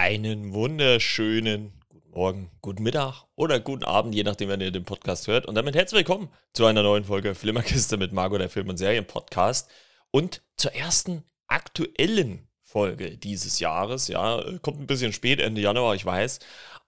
Einen 0.00 0.54
wunderschönen 0.54 1.74
guten 1.90 2.10
Morgen, 2.12 2.50
guten 2.62 2.82
Mittag 2.82 3.26
oder 3.34 3.60
guten 3.60 3.84
Abend, 3.84 4.14
je 4.14 4.22
nachdem, 4.22 4.48
wenn 4.48 4.62
ihr 4.62 4.70
den 4.70 4.86
Podcast 4.86 5.26
hört. 5.26 5.44
Und 5.44 5.56
damit 5.56 5.76
herzlich 5.76 5.98
willkommen 5.98 6.30
zu 6.54 6.64
einer 6.64 6.82
neuen 6.82 7.04
Folge 7.04 7.34
Flimmerkiste 7.34 7.98
mit 7.98 8.10
Margot, 8.10 8.40
der 8.40 8.48
Film- 8.48 8.70
und 8.70 8.78
Serien-Podcast. 8.78 9.70
Und 10.10 10.40
zur 10.56 10.74
ersten 10.74 11.22
aktuellen 11.48 12.48
Folge 12.62 13.18
dieses 13.18 13.60
Jahres. 13.60 14.08
Ja, 14.08 14.42
kommt 14.62 14.80
ein 14.80 14.86
bisschen 14.86 15.12
spät, 15.12 15.38
Ende 15.38 15.60
Januar, 15.60 15.94
ich 15.94 16.06
weiß. 16.06 16.38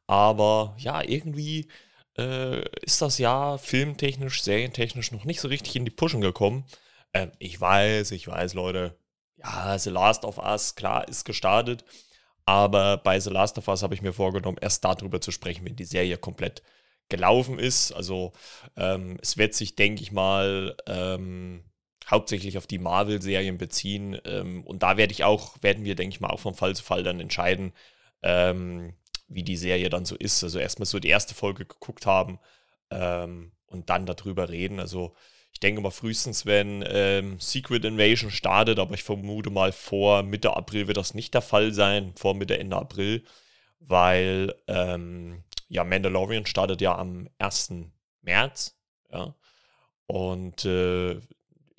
Aber 0.07 0.75
ja, 0.79 1.03
irgendwie 1.03 1.69
äh, 2.17 2.67
ist 2.81 3.03
das 3.03 3.19
Jahr 3.19 3.59
filmtechnisch, 3.59 4.43
serientechnisch 4.43 5.13
noch 5.13 5.27
nicht 5.27 5.43
so 5.43 5.49
richtig 5.49 5.77
in 5.77 5.85
die 5.85 5.91
Pushen 5.91 6.23
gekommen. 6.23 6.65
Ähm, 7.13 7.31
ich 7.39 7.61
weiß, 7.61 8.13
ich 8.13 8.27
weiß, 8.27 8.55
Leute. 8.55 8.97
Ja, 9.37 9.79
The 9.79 9.91
Last 9.91 10.25
of 10.25 10.39
Us, 10.39 10.77
klar, 10.77 11.07
ist 11.09 11.27
gestartet. 11.27 11.85
Aber 12.45 12.97
bei 12.97 13.19
The 13.21 13.31
Last 13.31 13.59
of 13.59 13.69
Us 13.69 13.83
habe 13.83 13.95
ich 13.95 14.03
mir 14.03 14.13
vorgenommen, 14.13 14.59
erst 14.61 14.85
darüber 14.85 15.21
zu 15.21 15.31
sprechen, 15.31 15.65
wenn 15.65 15.77
die 15.77 15.85
Serie 15.85 16.19
komplett 16.19 16.63
gelaufen 17.09 17.59
ist. 17.59 17.93
Also 17.93 18.33
ähm, 18.77 19.19
es 19.23 19.37
wird 19.37 19.55
sich, 19.55 19.77
denke 19.77 20.03
ich 20.03 20.13
mal, 20.13 20.77
ähm, 20.87 21.65
hauptsächlich 22.11 22.59
auf 22.59 22.67
die 22.67 22.79
Marvel-Serien 22.79 23.59
beziehen. 23.59 24.19
Ähm, 24.25 24.65
und 24.65 24.83
da 24.83 24.97
werde 24.97 25.13
ich 25.13 25.25
auch, 25.25 25.57
werden 25.63 25.85
wir, 25.85 25.95
denke 25.95 26.15
ich 26.15 26.21
mal, 26.21 26.31
auch 26.31 26.41
von 26.41 26.55
Fall 26.55 26.75
zu 26.75 26.83
Fall 26.83 27.03
dann 27.03 27.21
entscheiden, 27.21 27.73
ähm, 28.23 28.95
wie 29.29 29.45
die 29.45 29.57
Serie 29.57 29.89
dann 29.89 30.05
so 30.05 30.17
ist. 30.17 30.43
Also 30.43 30.59
erstmal 30.59 30.87
so 30.87 30.99
die 30.99 31.09
erste 31.09 31.35
Folge 31.35 31.65
geguckt 31.65 32.07
haben 32.07 32.41
ähm, 32.91 33.53
und 33.67 33.91
dann 33.91 34.07
darüber 34.07 34.49
reden. 34.49 34.81
Also 34.81 35.15
denke 35.63 35.81
mal 35.81 35.91
frühestens, 35.91 36.47
wenn 36.47 36.85
ähm, 36.87 37.39
Secret 37.41 37.85
Invasion 37.85 38.31
startet, 38.31 38.79
aber 38.79 38.95
ich 38.95 39.03
vermute 39.03 39.51
mal 39.51 39.73
vor 39.73 40.23
Mitte 40.23 40.57
April 40.57 40.89
wird 40.89 40.97
das 40.97 41.15
nicht 41.15 41.35
der 41.35 41.43
Fall 41.43 41.73
sein, 41.73 42.13
vor 42.17 42.35
Mitte, 42.35 42.59
Ende 42.59 42.77
April, 42.77 43.25
weil 43.81 44.55
ähm, 44.67 45.45
ja, 45.69 45.85
Mandalorian 45.85 46.47
startet 46.47 46.81
ja 46.81 46.97
am 46.97 47.29
1. 47.39 47.75
März, 48.23 48.77
ja. 49.11 49.35
Und 50.07 50.65
äh, 50.65 51.19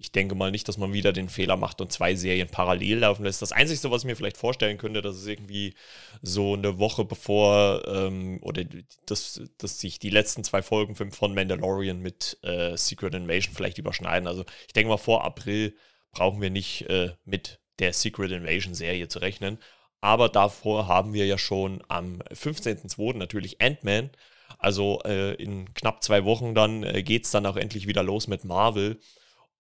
ich 0.04 0.12
denke 0.12 0.36
mal 0.36 0.52
nicht, 0.52 0.68
dass 0.68 0.78
man 0.78 0.92
wieder 0.92 1.14
den 1.14 1.30
Fehler 1.30 1.56
macht 1.56 1.80
und 1.80 1.92
zwei 1.92 2.14
Serien 2.14 2.50
parallel 2.50 3.00
laufen 3.00 3.24
lässt. 3.24 3.42
Das 3.42 3.54
Einzige, 3.54 3.90
was 3.90 4.02
ich 4.02 4.08
mir 4.08 4.18
vielleicht 4.18 4.36
vorstellen 4.36 4.78
könnte, 4.78 5.02
dass 5.02 5.16
es 5.16 5.26
irgendwie 5.26 5.76
so 6.22 6.54
eine 6.54 6.78
Woche 6.78 7.06
bevor 7.06 7.88
ähm, 7.88 8.40
oder 8.42 8.66
dass, 9.06 9.42
dass 9.58 9.80
sich 9.80 10.00
die 10.00 10.10
letzten 10.10 10.44
zwei 10.44 10.62
Folgen 10.62 10.96
von 10.96 11.34
Mandalorian 11.34 12.00
mit 12.00 12.38
äh, 12.44 12.76
Secret 12.76 13.16
Invasion 13.16 13.56
vielleicht 13.56 13.78
überschneiden. 13.78 14.28
Also 14.28 14.44
ich 14.68 14.74
denke 14.74 14.90
mal, 14.90 14.98
vor 14.98 15.24
April 15.24 15.74
brauchen 16.12 16.42
wir 16.42 16.50
nicht 16.50 16.82
äh, 16.90 17.14
mit 17.24 17.62
der 17.80 17.94
Secret 17.94 18.32
Invasion 18.32 18.76
Serie 18.76 19.08
zu 19.08 19.20
rechnen. 19.20 19.58
Aber 20.02 20.28
davor 20.28 20.90
haben 20.90 21.14
wir 21.14 21.26
ja 21.26 21.38
schon 21.38 21.82
am 21.88 22.22
15.02. 22.24 23.16
natürlich 23.16 23.62
Ant-Man. 23.62 24.10
Also 24.60 25.00
äh, 25.06 25.34
in 25.36 25.74
knapp 25.74 26.04
zwei 26.04 26.26
Wochen 26.26 26.54
dann 26.54 26.84
äh, 26.84 27.04
geht 27.04 27.24
es 27.24 27.32
dann 27.32 27.46
auch 27.46 27.56
endlich 27.56 27.88
wieder 27.88 28.04
los 28.04 28.28
mit 28.28 28.44
Marvel. 28.44 29.00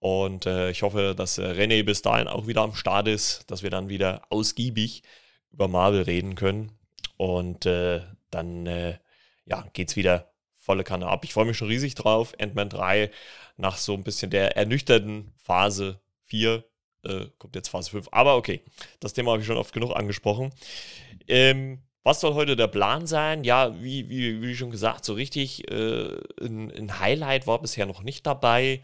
Und 0.03 0.47
äh, 0.47 0.69
ich 0.69 0.81
hoffe, 0.81 1.15
dass 1.15 1.37
äh, 1.37 1.43
René 1.43 1.81
bis 1.85 2.01
dahin 2.01 2.27
auch 2.27 2.45
wieder 2.45 2.61
am 2.61 2.75
Start 2.75 3.07
ist, 3.07 3.49
dass 3.49 3.63
wir 3.63 3.69
dann 3.69 3.87
wieder 3.87 4.23
ausgiebig 4.29 5.01
über 5.49 5.69
Marvel 5.69 6.01
reden 6.01 6.35
können. 6.35 6.73
Und 7.15 7.65
äh, 7.65 8.01
dann 8.29 8.65
äh, 8.65 8.97
ja, 9.45 9.65
geht 9.71 9.91
es 9.91 9.95
wieder 9.95 10.33
volle 10.55 10.83
Kanne 10.83 11.07
ab. 11.07 11.23
Ich 11.23 11.31
freue 11.31 11.45
mich 11.45 11.55
schon 11.55 11.69
riesig 11.69 11.95
drauf. 11.95 12.33
Ant-Man 12.37 12.67
3 12.67 13.11
nach 13.55 13.77
so 13.77 13.93
ein 13.93 14.03
bisschen 14.03 14.29
der 14.29 14.57
ernüchterten 14.57 15.31
Phase 15.37 16.01
4. 16.25 16.65
Äh, 17.05 17.27
kommt 17.37 17.55
jetzt 17.55 17.69
Phase 17.69 17.91
5. 17.91 18.09
Aber 18.11 18.35
okay, 18.35 18.59
das 18.99 19.13
Thema 19.13 19.31
habe 19.31 19.39
ich 19.41 19.47
schon 19.47 19.55
oft 19.55 19.73
genug 19.73 19.95
angesprochen. 19.95 20.51
Ähm, 21.29 21.81
was 22.03 22.19
soll 22.19 22.33
heute 22.33 22.57
der 22.57 22.67
Plan 22.67 23.07
sein? 23.07 23.45
Ja, 23.45 23.81
wie, 23.81 24.09
wie, 24.09 24.41
wie 24.41 24.55
schon 24.57 24.69
gesagt, 24.69 25.05
so 25.05 25.13
richtig 25.13 25.71
äh, 25.71 26.09
ein, 26.41 26.69
ein 26.71 26.99
Highlight 26.99 27.47
war 27.47 27.61
bisher 27.61 27.85
noch 27.85 28.03
nicht 28.03 28.25
dabei. 28.25 28.81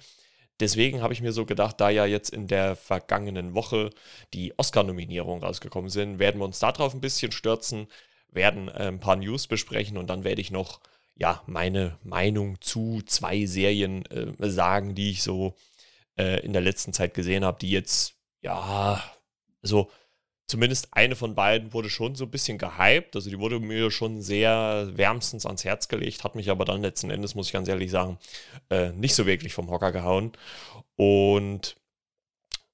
Deswegen 0.59 1.01
habe 1.01 1.13
ich 1.13 1.21
mir 1.21 1.31
so 1.31 1.45
gedacht, 1.45 1.79
da 1.79 1.89
ja 1.89 2.05
jetzt 2.05 2.29
in 2.31 2.47
der 2.47 2.75
vergangenen 2.75 3.53
Woche 3.53 3.91
die 4.33 4.53
Oscar-Nominierungen 4.57 5.43
rausgekommen 5.43 5.89
sind, 5.89 6.19
werden 6.19 6.41
wir 6.41 6.45
uns 6.45 6.59
darauf 6.59 6.93
ein 6.93 7.01
bisschen 7.01 7.31
stürzen, 7.31 7.87
werden 8.29 8.67
äh, 8.67 8.87
ein 8.87 8.99
paar 8.99 9.15
News 9.15 9.47
besprechen 9.47 9.97
und 9.97 10.09
dann 10.09 10.23
werde 10.23 10.41
ich 10.41 10.51
noch 10.51 10.81
ja 11.15 11.41
meine 11.45 11.97
Meinung 12.03 12.59
zu 12.61 13.01
zwei 13.05 13.45
Serien 13.45 14.05
äh, 14.07 14.49
sagen, 14.49 14.95
die 14.95 15.11
ich 15.11 15.23
so 15.23 15.55
äh, 16.17 16.39
in 16.45 16.53
der 16.53 16.61
letzten 16.61 16.93
Zeit 16.93 17.13
gesehen 17.13 17.45
habe, 17.45 17.59
die 17.59 17.71
jetzt 17.71 18.15
ja 18.41 19.03
so 19.61 19.89
zumindest 20.49 20.89
eine 20.91 21.15
von 21.15 21.35
beiden 21.35 21.73
wurde 21.73 21.89
schon 21.89 22.15
so 22.15 22.25
ein 22.25 22.31
bisschen 22.31 22.57
gehypt. 22.57 23.15
Also 23.15 23.29
die 23.29 23.39
wurde 23.39 23.59
mir 23.59 23.91
schon 23.91 24.21
sehr 24.21 24.89
wärmstens 24.93 25.45
ans 25.45 25.63
Herz 25.63 25.87
gelegt, 25.87 26.23
hat 26.23 26.35
mich 26.35 26.49
aber 26.49 26.65
dann 26.65 26.81
letzten 26.81 27.11
Endes, 27.11 27.35
muss 27.35 27.47
ich 27.47 27.53
ganz 27.53 27.67
ehrlich 27.67 27.91
sagen, 27.91 28.17
äh, 28.69 28.91
nicht 28.91 29.15
so 29.15 29.25
wirklich 29.25 29.53
vom 29.53 29.69
Hocker 29.69 29.91
gehauen. 29.91 30.31
Und 30.95 31.75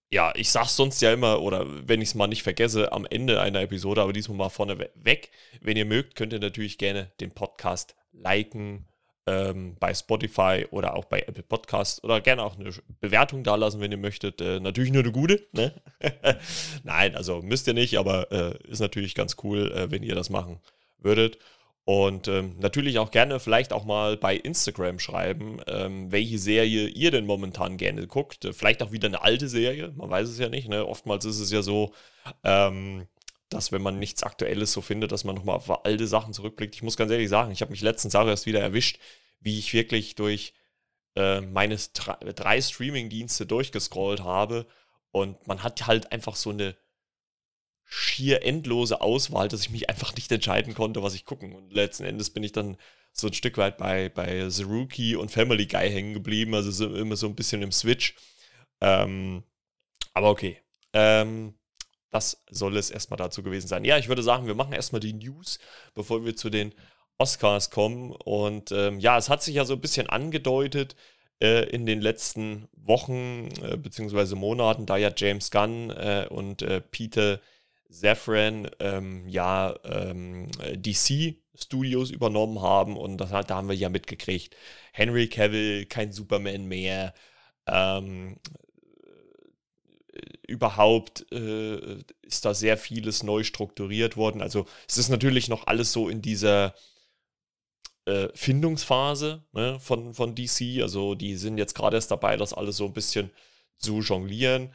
ja, 0.10 0.32
ich 0.36 0.50
sag's 0.50 0.78
sonst 0.78 1.02
ja 1.02 1.12
immer, 1.12 1.42
oder 1.42 1.66
wenn 1.88 2.02
ich 2.02 2.10
es 2.10 2.16
mal 2.16 2.28
nicht 2.28 2.44
vergesse, 2.44 2.94
am 2.94 3.06
Ende 3.06 3.42
einer 3.42 3.62
Episode, 3.62 4.02
aber 4.02 4.14
diesmal 4.14 4.38
mal 4.38 4.50
vorne 4.50 4.80
weg. 4.96 5.32
Wenn 5.60 5.78
ihr 5.78 5.86
mögt, 5.86 6.16
könnt 6.16 6.32
ihr 6.32 6.40
natürlich 6.40 6.78
gerne 6.78 7.12
den 7.20 7.32
Podcast 7.32 7.96
liken, 8.14 8.88
ähm, 9.28 9.76
bei 9.80 9.94
Spotify 9.94 10.66
oder 10.72 10.96
auch 10.96 11.06
bei 11.06 11.20
Apple 11.22 11.44
Podcast 11.44 12.04
oder 12.04 12.22
gerne 12.22 12.44
auch 12.44 12.58
eine 12.58 12.72
Bewertung 13.00 13.44
da 13.44 13.56
lassen, 13.56 13.80
wenn 13.80 13.92
ihr 13.92 13.98
möchtet. 13.98 14.42
Äh, 14.42 14.60
natürlich 14.60 14.92
nur 14.92 15.04
eine 15.04 15.12
gute. 15.12 15.48
Ne? 15.52 15.74
Nein, 16.84 17.16
also 17.16 17.42
müsst 17.42 17.68
ihr 17.68 17.74
nicht, 17.74 17.98
aber 17.98 18.32
äh, 18.32 18.58
ist 18.68 18.80
natürlich 18.80 19.16
ganz 19.16 19.38
cool, 19.44 19.72
äh, 19.72 19.92
wenn 19.92 20.04
ihr 20.04 20.16
das 20.16 20.30
machen 20.30 20.60
würdet. 21.00 21.40
Und 21.86 22.28
ähm, 22.28 22.56
natürlich 22.60 22.98
auch 22.98 23.12
gerne 23.12 23.40
vielleicht 23.40 23.72
auch 23.72 23.86
mal 23.86 24.18
bei 24.18 24.36
Instagram 24.36 24.98
schreiben, 24.98 25.60
ähm, 25.68 26.12
welche 26.12 26.40
Serie 26.40 26.88
ihr 26.88 27.12
denn 27.12 27.28
momentan 27.28 27.78
gerne 27.78 28.08
guckt. 28.08 28.50
Vielleicht 28.54 28.82
auch 28.82 28.92
wieder 28.92 29.08
eine 29.08 29.22
alte 29.22 29.48
Serie, 29.48 29.94
man 29.96 30.10
weiß 30.10 30.28
es 30.30 30.40
ja 30.40 30.50
nicht. 30.50 30.68
Ne? 30.68 30.84
Oftmals 30.86 31.26
ist 31.26 31.40
es 31.40 31.52
ja 31.52 31.62
so, 31.62 31.94
ähm, 32.44 33.06
dass 33.50 33.72
wenn 33.72 33.82
man 33.82 34.00
nichts 34.00 34.24
Aktuelles 34.24 34.72
so 34.72 34.82
findet, 34.82 35.12
dass 35.12 35.24
man 35.24 35.36
nochmal 35.36 35.58
auf 35.58 35.86
alte 35.86 36.08
Sachen 36.08 36.34
zurückblickt. 36.34 36.76
Ich 36.76 36.84
muss 36.84 36.98
ganz 36.98 37.12
ehrlich 37.12 37.30
sagen, 37.30 37.52
ich 37.52 37.62
habe 37.62 37.72
mich 37.72 37.82
letztens 37.82 38.16
auch 38.16 38.28
erst 38.28 38.46
wieder 38.46 38.62
erwischt, 38.62 39.00
wie 39.40 39.60
ich 39.60 39.74
wirklich 39.74 40.16
durch 40.16 40.54
äh, 41.16 41.42
meine 41.42 41.78
drei 41.78 42.62
Streaming-Dienste 42.62 43.46
durchgescrollt 43.46 44.24
habe 44.24 44.66
und 45.12 45.48
man 45.48 45.64
hat 45.64 45.88
halt 45.88 46.12
einfach 46.12 46.36
so 46.36 46.50
eine 46.50 46.76
schier 47.86 48.44
endlose 48.44 49.00
Auswahl, 49.00 49.48
dass 49.48 49.62
ich 49.62 49.70
mich 49.70 49.90
einfach 49.90 50.14
nicht 50.16 50.32
entscheiden 50.32 50.74
konnte, 50.74 51.04
was 51.04 51.14
ich 51.14 51.24
gucken. 51.24 51.54
Und 51.54 51.72
letzten 51.72 52.04
Endes 52.04 52.32
bin 52.32 52.44
ich 52.44 52.52
dann 52.52 52.78
so 53.14 53.28
ein 53.28 53.34
Stück 53.34 53.58
weit 53.58 53.78
bei, 53.78 54.10
bei 54.10 54.50
The 54.50 54.64
Rookie 54.64 55.16
und 55.16 55.32
Family 55.32 55.68
Guy 55.68 55.90
hängen 55.90 56.14
geblieben, 56.14 56.54
also 56.54 56.72
so, 56.72 56.94
immer 56.96 57.16
so 57.16 57.28
ein 57.28 57.36
bisschen 57.36 57.62
im 57.62 57.72
Switch. 57.72 58.16
Ähm, 58.82 59.44
aber 60.14 60.32
okay. 60.32 60.60
Ähm, 60.94 61.54
das 62.12 62.44
soll 62.50 62.78
es 62.78 62.92
erstmal 62.92 63.18
dazu 63.18 63.44
gewesen 63.44 63.68
sein. 63.68 63.86
Ja, 63.86 63.98
ich 63.98 64.08
würde 64.08 64.24
sagen, 64.24 64.48
wir 64.48 64.56
machen 64.56 64.74
erstmal 64.74 65.02
die 65.02 65.14
News, 65.14 65.60
bevor 65.94 66.26
wir 66.26 66.36
zu 66.36 66.50
den 66.50 66.74
Oscars 67.18 67.70
kommen. 67.70 68.12
Und 68.12 68.72
ähm, 68.72 69.00
ja, 69.00 69.18
es 69.18 69.30
hat 69.30 69.44
sich 69.44 69.56
ja 69.56 69.66
so 69.66 69.74
ein 69.74 69.82
bisschen 69.82 70.08
angedeutet 70.08 70.96
äh, 71.42 71.70
in 71.70 71.86
den 71.86 72.02
letzten 72.02 72.68
Wochen 72.74 73.50
äh, 73.62 73.78
bzw. 73.78 74.36
Monaten, 74.36 74.86
da 74.86 74.98
ja 74.98 75.12
James 75.16 75.52
Gunn 75.52 75.90
äh, 75.90 76.28
und 76.30 76.62
äh, 76.62 76.82
Peter 76.82 77.40
Safran 77.90 78.70
ähm, 78.80 79.28
ja 79.28 79.76
ähm, 79.84 80.50
DC 80.76 81.36
Studios 81.58 82.12
übernommen 82.12 82.62
haben 82.62 82.98
und 82.98 83.18
das, 83.18 83.30
da 83.30 83.56
haben 83.56 83.70
wir 83.70 83.76
ja 83.76 83.90
mitgekriegt. 83.90 84.56
Henry 84.92 85.28
Cavill, 85.30 85.86
kein 85.86 86.12
Superman 86.12 86.66
mehr. 86.66 87.14
Ähm, 87.68 88.38
überhaupt 90.48 91.32
äh, 91.32 91.98
ist 92.22 92.46
da 92.46 92.54
sehr 92.54 92.78
vieles 92.78 93.24
neu 93.24 93.44
strukturiert 93.44 94.18
worden. 94.18 94.42
Also 94.42 94.66
es 94.88 94.98
ist 94.98 95.10
natürlich 95.10 95.50
noch 95.50 95.68
alles 95.68 95.92
so 95.92 96.10
in 96.10 96.22
dieser 96.22 96.76
äh, 98.06 98.30
Findungsphase 98.34 99.44
ne, 99.52 99.80
von, 99.80 100.14
von 100.14 100.36
DC. 100.36 100.82
Also 100.82 101.16
die 101.16 101.36
sind 101.36 101.58
jetzt 101.58 101.76
gerade 101.76 101.98
erst 101.98 102.12
dabei, 102.12 102.38
das 102.38 102.54
alles 102.54 102.78
so 102.78 102.86
ein 102.86 102.94
bisschen 102.94 103.32
zu 103.78 104.02
jonglieren. 104.02 104.74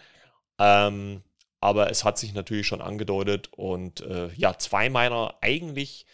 Ähm, 0.58 1.22
aber 1.60 1.90
es 1.90 2.04
hat 2.04 2.18
sich 2.18 2.32
natürlich 2.32 2.66
schon 2.66 2.80
angedeutet 2.80 3.50
und 3.52 4.00
äh, 4.00 4.32
ja, 4.34 4.58
zwei 4.58 4.88
meiner 4.88 5.36
eigentlich, 5.42 6.06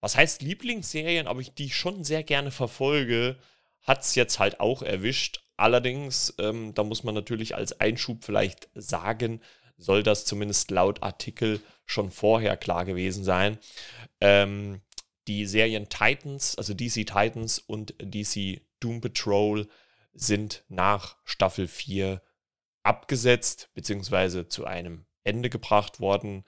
was 0.00 0.16
heißt 0.16 0.42
Lieblingsserien, 0.42 1.28
aber 1.28 1.40
ich, 1.40 1.54
die 1.54 1.66
ich 1.66 1.76
schon 1.76 2.02
sehr 2.04 2.24
gerne 2.24 2.50
verfolge, 2.50 3.36
hat 3.82 4.02
es 4.02 4.14
jetzt 4.14 4.38
halt 4.38 4.60
auch 4.60 4.82
erwischt. 4.82 5.42
Allerdings, 5.62 6.34
ähm, 6.38 6.74
da 6.74 6.82
muss 6.82 7.04
man 7.04 7.14
natürlich 7.14 7.54
als 7.54 7.78
Einschub 7.78 8.24
vielleicht 8.24 8.68
sagen, 8.74 9.40
soll 9.76 10.02
das 10.02 10.24
zumindest 10.24 10.72
laut 10.72 11.04
Artikel 11.04 11.60
schon 11.86 12.10
vorher 12.10 12.56
klar 12.56 12.84
gewesen 12.84 13.22
sein. 13.22 13.58
Ähm, 14.20 14.80
die 15.28 15.46
Serien 15.46 15.88
Titans, 15.88 16.58
also 16.58 16.74
DC 16.74 17.06
Titans 17.06 17.60
und 17.60 17.94
DC 18.00 18.60
Doom 18.80 19.02
Patrol 19.02 19.68
sind 20.12 20.64
nach 20.68 21.16
Staffel 21.22 21.68
4 21.68 22.20
abgesetzt 22.82 23.70
bzw. 23.74 24.48
zu 24.48 24.64
einem 24.64 25.06
Ende 25.22 25.48
gebracht 25.48 26.00
worden. 26.00 26.42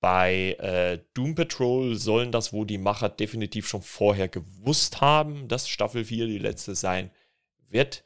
bei 0.00 0.52
äh, 0.60 1.04
Doom 1.12 1.34
Patrol 1.34 1.96
sollen 1.96 2.32
das 2.32 2.54
wohl 2.54 2.66
die 2.66 2.78
Macher 2.78 3.10
definitiv 3.10 3.68
schon 3.68 3.82
vorher 3.82 4.28
gewusst 4.28 5.02
haben, 5.02 5.46
dass 5.46 5.68
Staffel 5.68 6.06
4 6.06 6.26
die 6.26 6.38
letzte 6.38 6.74
sein 6.74 7.10
wird. 7.68 8.02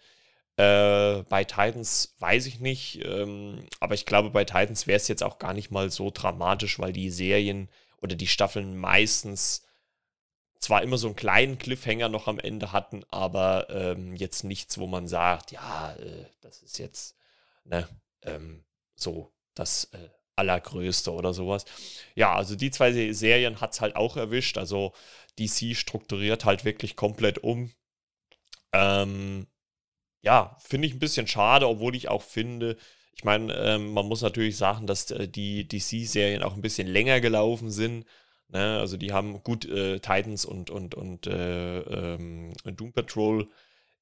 Äh, 0.61 1.23
bei 1.31 1.45
Titans 1.45 2.15
weiß 2.19 2.45
ich 2.45 2.61
nicht, 2.61 3.03
ähm, 3.03 3.65
aber 3.79 3.95
ich 3.95 4.05
glaube, 4.05 4.29
bei 4.29 4.45
Titans 4.45 4.87
wäre 4.87 4.99
es 4.99 5.09
jetzt 5.09 5.23
auch 5.23 5.39
gar 5.39 5.55
nicht 5.55 5.71
mal 5.71 5.91
so 5.91 6.11
dramatisch, 6.13 6.79
weil 6.79 6.93
die 6.93 7.09
Serien 7.09 7.71
oder 8.03 8.15
die 8.15 8.27
Staffeln 8.27 8.77
meistens 8.77 9.63
zwar 10.59 10.83
immer 10.83 10.99
so 10.99 11.07
einen 11.07 11.17
kleinen 11.17 11.57
Cliffhanger 11.57 12.11
noch 12.11 12.29
am 12.29 12.39
Ende 12.39 12.73
hatten, 12.73 13.05
aber 13.11 13.71
ähm, 13.71 14.15
jetzt 14.15 14.45
nichts, 14.45 14.77
wo 14.77 14.87
man 14.87 15.09
sagt, 15.09 15.51
ja, 15.51 15.95
äh, 15.95 16.27
das 16.43 16.63
ist 16.63 16.79
jetzt 16.79 17.17
ne, 17.65 17.89
ähm, 18.21 18.63
so 18.97 19.33
das 19.55 19.85
äh, 19.95 20.11
Allergrößte 20.37 21.11
oder 21.11 21.33
sowas. 21.33 21.65
Ja, 22.15 22.35
also 22.35 22.55
die 22.55 22.71
zwei 22.71 23.13
Serien 23.15 23.63
hat 23.63 23.73
es 23.73 23.81
halt 23.81 23.97
auch 23.97 24.19
erwischt. 24.19 24.59
Also 24.59 24.93
DC 25.39 25.75
strukturiert 25.75 26.45
halt 26.45 26.67
wirklich 26.67 26.97
komplett 26.97 27.39
um. 27.39 27.73
Ähm, 28.75 29.47
ja, 30.23 30.57
finde 30.61 30.87
ich 30.87 30.95
ein 30.95 30.99
bisschen 30.99 31.27
schade, 31.27 31.69
obwohl 31.69 31.95
ich 31.97 32.09
auch 32.09 32.23
finde, 32.23 32.77
ich 33.21 33.25
meine, 33.25 33.53
ähm, 33.55 33.93
man 33.93 34.07
muss 34.07 34.23
natürlich 34.23 34.57
sagen, 34.57 34.87
dass 34.87 35.11
äh, 35.11 35.29
die 35.29 35.69
DC-Serien 35.69 36.43
auch 36.43 36.55
ein 36.55 36.63
bisschen 36.63 36.89
länger 36.89 37.21
gelaufen 37.21 37.71
sind. 37.71 38.07
Ne? 38.49 38.79
Also 38.79 38.97
die 38.97 39.13
haben 39.13 39.43
gut 39.43 39.67
äh, 39.67 39.99
Titans 39.99 40.47
und, 40.47 40.71
und, 40.71 40.95
und 40.95 41.27
äh, 41.27 41.81
ähm, 41.81 42.55
Doom 42.65 42.95
Patrol. 42.95 43.47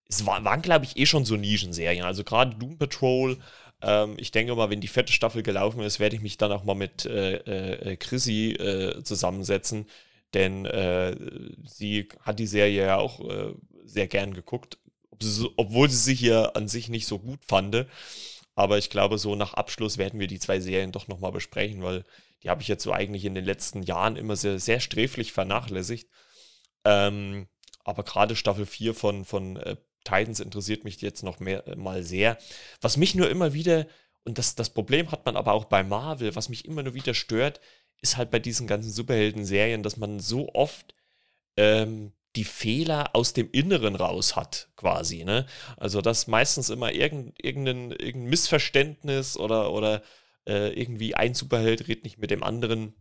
Es 0.09 0.25
war, 0.25 0.44
waren, 0.44 0.62
glaube 0.62 0.85
ich, 0.85 0.97
eh 0.97 1.06
schon 1.06 1.25
so 1.25 1.35
Nischenserien. 1.35 2.05
Also 2.05 2.23
gerade 2.23 2.55
Doom 2.55 2.79
Patrol, 2.79 3.38
ähm, 3.82 4.14
ich 4.19 4.31
denke 4.31 4.55
mal, 4.55 4.71
wenn 4.71 4.81
die 4.81 4.87
vierte 4.87 5.12
Staffel 5.12 5.43
gelaufen 5.43 5.81
ist, 5.81 5.99
werde 5.99 6.14
ich 6.14 6.23
mich 6.23 6.38
dann 6.38 6.53
auch 6.53 6.62
mal 6.62 6.75
mit 6.75 7.05
äh, 7.05 7.38
äh 7.38 7.97
Chrissy 7.97 8.56
zusammensetzen. 9.03 9.87
Denn 10.32 10.69
sie 11.64 12.09
hat 12.21 12.38
die 12.38 12.47
Serie 12.47 12.85
ja 12.85 12.99
auch 12.99 13.21
sehr 13.87 14.06
gern 14.06 14.35
geguckt, 14.35 14.76
obwohl 15.56 15.88
sie 15.91 15.97
sich 15.97 16.20
hier 16.20 16.56
an 16.56 16.69
sich 16.69 16.88
nicht 16.88 17.06
so 17.06 17.19
gut 17.19 17.44
fand. 17.44 17.87
Aber 18.55 18.79
ich 18.79 18.91
glaube, 18.91 19.19
so 19.19 19.37
nach 19.37 19.55
Abschluss 19.55 19.99
werden 19.99 20.19
wir 20.19 20.26
die 20.26 20.41
zwei 20.41 20.61
Serien 20.61 20.93
doch 20.93 21.06
nochmal 21.06 21.32
besprechen, 21.32 21.82
weil 21.82 22.05
die 22.43 22.50
habe 22.50 22.62
ich 22.62 22.69
jetzt 22.69 22.82
so 22.82 22.93
eigentlich 22.93 23.25
in 23.25 23.35
den 23.35 23.44
letzten 23.44 23.82
Jahren 23.82 24.17
immer 24.17 24.37
sehr, 24.37 24.59
sehr 24.59 24.81
sträflich 24.81 25.32
vernachlässigt. 25.32 26.09
Ähm, 26.85 27.49
aber 27.85 28.03
gerade 28.03 28.37
Staffel 28.37 28.67
4 28.67 28.94
von, 28.94 29.25
von 29.25 29.56
äh, 29.56 29.76
Titans 30.05 30.41
interessiert 30.41 30.85
mich 30.85 31.00
jetzt 31.00 31.23
noch 31.23 31.41
mehr, 31.41 31.67
äh, 31.67 31.76
mal 31.76 32.03
sehr. 32.03 32.38
Was 32.81 32.97
mich 32.97 33.14
nur 33.14 33.31
immer 33.31 33.55
wieder, 33.55 33.87
und 34.25 34.38
das, 34.38 34.55
das 34.55 34.71
Problem 34.71 35.11
hat 35.11 35.25
man 35.26 35.37
aber 35.37 35.53
auch 35.53 35.67
bei 35.67 35.82
Marvel, 35.82 36.35
was 36.37 36.49
mich 36.49 36.64
immer 36.64 36.82
nur 36.82 36.94
wieder 36.94 37.14
stört, 37.14 37.61
ist 38.00 38.17
halt 38.17 38.31
bei 38.31 38.38
diesen 38.38 38.67
ganzen 38.67 38.93
Superhelden-Serien, 38.93 39.82
dass 39.82 39.97
man 39.97 40.21
so 40.21 40.53
oft 40.55 40.94
ähm, 41.56 42.12
die 42.38 42.44
Fehler 42.44 43.17
aus 43.17 43.32
dem 43.32 43.50
Inneren 43.50 43.96
raus 43.96 44.37
hat, 44.37 44.69
quasi. 44.76 45.25
Ne? 45.25 45.44
Also, 45.76 46.00
dass 46.00 46.29
meistens 46.29 46.70
immer 46.70 46.93
irgendein, 46.93 47.35
irgendein, 47.43 48.23
Missverständnis 48.26 49.37
oder, 49.37 49.73
oder 49.73 50.02
äh, 50.46 50.73
irgendwie 50.81 51.17
ein 51.17 51.35
Superheld 51.35 51.88
redet 51.88 52.05
nicht 52.05 52.19
mit 52.19 52.31
dem 52.31 52.44
anderen, 52.44 52.94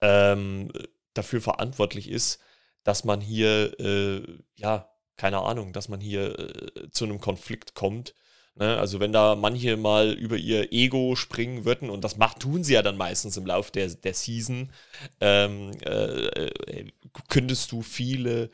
ähm, 0.00 0.70
dafür 1.12 1.40
verantwortlich 1.40 2.08
ist, 2.08 2.38
dass 2.84 3.02
man 3.02 3.20
hier, 3.20 3.80
äh, 3.80 4.22
ja, 4.54 4.92
keine 5.16 5.40
Ahnung, 5.40 5.72
dass 5.72 5.88
man 5.88 6.00
hier 6.00 6.38
äh, 6.38 6.90
zu 6.92 7.04
einem 7.04 7.20
Konflikt 7.20 7.74
kommt. 7.74 8.14
Ne? 8.56 8.76
Also 8.78 9.00
wenn 9.00 9.12
da 9.12 9.34
manche 9.36 9.76
mal 9.76 10.12
über 10.12 10.36
ihr 10.36 10.72
Ego 10.72 11.14
springen 11.16 11.64
würden, 11.64 11.90
und 11.90 12.02
das 12.02 12.16
macht, 12.16 12.40
tun 12.40 12.64
sie 12.64 12.74
ja 12.74 12.82
dann 12.82 12.96
meistens 12.96 13.36
im 13.36 13.46
Laufe 13.46 13.72
der, 13.72 13.88
der 13.88 14.14
Season, 14.14 14.70
ähm, 15.20 15.72
äh, 15.84 16.26
äh 16.26 16.90
könntest 17.28 17.72
du 17.72 17.82
viele 17.82 18.50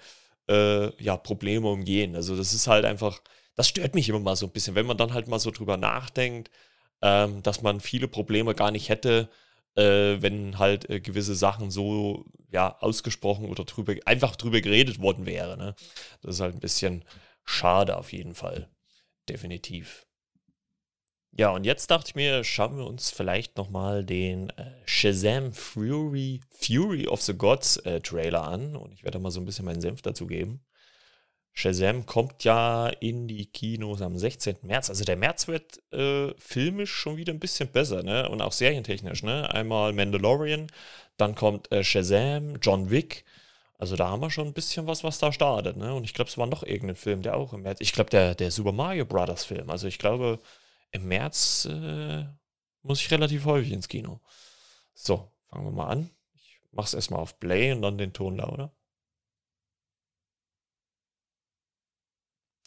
äh, 0.48 1.02
ja, 1.02 1.16
Probleme 1.16 1.68
umgehen. 1.68 2.16
Also 2.16 2.36
das 2.36 2.52
ist 2.52 2.66
halt 2.66 2.84
einfach, 2.84 3.20
das 3.56 3.68
stört 3.68 3.94
mich 3.94 4.08
immer 4.08 4.20
mal 4.20 4.36
so 4.36 4.46
ein 4.46 4.52
bisschen, 4.52 4.74
wenn 4.74 4.86
man 4.86 4.96
dann 4.96 5.14
halt 5.14 5.28
mal 5.28 5.38
so 5.38 5.50
drüber 5.50 5.76
nachdenkt, 5.76 6.50
ähm, 7.02 7.42
dass 7.42 7.62
man 7.62 7.80
viele 7.80 8.08
Probleme 8.08 8.54
gar 8.54 8.70
nicht 8.70 8.88
hätte, 8.88 9.28
äh, 9.76 10.20
wenn 10.20 10.58
halt 10.58 10.88
äh, 10.90 11.00
gewisse 11.00 11.34
Sachen 11.34 11.70
so 11.70 12.24
ja 12.50 12.76
ausgesprochen 12.80 13.46
oder 13.46 13.64
drüber 13.64 13.94
einfach 14.04 14.36
drüber 14.36 14.60
geredet 14.60 15.00
worden 15.00 15.26
wäre. 15.26 15.56
Ne? 15.56 15.74
Das 16.22 16.36
ist 16.36 16.40
halt 16.40 16.54
ein 16.54 16.60
bisschen 16.60 17.04
schade 17.44 17.96
auf 17.96 18.12
jeden 18.12 18.34
Fall, 18.34 18.68
definitiv. 19.28 20.06
Ja, 21.34 21.50
und 21.50 21.64
jetzt 21.64 21.90
dachte 21.90 22.08
ich 22.08 22.14
mir, 22.14 22.44
schauen 22.44 22.76
wir 22.76 22.86
uns 22.86 23.10
vielleicht 23.10 23.56
nochmal 23.56 24.04
den 24.04 24.50
äh, 24.50 24.70
Shazam 24.84 25.54
Fury, 25.54 26.40
Fury 26.50 27.08
of 27.08 27.22
the 27.22 27.32
Gods 27.32 27.78
äh, 27.78 28.00
Trailer 28.00 28.42
an. 28.42 28.76
Und 28.76 28.92
ich 28.92 29.02
werde 29.02 29.18
mal 29.18 29.30
so 29.30 29.40
ein 29.40 29.46
bisschen 29.46 29.64
meinen 29.64 29.80
Senf 29.80 30.02
dazu 30.02 30.26
geben. 30.26 30.62
Shazam 31.54 32.04
kommt 32.04 32.44
ja 32.44 32.88
in 32.88 33.28
die 33.28 33.46
Kinos 33.46 34.02
am 34.02 34.18
16. 34.18 34.56
März. 34.62 34.90
Also 34.90 35.04
der 35.04 35.16
März 35.16 35.48
wird 35.48 35.80
äh, 35.92 36.34
filmisch 36.36 36.92
schon 36.92 37.16
wieder 37.16 37.32
ein 37.32 37.40
bisschen 37.40 37.68
besser, 37.70 38.02
ne? 38.02 38.28
Und 38.28 38.42
auch 38.42 38.52
serientechnisch, 38.52 39.22
ne? 39.22 39.50
Einmal 39.54 39.94
Mandalorian, 39.94 40.66
dann 41.16 41.34
kommt 41.34 41.72
äh, 41.72 41.82
Shazam, 41.82 42.58
John 42.60 42.90
Wick. 42.90 43.24
Also 43.82 43.96
da 43.96 44.10
haben 44.10 44.22
wir 44.22 44.30
schon 44.30 44.46
ein 44.46 44.52
bisschen 44.52 44.86
was, 44.86 45.02
was 45.02 45.18
da 45.18 45.32
startet, 45.32 45.76
ne? 45.76 45.92
Und 45.92 46.04
ich 46.04 46.14
glaube, 46.14 46.30
es 46.30 46.38
war 46.38 46.46
noch 46.46 46.62
irgendein 46.62 46.94
Film, 46.94 47.20
der 47.22 47.36
auch 47.36 47.52
im 47.52 47.62
März. 47.62 47.80
Ich 47.80 47.92
glaube, 47.92 48.10
der, 48.10 48.36
der 48.36 48.52
Super 48.52 48.70
Mario 48.70 49.04
Brothers 49.04 49.44
Film. 49.44 49.70
Also 49.70 49.88
ich 49.88 49.98
glaube, 49.98 50.38
im 50.92 51.08
März 51.08 51.64
äh, 51.64 52.24
muss 52.82 53.00
ich 53.00 53.10
relativ 53.10 53.44
häufig 53.44 53.72
ins 53.72 53.88
Kino. 53.88 54.20
So, 54.94 55.32
fangen 55.48 55.64
wir 55.64 55.72
mal 55.72 55.88
an. 55.88 56.10
Ich 56.36 56.60
mache 56.70 56.86
es 56.86 56.94
erstmal 56.94 57.18
auf 57.18 57.40
Play 57.40 57.72
und 57.72 57.82
dann 57.82 57.98
den 57.98 58.12
Ton 58.12 58.36
lauter. 58.36 58.72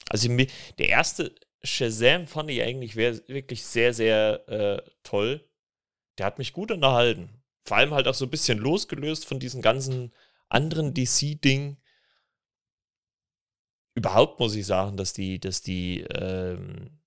Also 0.10 0.28
der 0.78 0.90
erste 0.90 1.34
Shazam 1.64 2.28
fand 2.28 2.50
ich 2.52 2.62
eigentlich 2.62 2.98
wirklich 2.98 3.64
sehr, 3.64 3.94
sehr 3.94 4.50
äh, 4.50 4.82
toll. 5.04 5.48
Der 6.18 6.26
hat 6.26 6.40
mich 6.40 6.52
gut 6.52 6.72
unterhalten. 6.72 7.30
Vor 7.64 7.78
allem 7.78 7.94
halt 7.94 8.10
auch 8.10 8.14
so 8.14 8.26
ein 8.26 8.32
bisschen 8.32 8.58
losgelöst 8.58 9.26
von 9.26 9.40
diesen 9.40 9.62
ganzen 9.62 10.12
anderen 10.56 10.94
DC-Dingen. 10.94 11.78
Überhaupt 13.94 14.40
muss 14.40 14.56
ich 14.56 14.66
sagen, 14.66 14.98
dass 14.98 15.14
die, 15.14 15.40
dass 15.40 15.62
die, 15.62 16.02
ähm, 16.02 17.00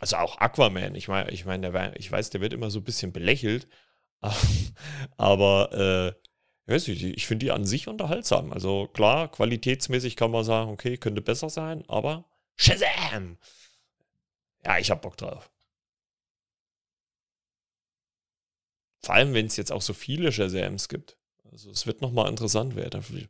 also 0.00 0.16
auch 0.16 0.38
Aquaman, 0.38 0.94
ich 0.94 1.08
meine, 1.08 1.30
ich 1.30 1.44
meine, 1.44 1.96
ich 1.96 2.10
weiß, 2.10 2.30
der 2.30 2.40
wird 2.40 2.52
immer 2.52 2.70
so 2.70 2.80
ein 2.80 2.84
bisschen 2.84 3.12
belächelt, 3.12 3.68
aber 5.16 6.16
äh, 6.16 6.24
nicht, 6.66 6.88
ich 6.88 7.26
finde 7.26 7.46
die 7.46 7.52
an 7.52 7.66
sich 7.66 7.88
unterhaltsam. 7.88 8.52
Also 8.52 8.88
klar, 8.88 9.30
qualitätsmäßig 9.30 10.16
kann 10.16 10.30
man 10.30 10.44
sagen, 10.44 10.70
okay, 10.70 10.96
könnte 10.96 11.22
besser 11.22 11.50
sein, 11.50 11.84
aber 11.88 12.24
Shazam! 12.56 13.38
Ja, 14.64 14.78
ich 14.78 14.90
hab 14.90 15.02
Bock 15.02 15.16
drauf. 15.16 15.50
Vor 19.02 19.14
allem, 19.14 19.34
wenn 19.34 19.46
es 19.46 19.56
jetzt 19.56 19.72
auch 19.72 19.82
so 19.82 19.92
viele 19.92 20.32
Shazams 20.32 20.88
gibt. 20.88 21.18
Also 21.54 21.70
es 21.70 21.86
wird 21.86 22.02
nochmal 22.02 22.28
interessant 22.28 22.74
werden. 22.74 23.28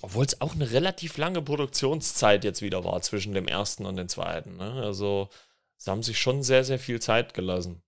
Obwohl 0.00 0.24
es 0.24 0.40
auch 0.40 0.54
eine 0.54 0.70
relativ 0.70 1.18
lange 1.18 1.42
Produktionszeit 1.42 2.44
jetzt 2.44 2.62
wieder 2.62 2.82
war 2.84 3.02
zwischen 3.02 3.34
dem 3.34 3.46
ersten 3.46 3.84
und 3.84 3.96
dem 3.96 4.08
zweiten. 4.08 4.56
Ne? 4.56 4.72
Also, 4.82 5.28
sie 5.76 5.90
haben 5.90 6.02
sich 6.02 6.18
schon 6.18 6.42
sehr, 6.42 6.64
sehr 6.64 6.78
viel 6.78 7.00
Zeit 7.00 7.34
gelassen. 7.34 7.82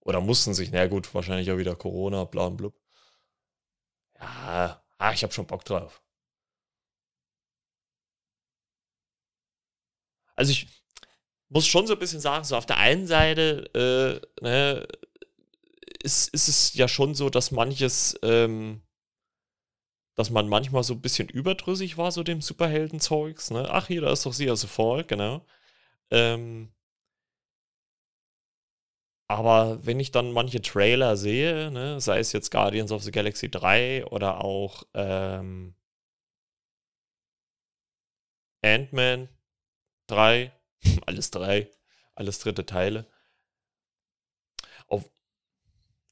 Oder 0.00 0.20
mussten 0.20 0.54
sich, 0.54 0.72
na 0.72 0.86
gut, 0.88 1.14
wahrscheinlich 1.14 1.50
auch 1.52 1.58
wieder 1.58 1.76
Corona, 1.76 2.24
bla 2.24 2.46
und 2.46 2.56
blub. 2.56 2.74
Ja, 4.20 4.82
ah, 4.98 5.12
ich 5.12 5.22
habe 5.22 5.32
schon 5.32 5.46
Bock 5.46 5.64
drauf. 5.64 6.02
Also 10.36 10.52
ich 10.52 10.66
muss 11.48 11.66
schon 11.66 11.86
so 11.86 11.94
ein 11.94 11.98
bisschen 11.98 12.20
sagen, 12.20 12.44
so 12.44 12.56
auf 12.56 12.66
der 12.66 12.78
einen 12.78 13.06
Seite 13.06 14.20
äh, 14.40 14.44
ne, 14.44 14.86
ist, 16.02 16.28
ist 16.34 16.48
es 16.48 16.74
ja 16.74 16.88
schon 16.88 17.14
so, 17.14 17.30
dass 17.30 17.50
manches 17.50 18.18
ähm, 18.22 18.82
dass 20.16 20.30
man 20.30 20.48
manchmal 20.48 20.82
so 20.82 20.94
ein 20.94 21.02
bisschen 21.02 21.28
überdrüssig 21.28 21.98
war, 21.98 22.10
so 22.10 22.22
dem 22.22 22.40
Superhelden-Zeugs. 22.40 23.50
Ne? 23.50 23.68
Ach, 23.70 23.86
hier, 23.86 24.00
da 24.00 24.10
ist 24.12 24.24
doch 24.24 24.32
sie 24.32 24.48
also 24.48 24.66
voll, 24.66 25.04
genau. 25.04 25.44
Ähm, 26.10 26.72
aber 29.28 29.84
wenn 29.84 30.00
ich 30.00 30.12
dann 30.12 30.32
manche 30.32 30.62
Trailer 30.62 31.16
sehe, 31.16 31.70
ne, 31.70 32.00
sei 32.00 32.18
es 32.20 32.32
jetzt 32.32 32.50
Guardians 32.50 32.92
of 32.92 33.02
the 33.02 33.10
Galaxy 33.10 33.50
3 33.50 34.06
oder 34.06 34.42
auch 34.42 34.84
ähm, 34.94 35.74
Ant-Man 38.62 39.28
3, 40.08 40.52
alles 41.06 41.30
drei, 41.30 41.70
alles 42.14 42.38
dritte 42.38 42.66
Teile. 42.66 43.06
Auf, 44.88 45.08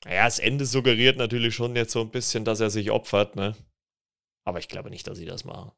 naja, 0.05 0.25
das 0.25 0.39
Ende 0.39 0.67
suggeriert 0.67 1.17
natürlich 1.17 1.55
schon 1.55 1.77
jetzt 1.77 1.93
so 1.93 2.01
ein 2.01 2.11
bisschen, 2.11 2.45
dass 2.45 2.61
er 2.61 2.71
sich 2.71 2.91
opfert, 2.91 3.37
ne? 3.37 3.57
Aber 4.45 4.59
ich 4.59 4.69
glaube 4.69 4.91
nicht, 4.91 5.07
dass 5.07 5.19
sie 5.19 5.27
das 5.27 5.45
machen. 5.45 5.73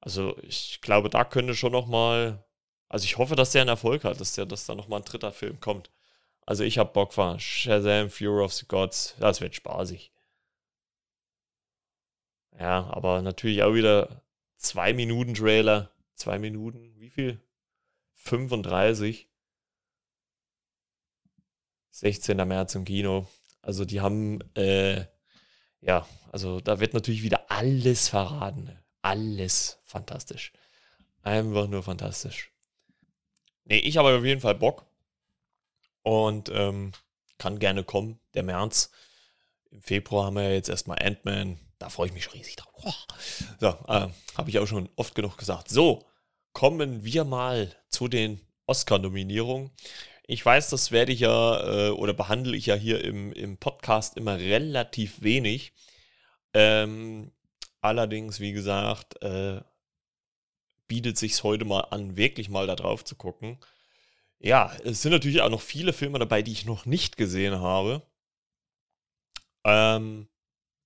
Also 0.00 0.36
ich 0.42 0.80
glaube, 0.80 1.10
da 1.10 1.24
könnte 1.24 1.54
schon 1.54 1.72
noch 1.72 1.86
mal, 1.86 2.44
also 2.88 3.04
ich 3.04 3.18
hoffe, 3.18 3.36
dass 3.36 3.52
der 3.52 3.62
einen 3.62 3.68
Erfolg 3.68 4.04
hat, 4.04 4.20
dass 4.20 4.34
der, 4.34 4.46
dass 4.46 4.66
da 4.66 4.74
noch 4.74 4.88
mal 4.88 4.98
ein 4.98 5.04
dritter 5.04 5.32
Film 5.32 5.60
kommt. 5.60 5.90
Also 6.44 6.64
ich 6.64 6.78
habe 6.78 6.92
Bock 6.92 7.16
war 7.16 7.38
Shazam, 7.38 8.10
Fury 8.10 8.44
of 8.44 8.52
the 8.52 8.66
Gods, 8.66 9.14
das 9.20 9.40
wird 9.40 9.54
spaßig. 9.54 10.12
Ja, 12.58 12.84
aber 12.90 13.22
natürlich 13.22 13.62
auch 13.62 13.74
wieder 13.74 14.22
zwei 14.56 14.92
Minuten 14.92 15.34
Trailer, 15.34 15.90
zwei 16.22 16.38
Minuten, 16.38 16.94
wie 17.00 17.10
viel? 17.10 17.40
35. 18.14 19.28
16. 21.90 22.36
März 22.36 22.74
im 22.76 22.84
Kino. 22.84 23.26
Also 23.60 23.84
die 23.84 24.00
haben, 24.00 24.40
äh, 24.54 25.04
ja, 25.80 26.06
also 26.30 26.60
da 26.60 26.78
wird 26.78 26.94
natürlich 26.94 27.24
wieder 27.24 27.50
alles 27.50 28.08
verraten. 28.08 28.78
Alles 29.02 29.78
fantastisch. 29.82 30.52
Einfach 31.22 31.66
nur 31.66 31.82
fantastisch. 31.82 32.52
Nee, 33.64 33.78
ich 33.78 33.96
habe 33.96 34.16
auf 34.16 34.24
jeden 34.24 34.40
Fall 34.40 34.54
Bock. 34.54 34.86
Und 36.02 36.50
ähm, 36.54 36.92
kann 37.38 37.58
gerne 37.58 37.82
kommen, 37.82 38.20
der 38.34 38.44
März. 38.44 38.90
Im 39.70 39.82
Februar 39.82 40.26
haben 40.26 40.36
wir 40.36 40.52
jetzt 40.54 40.68
erstmal 40.68 40.98
Ant-Man. 41.00 41.58
Da 41.78 41.88
freue 41.88 42.06
ich 42.06 42.12
mich 42.12 42.32
riesig 42.32 42.56
drauf. 42.56 43.06
So, 43.58 43.68
äh, 43.88 44.08
habe 44.36 44.50
ich 44.50 44.58
auch 44.60 44.66
schon 44.66 44.88
oft 44.96 45.14
genug 45.14 45.36
gesagt. 45.36 45.68
So, 45.68 46.06
kommen 46.52 47.04
wir 47.04 47.24
mal 47.24 47.74
zu 47.88 48.08
den 48.08 48.40
Oscar-Nominierungen. 48.66 49.70
Ich 50.26 50.44
weiß, 50.44 50.70
das 50.70 50.92
werde 50.92 51.12
ich 51.12 51.20
ja 51.20 51.88
äh, 51.88 51.90
oder 51.90 52.14
behandle 52.14 52.56
ich 52.56 52.66
ja 52.66 52.74
hier 52.74 53.02
im, 53.04 53.32
im 53.32 53.58
Podcast 53.58 54.16
immer 54.16 54.38
relativ 54.38 55.22
wenig. 55.22 55.72
Ähm, 56.54 57.32
allerdings, 57.80 58.40
wie 58.40 58.52
gesagt, 58.52 59.20
äh, 59.22 59.60
bietet 60.86 61.18
sich 61.18 61.42
heute 61.42 61.64
mal 61.64 61.80
an, 61.80 62.16
wirklich 62.16 62.48
mal 62.48 62.66
da 62.66 62.76
drauf 62.76 63.04
zu 63.04 63.16
gucken. 63.16 63.58
Ja, 64.38 64.74
es 64.84 65.02
sind 65.02 65.12
natürlich 65.12 65.40
auch 65.40 65.50
noch 65.50 65.60
viele 65.60 65.92
Filme 65.92 66.18
dabei, 66.18 66.42
die 66.42 66.52
ich 66.52 66.66
noch 66.66 66.84
nicht 66.86 67.16
gesehen 67.16 67.60
habe. 67.60 68.02
Ähm, 69.64 70.28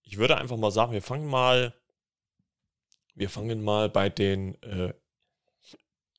ich 0.03 0.19
würde 0.19 0.37
einfach 0.37 0.57
mal 0.57 0.71
sagen, 0.71 0.93
wir 0.93 1.03
fangen 1.03 1.27
mal, 1.27 1.75
wir 3.15 3.31
fangen 3.31 3.65
mal 3.65 3.89
bei 3.89 4.09
den, 4.09 4.61
äh, 4.63 4.95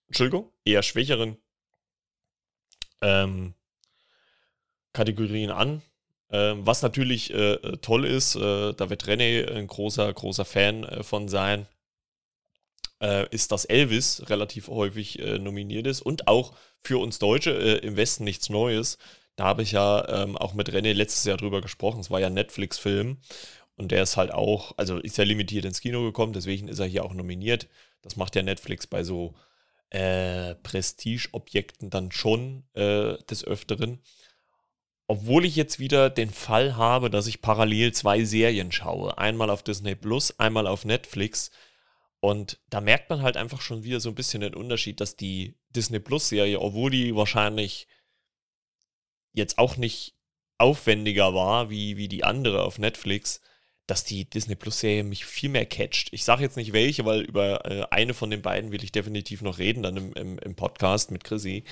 Entschuldigung, 0.08 0.52
eher 0.66 0.84
schwächeren 0.84 1.38
ähm, 3.02 3.54
Kategorien 4.94 5.52
an. 5.52 5.82
Ähm, 6.30 6.66
was 6.66 6.82
natürlich 6.82 7.34
äh, 7.34 7.54
äh, 7.54 7.78
toll 7.78 8.06
ist, 8.06 8.36
äh, 8.36 8.74
da 8.74 8.90
wird 8.90 9.06
René 9.06 9.50
ein 9.50 9.68
großer, 9.68 10.12
großer 10.12 10.44
Fan 10.44 10.84
äh, 10.84 11.04
von 11.04 11.30
sein, 11.30 11.68
äh, 13.02 13.30
ist, 13.30 13.52
dass 13.54 13.64
Elvis 13.64 14.24
relativ 14.30 14.68
häufig 14.68 15.20
äh, 15.20 15.40
nominiert 15.40 15.88
ist 15.88 16.02
und 16.02 16.28
auch 16.28 16.54
für 16.82 16.98
uns 16.98 17.20
Deutsche 17.20 17.52
im 17.52 17.96
Westen 17.96 18.26
nichts 18.26 18.50
Neues. 18.50 18.98
Da 19.38 19.46
habe 19.46 19.62
ich 19.62 19.72
ja 19.72 20.24
ähm, 20.24 20.36
auch 20.36 20.54
mit 20.54 20.70
René 20.70 20.94
letztes 20.94 21.24
Jahr 21.24 21.38
drüber 21.38 21.62
gesprochen. 21.62 22.00
Es 22.00 22.12
war 22.12 22.20
ja 22.20 22.28
ein 22.28 22.34
Netflix-Film 22.34 23.18
und 23.76 23.92
der 23.92 24.04
ist 24.04 24.18
halt 24.18 24.32
auch, 24.34 24.74
also 24.78 24.98
ist 24.98 25.18
ja 25.18 25.24
limitiert 25.24 25.66
ins 25.66 25.80
Kino 25.80 26.04
gekommen, 26.04 26.34
deswegen 26.34 26.68
ist 26.68 26.80
er 26.80 26.88
hier 26.88 27.06
auch 27.06 27.14
nominiert. 27.14 27.68
Das 28.02 28.16
macht 28.16 28.36
ja 28.36 28.44
Netflix 28.44 28.88
bei 28.88 29.04
so 29.04 29.36
äh, 29.90 30.56
Prestige-Objekten 30.56 31.90
dann 31.90 32.12
schon 32.12 32.64
äh, 32.74 33.18
des 33.30 33.44
Öfteren. 33.46 34.02
Obwohl 35.08 35.46
ich 35.46 35.56
jetzt 35.56 35.80
wieder 35.80 36.10
den 36.10 36.30
Fall 36.30 36.76
habe, 36.76 37.10
dass 37.10 37.28
ich 37.28 37.42
parallel 37.42 37.94
zwei 37.94 38.26
Serien 38.26 38.72
schaue. 38.72 39.18
Einmal 39.18 39.50
auf 39.50 39.64
Disney 39.64 39.96
Plus, 39.96 40.38
einmal 40.38 40.68
auf 40.68 40.84
Netflix. 40.84 41.52
Und 42.20 42.60
da 42.70 42.82
merkt 42.82 43.10
man 43.10 43.22
halt 43.22 43.38
einfach 43.38 43.62
schon 43.62 43.84
wieder 43.84 44.02
so 44.02 44.10
ein 44.10 44.16
bisschen 44.16 44.42
den 44.42 44.56
Unterschied, 44.56 45.00
dass 45.00 45.16
die 45.16 45.56
Disney 45.70 46.00
Plus-Serie, 46.00 46.60
obwohl 46.60 46.92
die 46.92 47.16
wahrscheinlich 47.16 47.88
jetzt 49.32 49.58
auch 49.58 49.78
nicht 49.78 50.16
aufwendiger 50.58 51.34
war 51.34 51.70
wie, 51.70 51.96
wie 51.96 52.08
die 52.08 52.24
andere 52.24 52.64
auf 52.64 52.80
Netflix, 52.80 53.42
dass 53.88 54.04
die 54.04 54.30
Disney 54.30 54.56
Plus-Serie 54.56 55.04
mich 55.04 55.26
viel 55.26 55.50
mehr 55.50 55.66
catcht. 55.66 56.10
Ich 56.12 56.26
sage 56.26 56.44
jetzt 56.44 56.58
nicht 56.58 56.74
welche, 56.74 57.06
weil 57.06 57.22
über 57.22 57.66
äh, 57.66 57.86
eine 57.90 58.14
von 58.14 58.30
den 58.30 58.42
beiden 58.42 58.72
will 58.72 58.84
ich 58.84 58.92
definitiv 58.92 59.42
noch 59.42 59.58
reden, 59.58 59.84
dann 59.84 59.98
im, 59.98 60.14
im, 60.14 60.40
im 60.40 60.56
Podcast 60.56 61.10
mit 61.10 61.24
Chrissy. 61.24 61.64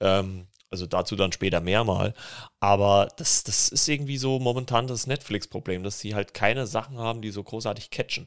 Ähm, 0.00 0.46
also 0.70 0.86
dazu 0.86 1.14
dann 1.14 1.32
später 1.32 1.60
mehr 1.60 1.84
mal. 1.84 2.14
Aber 2.58 3.08
das, 3.18 3.44
das 3.44 3.68
ist 3.68 3.86
irgendwie 3.86 4.16
so 4.16 4.38
momentan 4.38 4.86
das 4.86 5.06
Netflix-Problem, 5.06 5.82
dass 5.82 6.00
sie 6.00 6.14
halt 6.14 6.32
keine 6.32 6.66
Sachen 6.66 6.98
haben, 6.98 7.20
die 7.20 7.30
so 7.30 7.44
großartig 7.44 7.90
catchen. 7.90 8.26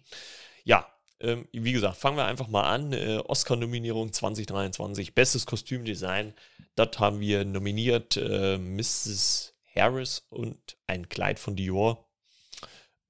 Ja, 0.63 0.87
ähm, 1.19 1.47
wie 1.51 1.71
gesagt, 1.71 1.97
fangen 1.97 2.17
wir 2.17 2.25
einfach 2.25 2.47
mal 2.47 2.63
an. 2.63 2.93
Äh, 2.93 3.17
Oscar-Nominierung 3.25 4.13
2023, 4.13 5.15
bestes 5.15 5.47
Kostümdesign. 5.47 6.35
Das 6.75 6.99
haben 6.99 7.19
wir 7.19 7.45
nominiert 7.45 8.17
äh, 8.17 8.59
Mrs. 8.59 9.55
Harris 9.75 10.27
und 10.29 10.77
ein 10.85 11.09
Kleid 11.09 11.39
von 11.39 11.55
Dior. 11.55 12.04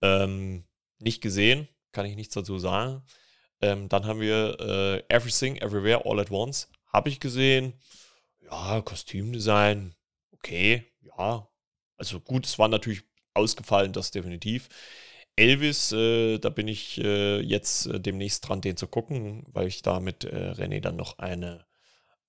Ähm, 0.06 0.64
nicht 1.00 1.22
gesehen, 1.22 1.68
kann 1.92 2.06
ich 2.06 2.16
nichts 2.16 2.34
dazu 2.34 2.60
sagen. 2.60 3.04
Ähm, 3.62 3.90
dann 3.90 4.06
haben 4.06 4.20
wir 4.20 4.60
äh, 4.60 5.14
Everything, 5.14 5.58
Everywhere, 5.58 6.06
All 6.06 6.20
at 6.20 6.32
Once. 6.32 6.70
Habe 6.92 7.10
ich 7.10 7.20
gesehen. 7.20 7.74
Ja, 8.42 8.82
Kostümdesign, 8.82 9.96
okay, 10.32 10.86
ja. 11.02 11.48
Also 11.98 12.20
gut, 12.20 12.46
es 12.46 12.60
war 12.60 12.68
natürlich 12.68 13.04
ausgefallen, 13.34 13.94
das 13.94 14.12
definitiv. 14.12 14.70
Elvis, 15.36 15.92
äh, 15.92 16.38
da 16.38 16.50
bin 16.50 16.68
ich 16.68 16.98
äh, 17.00 17.40
jetzt 17.42 17.88
äh, 17.88 18.00
demnächst 18.00 18.48
dran, 18.48 18.62
den 18.62 18.78
zu 18.78 18.88
gucken, 18.88 19.44
weil 19.48 19.68
ich 19.68 19.82
da 19.82 20.00
mit 20.00 20.24
äh, 20.24 20.52
René 20.52 20.80
dann 20.80 20.96
noch 20.96 21.18
eine 21.18 21.66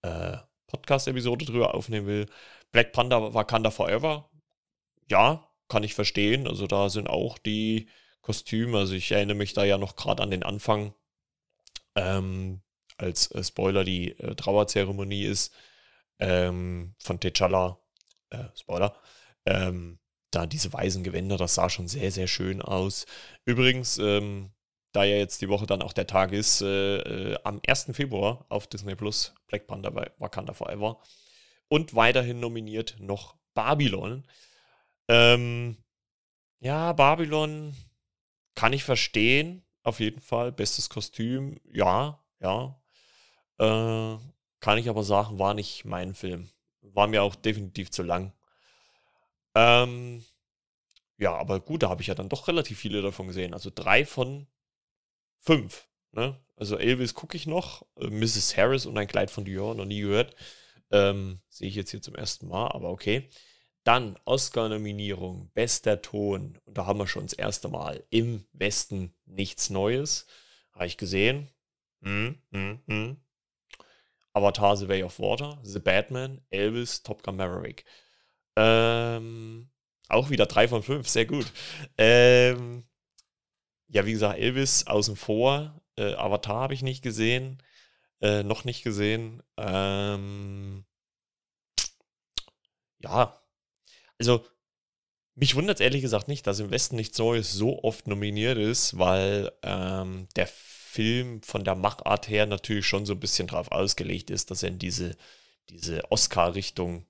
äh, 0.02 0.38
Podcast-Episode 0.66 1.44
drüber 1.44 1.74
aufnehmen 1.74 2.06
will. 2.06 2.26
Black 2.72 2.92
Panda 2.92 3.34
Wakanda 3.34 3.70
Forever. 3.70 4.28
Ja, 5.08 5.46
kann 5.68 5.84
ich 5.84 5.94
verstehen. 5.94 6.46
Also 6.46 6.66
da 6.66 6.88
sind 6.88 7.08
auch 7.08 7.38
die 7.38 7.88
Kostüme, 8.22 8.78
also 8.78 8.94
ich 8.94 9.12
erinnere 9.12 9.36
mich 9.36 9.52
da 9.52 9.64
ja 9.64 9.78
noch 9.78 9.96
gerade 9.96 10.22
an 10.22 10.30
den 10.30 10.42
Anfang, 10.42 10.94
ähm, 11.94 12.60
als 12.98 13.30
äh, 13.32 13.44
Spoiler 13.44 13.84
die 13.84 14.18
äh, 14.18 14.34
Trauerzeremonie 14.34 15.24
ist 15.24 15.54
ähm, 16.18 16.94
von 16.98 17.18
T'Challa, 17.18 17.78
äh, 18.30 18.44
Spoiler, 18.56 18.96
ähm, 19.44 19.98
da 20.30 20.46
diese 20.46 20.72
weißen 20.72 21.04
Gewänder, 21.04 21.36
das 21.36 21.54
sah 21.54 21.70
schon 21.70 21.88
sehr, 21.88 22.10
sehr 22.10 22.26
schön 22.26 22.62
aus. 22.62 23.06
Übrigens, 23.44 23.98
ähm, 23.98 24.50
da 24.92 25.04
ja 25.04 25.16
jetzt 25.16 25.42
die 25.42 25.48
Woche 25.48 25.66
dann 25.66 25.82
auch 25.82 25.92
der 25.92 26.06
Tag 26.06 26.32
ist, 26.32 26.62
äh, 26.62 26.98
äh, 26.98 27.38
am 27.44 27.60
1. 27.66 27.92
Februar 27.92 28.46
auf 28.48 28.66
Disney 28.66 28.94
Plus 28.94 29.34
Black 29.46 29.66
Panther 29.66 29.90
bei 29.90 30.10
Wakanda 30.18 30.52
Forever 30.52 31.00
und 31.68 31.94
weiterhin 31.94 32.40
nominiert 32.40 32.96
noch 32.98 33.36
Babylon. 33.54 34.26
Ähm, 35.08 35.76
ja, 36.60 36.92
Babylon 36.92 37.76
kann 38.54 38.72
ich 38.72 38.84
verstehen. 38.84 39.64
Auf 39.82 40.00
jeden 40.00 40.20
Fall. 40.20 40.52
Bestes 40.52 40.88
Kostüm. 40.88 41.60
Ja, 41.72 42.24
ja. 42.40 42.80
Äh, 43.58 44.18
kann 44.60 44.78
ich 44.78 44.88
aber 44.88 45.04
sagen, 45.04 45.38
war 45.38 45.54
nicht 45.54 45.84
mein 45.84 46.14
Film. 46.14 46.48
War 46.80 47.06
mir 47.06 47.22
auch 47.22 47.34
definitiv 47.34 47.90
zu 47.90 48.02
lang. 48.02 48.32
Ähm, 49.54 50.24
ja, 51.18 51.34
aber 51.34 51.60
gut, 51.60 51.82
da 51.82 51.88
habe 51.88 52.02
ich 52.02 52.08
ja 52.08 52.14
dann 52.14 52.28
doch 52.28 52.48
relativ 52.48 52.78
viele 52.78 53.02
davon 53.02 53.28
gesehen. 53.28 53.54
Also 53.54 53.70
drei 53.74 54.04
von 54.04 54.46
fünf. 55.40 55.88
Ne? 56.12 56.38
Also 56.56 56.76
Elvis 56.76 57.14
gucke 57.14 57.36
ich 57.36 57.46
noch, 57.46 57.86
äh, 57.96 58.08
Mrs. 58.08 58.56
Harris 58.56 58.86
und 58.86 58.98
ein 58.98 59.06
Kleid 59.06 59.30
von 59.30 59.44
Dior, 59.44 59.74
noch 59.74 59.84
nie 59.84 60.00
gehört. 60.00 60.34
Ähm, 60.90 61.40
Sehe 61.48 61.68
ich 61.68 61.74
jetzt 61.74 61.90
hier 61.90 62.02
zum 62.02 62.14
ersten 62.14 62.48
Mal, 62.48 62.68
aber 62.68 62.90
okay. 62.90 63.28
Dann 63.86 64.18
Oscar-Nominierung, 64.24 65.48
bester 65.54 66.02
Ton. 66.02 66.58
Und 66.64 66.76
da 66.76 66.86
haben 66.86 66.98
wir 66.98 67.06
schon 67.06 67.22
das 67.22 67.34
erste 67.34 67.68
Mal 67.68 68.02
im 68.10 68.44
Westen 68.52 69.14
nichts 69.26 69.70
Neues. 69.70 70.26
Habe 70.72 70.88
ich 70.88 70.96
gesehen. 70.96 71.48
Hm, 72.02 72.36
hm, 72.50 72.80
hm. 72.88 73.16
Avatar 74.32 74.76
The 74.76 74.88
Way 74.88 75.04
of 75.04 75.20
Water, 75.20 75.60
The 75.62 75.78
Batman, 75.78 76.44
Elvis, 76.50 77.04
Top 77.04 77.22
Gun 77.22 77.36
Maverick. 77.36 77.84
Ähm, 78.56 79.70
auch 80.08 80.30
wieder 80.30 80.46
drei 80.46 80.66
von 80.66 80.82
fünf, 80.82 81.06
sehr 81.08 81.26
gut. 81.26 81.46
Ähm, 81.96 82.88
ja, 83.86 84.04
wie 84.04 84.12
gesagt, 84.12 84.40
Elvis 84.40 84.88
außen 84.88 85.14
vor. 85.14 85.80
Äh, 85.96 86.14
Avatar 86.14 86.56
habe 86.56 86.74
ich 86.74 86.82
nicht 86.82 87.02
gesehen. 87.02 87.62
Äh, 88.20 88.42
noch 88.42 88.64
nicht 88.64 88.82
gesehen. 88.82 89.44
Ähm, 89.56 90.84
ja, 92.98 93.40
also 94.18 94.44
mich 95.34 95.54
wundert 95.54 95.76
es 95.76 95.84
ehrlich 95.84 96.02
gesagt 96.02 96.28
nicht, 96.28 96.46
dass 96.46 96.60
im 96.60 96.70
Westen 96.70 96.96
nichts 96.96 97.18
Neues 97.18 97.52
so 97.52 97.82
oft 97.82 98.06
nominiert 98.06 98.56
ist, 98.56 98.98
weil 98.98 99.52
ähm, 99.62 100.28
der 100.34 100.46
Film 100.46 101.42
von 101.42 101.62
der 101.62 101.74
Machart 101.74 102.28
her 102.28 102.46
natürlich 102.46 102.86
schon 102.86 103.04
so 103.04 103.12
ein 103.12 103.20
bisschen 103.20 103.46
drauf 103.46 103.70
ausgelegt 103.70 104.30
ist, 104.30 104.50
dass 104.50 104.62
er 104.62 104.70
in 104.70 104.78
diese, 104.78 105.14
diese 105.68 106.10
Oscar-Richtung 106.10 107.06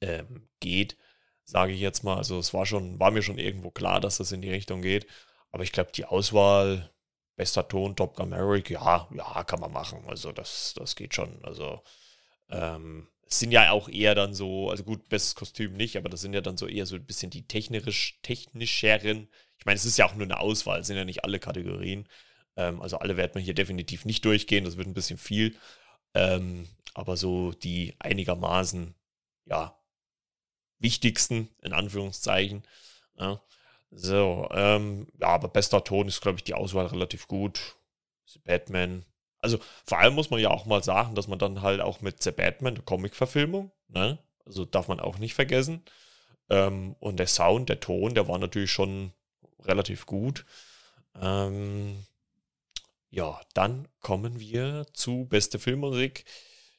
ähm, 0.00 0.48
geht, 0.58 0.96
sage 1.44 1.72
ich 1.72 1.80
jetzt 1.80 2.02
mal. 2.02 2.16
Also 2.16 2.38
es 2.38 2.52
war 2.52 2.66
schon, 2.66 2.98
war 2.98 3.12
mir 3.12 3.22
schon 3.22 3.38
irgendwo 3.38 3.70
klar, 3.70 4.00
dass 4.00 4.18
das 4.18 4.32
in 4.32 4.42
die 4.42 4.50
Richtung 4.50 4.82
geht. 4.82 5.06
Aber 5.52 5.62
ich 5.62 5.70
glaube, 5.70 5.92
die 5.92 6.04
Auswahl 6.04 6.90
bester 7.36 7.68
Ton, 7.68 7.94
Top 7.94 8.16
Gun 8.16 8.30
Maverick, 8.30 8.70
ja, 8.70 9.08
ja, 9.14 9.44
kann 9.44 9.60
man 9.60 9.72
machen. 9.72 10.04
Also 10.08 10.32
das, 10.32 10.74
das 10.76 10.96
geht 10.96 11.14
schon. 11.14 11.44
Also 11.44 11.82
ähm, 12.50 13.06
sind 13.38 13.52
ja 13.52 13.70
auch 13.70 13.88
eher 13.88 14.14
dann 14.14 14.34
so, 14.34 14.70
also 14.70 14.82
gut, 14.84 15.08
bestes 15.08 15.34
Kostüm 15.34 15.74
nicht, 15.74 15.96
aber 15.96 16.08
das 16.08 16.20
sind 16.20 16.32
ja 16.32 16.40
dann 16.40 16.56
so 16.56 16.66
eher 16.66 16.86
so 16.86 16.96
ein 16.96 17.04
bisschen 17.04 17.30
die 17.30 17.46
technisch, 17.46 18.18
technischeren. 18.22 19.28
Ich 19.58 19.66
meine, 19.66 19.76
es 19.76 19.84
ist 19.84 19.98
ja 19.98 20.06
auch 20.06 20.14
nur 20.14 20.24
eine 20.24 20.40
Auswahl, 20.40 20.80
es 20.80 20.88
sind 20.88 20.96
ja 20.96 21.04
nicht 21.04 21.24
alle 21.24 21.38
Kategorien. 21.38 22.08
Ähm, 22.56 22.82
also 22.82 22.98
alle 22.98 23.16
werden 23.16 23.34
wir 23.34 23.42
hier 23.42 23.54
definitiv 23.54 24.04
nicht 24.04 24.24
durchgehen, 24.24 24.64
das 24.64 24.76
wird 24.76 24.88
ein 24.88 24.94
bisschen 24.94 25.18
viel. 25.18 25.56
Ähm, 26.14 26.66
aber 26.94 27.16
so 27.16 27.52
die 27.52 27.94
einigermaßen, 28.00 28.94
ja, 29.46 29.78
wichtigsten, 30.78 31.48
in 31.62 31.72
Anführungszeichen. 31.72 32.64
Ja. 33.18 33.40
So, 33.92 34.48
ähm, 34.52 35.08
ja, 35.20 35.28
aber 35.28 35.48
bester 35.48 35.84
Ton 35.84 36.08
ist, 36.08 36.20
glaube 36.20 36.38
ich, 36.38 36.44
die 36.44 36.54
Auswahl 36.54 36.86
relativ 36.86 37.26
gut. 37.26 37.76
Batman. 38.44 39.04
Also 39.42 39.58
vor 39.86 39.98
allem 39.98 40.14
muss 40.14 40.30
man 40.30 40.40
ja 40.40 40.50
auch 40.50 40.66
mal 40.66 40.82
sagen, 40.82 41.14
dass 41.14 41.28
man 41.28 41.38
dann 41.38 41.62
halt 41.62 41.80
auch 41.80 42.00
mit 42.00 42.22
The 42.22 42.30
Batman, 42.30 42.74
der 42.74 42.84
Comic-Verfilmung, 42.84 43.72
ne? 43.88 44.18
Also 44.44 44.64
darf 44.64 44.88
man 44.88 45.00
auch 45.00 45.18
nicht 45.18 45.34
vergessen. 45.34 45.84
Ähm, 46.50 46.96
und 47.00 47.18
der 47.18 47.26
Sound, 47.26 47.68
der 47.68 47.80
Ton, 47.80 48.14
der 48.14 48.28
war 48.28 48.38
natürlich 48.38 48.72
schon 48.72 49.12
relativ 49.64 50.06
gut. 50.06 50.44
Ähm, 51.20 52.04
ja, 53.10 53.40
dann 53.54 53.88
kommen 54.00 54.40
wir 54.40 54.86
zu 54.92 55.26
beste 55.26 55.58
Filmmusik. 55.58 56.24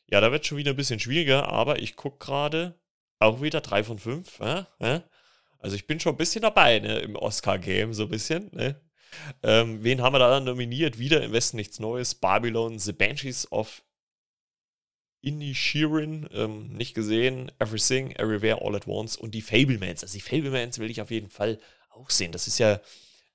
Ja, 0.07 0.21
da 0.21 0.31
wird 0.31 0.45
schon 0.45 0.57
wieder 0.57 0.71
ein 0.71 0.77
bisschen 0.77 0.99
schwieriger, 0.99 1.47
aber 1.47 1.79
ich 1.79 1.95
gucke 1.95 2.25
gerade 2.25 2.79
auch 3.19 3.41
wieder 3.41 3.61
3 3.61 3.83
von 3.83 3.99
5. 3.99 4.39
Äh? 4.39 4.63
Äh? 4.79 5.01
Also 5.59 5.75
ich 5.75 5.87
bin 5.87 5.99
schon 5.99 6.13
ein 6.13 6.17
bisschen 6.17 6.41
dabei 6.41 6.79
ne, 6.79 6.99
im 6.99 7.15
Oscar-Game, 7.15 7.93
so 7.93 8.03
ein 8.03 8.09
bisschen. 8.09 8.49
Ne? 8.53 8.81
Ähm, 9.43 9.83
wen 9.83 10.01
haben 10.01 10.13
wir 10.13 10.19
da 10.19 10.29
dann 10.29 10.45
nominiert? 10.45 10.99
Wieder 10.99 11.21
im 11.23 11.31
Westen 11.31 11.57
nichts 11.57 11.79
Neues. 11.79 12.15
Babylon, 12.15 12.79
The 12.79 12.93
Banshees 12.93 13.51
of 13.51 13.83
Inishirin, 15.21 16.27
ähm, 16.33 16.73
nicht 16.73 16.93
gesehen. 16.93 17.51
Everything, 17.59 18.11
Everywhere, 18.11 18.61
All 18.61 18.75
at 18.75 18.87
Once 18.87 19.15
und 19.15 19.35
die 19.35 19.41
Fablemans. 19.41 20.03
Also 20.03 20.13
die 20.17 20.21
Fablemans 20.21 20.79
will 20.79 20.89
ich 20.89 21.01
auf 21.01 21.11
jeden 21.11 21.29
Fall 21.29 21.59
auch 21.89 22.09
sehen. 22.09 22.31
Das 22.31 22.47
ist 22.47 22.57
ja 22.59 22.79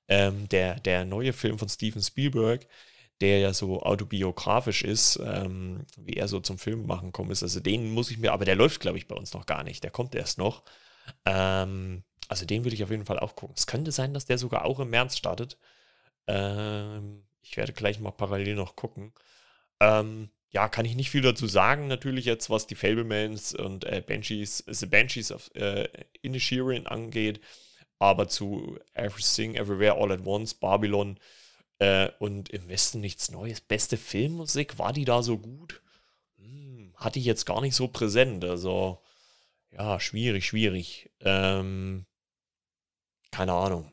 ähm, 0.07 0.49
der, 0.49 0.79
der 0.79 1.05
neue 1.05 1.33
Film 1.33 1.57
von 1.57 1.69
Steven 1.69 2.01
Spielberg, 2.01 2.67
der 3.21 3.39
ja 3.39 3.53
so 3.53 3.81
autobiografisch 3.81 4.83
ist, 4.83 5.19
ähm, 5.23 5.85
wie 5.97 6.13
er 6.13 6.27
so 6.27 6.39
zum 6.39 6.57
Film 6.57 6.85
machen 6.85 7.11
kommt 7.11 7.31
ist. 7.31 7.43
Also 7.43 7.59
den 7.59 7.89
muss 7.91 8.11
ich 8.11 8.17
mir, 8.17 8.33
aber 8.33 8.45
der 8.45 8.55
läuft, 8.55 8.81
glaube 8.81 8.97
ich, 8.97 9.07
bei 9.07 9.15
uns 9.15 9.33
noch 9.33 9.45
gar 9.45 9.63
nicht. 9.63 9.83
Der 9.83 9.91
kommt 9.91 10.13
erst 10.13 10.37
noch. 10.37 10.63
Ähm, 11.25 12.03
also 12.27 12.45
den 12.45 12.63
würde 12.63 12.75
ich 12.75 12.83
auf 12.83 12.91
jeden 12.91 13.05
Fall 13.05 13.19
auch 13.19 13.35
gucken. 13.35 13.55
Es 13.57 13.67
könnte 13.67 13.91
sein, 13.91 14.13
dass 14.13 14.25
der 14.25 14.37
sogar 14.37 14.65
auch 14.65 14.79
im 14.79 14.89
März 14.89 15.17
startet. 15.17 15.57
Ähm, 16.27 17.23
ich 17.41 17.57
werde 17.57 17.73
gleich 17.73 17.99
mal 17.99 18.11
parallel 18.11 18.55
noch 18.55 18.75
gucken. 18.75 19.13
Ähm, 19.79 20.29
ja, 20.49 20.69
kann 20.69 20.85
ich 20.85 20.95
nicht 20.95 21.09
viel 21.09 21.21
dazu 21.21 21.47
sagen, 21.47 21.87
natürlich 21.87 22.25
jetzt, 22.25 22.49
was 22.49 22.67
die 22.67 22.75
Fablemans 22.75 23.53
und 23.53 23.85
äh, 23.85 24.01
Banshees, 24.05 24.63
The 24.67 24.85
Banshees 24.85 25.31
of 25.31 25.53
äh, 25.55 25.87
Inishirin 26.21 26.87
angeht. 26.87 27.41
Aber 27.99 28.27
zu 28.27 28.77
Everything, 28.93 29.55
Everywhere, 29.55 29.95
All 29.95 30.11
at 30.11 30.25
Once, 30.25 30.53
Babylon 30.53 31.19
äh, 31.79 32.09
und 32.19 32.49
im 32.49 32.69
Westen 32.69 33.01
nichts 33.01 33.31
Neues. 33.31 33.61
Beste 33.61 33.97
Filmmusik, 33.97 34.77
war 34.79 34.93
die 34.93 35.05
da 35.05 35.23
so 35.23 35.37
gut? 35.37 35.81
Hm, 36.37 36.93
hatte 36.95 37.19
ich 37.19 37.25
jetzt 37.25 37.45
gar 37.45 37.61
nicht 37.61 37.75
so 37.75 37.87
präsent. 37.87 38.45
Also, 38.45 39.01
ja, 39.71 39.99
schwierig, 39.99 40.45
schwierig. 40.45 41.09
Ähm, 41.21 42.05
keine 43.37 43.53
Ahnung. 43.53 43.91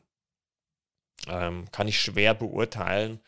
Ähm, 1.27 1.69
kann 1.71 1.87
ich 1.87 2.01
schwer 2.01 2.33
beurteilen. 2.33 3.19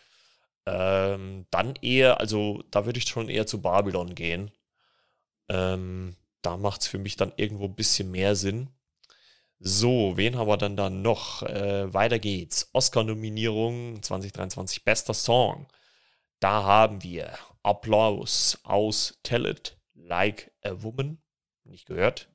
Ähm, 0.65 1.45
dann 1.51 1.75
eher, 1.83 2.19
also 2.19 2.63
da 2.71 2.87
würde 2.87 2.97
ich 2.97 3.07
schon 3.07 3.29
eher 3.29 3.45
zu 3.45 3.61
Babylon 3.61 4.15
gehen. 4.15 4.49
Ähm, 5.47 6.15
da 6.41 6.57
macht 6.57 6.81
es 6.81 6.87
für 6.87 6.97
mich 6.97 7.17
dann 7.17 7.33
irgendwo 7.35 7.65
ein 7.65 7.75
bisschen 7.75 8.09
mehr 8.09 8.35
Sinn. 8.35 8.69
So, 9.59 10.17
wen 10.17 10.37
haben 10.37 10.47
wir 10.47 10.57
dann 10.57 10.75
da 10.75 10.89
noch? 10.89 11.43
Äh, 11.43 11.93
weiter 11.93 12.17
geht's. 12.17 12.67
Oscar-Nominierung 12.73 14.01
2023, 14.01 14.83
bester 14.83 15.13
Song. 15.13 15.67
Da 16.39 16.63
haben 16.63 17.03
wir 17.03 17.37
Applaus 17.61 18.57
aus 18.63 19.19
Tell 19.21 19.45
It 19.45 19.77
Like 19.93 20.51
a 20.63 20.81
Woman. 20.81 21.21
Nicht 21.63 21.85
gehört. 21.85 22.27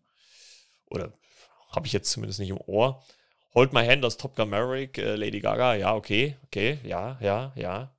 Oder 0.87 1.13
habe 1.71 1.89
ich 1.89 1.93
jetzt 1.93 2.11
zumindest 2.11 2.39
nicht 2.39 2.51
im 2.51 2.61
Ohr. 2.67 3.03
Hold 3.55 3.73
My 3.73 3.87
Hand 3.87 4.05
aus 4.05 4.17
Top 4.17 4.35
Gun 4.37 4.51
Maverick, 4.51 4.99
äh, 4.99 5.15
Lady 5.15 5.41
Gaga, 5.41 5.75
ja, 5.75 5.95
okay, 5.95 6.37
okay, 6.47 6.79
ja, 6.85 7.19
ja, 7.21 7.53
ja. 7.55 7.95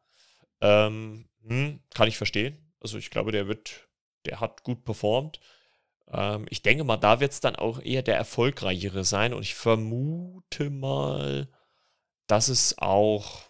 Ähm, 0.62 1.30
hm, 1.46 1.80
kann 1.94 2.08
ich 2.08 2.18
verstehen. 2.18 2.74
Also 2.82 2.98
ich 2.98 3.12
glaube, 3.12 3.32
der 3.32 3.48
wird, 3.48 3.88
der 4.26 4.40
hat 4.40 4.64
gut 4.64 4.84
performt. 4.84 5.40
Ähm, 6.12 6.46
ich 6.50 6.62
denke 6.64 6.84
mal, 6.84 6.98
da 6.98 7.20
wird 7.20 7.34
es 7.34 7.40
dann 7.40 7.56
auch 7.56 7.82
eher 7.82 8.02
der 8.02 8.18
erfolgreichere 8.18 9.04
sein 9.04 9.34
und 9.34 9.44
ich 9.44 9.56
vermute 9.56 10.70
mal, 10.70 11.48
dass 12.28 12.48
es 12.48 12.78
auch 12.80 13.44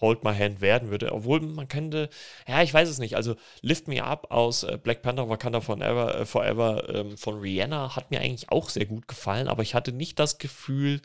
Hold 0.00 0.24
My 0.24 0.34
Hand 0.34 0.60
werden 0.60 0.90
würde. 0.90 1.12
Obwohl 1.12 1.40
man 1.40 1.68
könnte, 1.68 2.08
ja, 2.48 2.62
ich 2.62 2.74
weiß 2.74 2.88
es 2.88 2.98
nicht. 2.98 3.16
Also 3.16 3.36
Lift 3.60 3.88
Me 3.88 4.02
Up 4.02 4.30
aus 4.30 4.62
äh, 4.64 4.78
Black 4.82 5.02
Panther 5.02 5.28
Wakanda 5.28 5.60
Forever, 5.60 6.20
äh, 6.20 6.26
Forever 6.26 6.88
ähm, 6.94 7.16
von 7.16 7.38
Rihanna 7.40 7.94
hat 7.96 8.10
mir 8.10 8.20
eigentlich 8.20 8.50
auch 8.50 8.68
sehr 8.68 8.86
gut 8.86 9.06
gefallen, 9.08 9.48
aber 9.48 9.62
ich 9.62 9.74
hatte 9.74 9.92
nicht 9.92 10.18
das 10.18 10.38
Gefühl, 10.38 11.02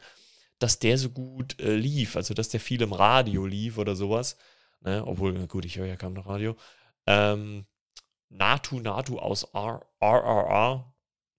dass 0.60 0.80
der 0.80 0.98
so 0.98 1.10
gut 1.10 1.60
äh, 1.60 1.76
lief. 1.76 2.16
Also 2.16 2.34
dass 2.34 2.50
der 2.50 2.60
viel 2.60 2.82
im 2.82 2.94
Radio 2.94 3.46
lief 3.46 3.78
oder 3.78 3.96
sowas. 3.96 4.38
Ne? 4.82 5.04
Obwohl, 5.06 5.48
gut, 5.48 5.66
ich 5.66 5.78
höre 5.78 5.88
ja 5.88 5.96
kaum 5.96 6.14
noch 6.14 6.28
Radio. 6.28 6.56
Ähm, 7.06 7.66
Natu 8.30 8.80
Natu 8.80 9.20
aus 9.20 9.48
RRR 9.54 10.94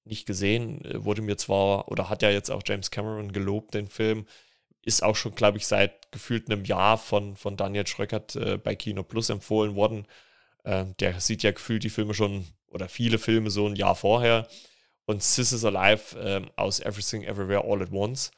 nicht 0.08 0.26
gesehen, 0.26 0.84
äh, 0.84 1.04
wurde 1.04 1.22
mir 1.22 1.36
zwar, 1.36 1.88
oder 1.88 2.08
hat 2.08 2.22
ja 2.22 2.30
jetzt 2.30 2.50
auch 2.50 2.62
James 2.64 2.90
Cameron 2.90 3.32
gelobt, 3.32 3.74
den 3.74 3.88
Film, 3.88 4.26
ist 4.82 5.02
auch 5.02 5.16
schon, 5.16 5.34
glaube 5.34 5.58
ich, 5.58 5.66
seit 5.66 6.10
gefühlt 6.12 6.50
einem 6.50 6.64
Jahr 6.64 6.98
von, 6.98 7.36
von 7.36 7.56
Daniel 7.56 7.86
Schröckert 7.86 8.36
äh, 8.36 8.56
bei 8.56 8.74
Kino 8.74 9.02
Plus 9.02 9.28
empfohlen 9.28 9.74
worden. 9.74 10.06
Ähm, 10.64 10.94
der 10.98 11.20
sieht 11.20 11.42
ja 11.42 11.50
gefühlt 11.52 11.84
die 11.84 11.90
Filme 11.90 12.14
schon, 12.14 12.46
oder 12.68 12.88
viele 12.88 13.18
Filme 13.18 13.50
so 13.50 13.66
ein 13.66 13.76
Jahr 13.76 13.94
vorher. 13.94 14.48
Und 15.04 15.22
Sis 15.22 15.52
is 15.52 15.64
Alive 15.64 16.18
ähm, 16.18 16.50
aus 16.56 16.80
Everything 16.80 17.22
Everywhere 17.22 17.64
All 17.64 17.82
at 17.82 17.92
Once. 17.92 18.30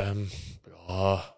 Ähm, 0.00 0.30
ja, 0.66 1.36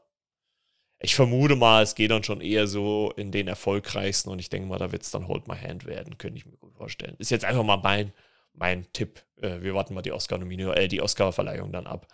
ich 1.01 1.16
vermute 1.16 1.57
mal, 1.57 1.83
es 1.83 1.94
geht 1.94 2.12
dann 2.12 2.22
schon 2.22 2.40
eher 2.40 2.68
so 2.68 3.12
in 3.16 3.33
den 3.33 3.48
erfolgreichsten 3.48 4.31
und 4.31 4.38
ich 4.38 4.51
denke 4.51 4.68
mal, 4.68 4.79
da 4.79 4.92
wird 4.92 5.03
es 5.03 5.11
dann 5.11 5.27
Hold 5.27 5.48
My 5.48 5.57
Hand 5.57 5.85
werden, 5.85 6.16
könnte 6.16 6.38
ich 6.38 6.46
mir 6.46 6.57
gut 6.57 6.75
vorstellen. 6.75 7.16
Ist 7.18 7.31
jetzt 7.31 7.44
einfach 7.44 7.64
mal 7.64 7.79
mein, 7.79 8.12
mein 8.53 8.90
Tipp. 8.92 9.25
Äh, 9.40 9.62
wir 9.62 9.75
warten 9.75 9.94
mal 9.94 10.03
die 10.03 10.12
Oscar-Nominierung, 10.12 10.75
äh, 10.75 10.87
die 10.87 11.03
Oscar-Verleihung 11.03 11.72
dann 11.72 11.88
ab. 11.88 12.07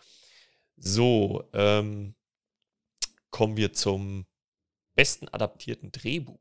So, 0.77 1.49
ähm, 1.53 2.15
kommen 3.31 3.57
wir 3.57 3.75
zum 3.75 4.27
besten 4.95 5.29
adaptierten 5.29 5.93
Drehbuch 5.93 6.41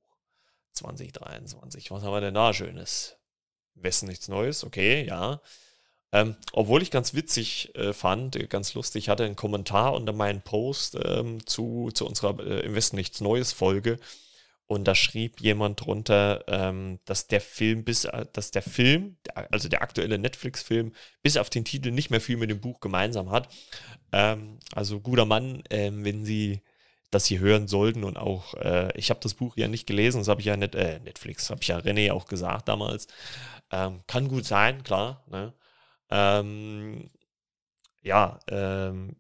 2023. 0.74 1.92
Was 1.92 2.04
haben 2.04 2.14
wir 2.14 2.22
denn 2.22 2.34
da 2.34 2.54
Schönes? 2.54 3.18
Wessen 3.74 4.08
nichts 4.08 4.28
Neues, 4.30 4.64
okay, 4.64 5.06
ja. 5.06 5.42
Ähm, 6.14 6.36
obwohl 6.54 6.82
ich 6.82 6.92
ganz 6.92 7.14
witzig 7.14 7.76
äh, 7.76 7.94
fand, 7.94 8.36
äh, 8.36 8.48
ganz 8.48 8.74
lustig, 8.74 9.10
hatte 9.10 9.26
einen 9.26 9.36
Kommentar 9.36 9.94
unter 9.94 10.14
meinen 10.14 10.42
Post 10.42 10.98
ähm, 11.04 11.46
zu, 11.46 11.90
zu 11.94 12.06
unserer 12.06 12.40
äh, 12.40 12.66
Im 12.66 12.76
Westen 12.76 12.96
nichts 12.96 13.20
Neues 13.22 13.52
Folge. 13.52 14.00
Und 14.68 14.86
da 14.86 14.96
schrieb 14.96 15.40
jemand 15.40 15.86
drunter, 15.86 16.44
ähm, 16.48 17.00
dass 17.06 17.28
der 17.28 17.40
Film 17.42 17.84
bis, 17.86 18.06
äh, 18.06 18.26
dass 18.34 18.52
der 18.52 18.62
Film, 18.62 19.18
also 19.52 19.70
der 19.70 19.82
aktuelle 19.82 20.18
Netflix-Film, 20.18 20.94
bis 21.24 21.38
auf 21.38 21.50
den 21.50 21.66
Titel 21.66 21.92
nicht 21.92 22.10
mehr 22.10 22.22
viel 22.22 22.38
mit 22.38 22.50
dem 22.50 22.60
Buch 22.62 22.80
gemeinsam 22.82 23.32
hat. 23.32 23.50
Ähm, 24.12 24.60
also 24.74 25.00
guter 25.00 25.26
Mann, 25.26 25.64
ähm, 25.70 26.04
wenn 26.04 26.26
Sie 26.26 26.62
das 27.12 27.26
hier 27.26 27.40
hören 27.40 27.68
sollten 27.68 28.04
und 28.04 28.18
auch, 28.18 28.54
äh, 28.56 28.92
ich 28.98 29.10
habe 29.10 29.22
das 29.22 29.34
Buch 29.34 29.56
ja 29.56 29.70
nicht 29.70 29.88
gelesen, 29.88 30.20
das 30.20 30.28
habe 30.28 30.42
ich 30.42 30.48
ja 30.48 30.58
nicht, 30.58 30.76
äh, 30.76 31.00
Netflix, 31.00 31.50
habe 31.50 31.62
ich 31.62 31.70
ja 31.70 31.78
René 31.78 32.12
auch 32.12 32.26
gesagt 32.26 32.68
damals. 32.68 33.08
Ähm, 33.72 34.02
kann 34.08 34.28
gut 34.28 34.46
sein, 34.46 34.84
klar. 34.84 35.24
Ne? 35.30 35.54
Ähm, 36.10 37.10
ja, 38.02 38.40
ähm, 38.50 39.18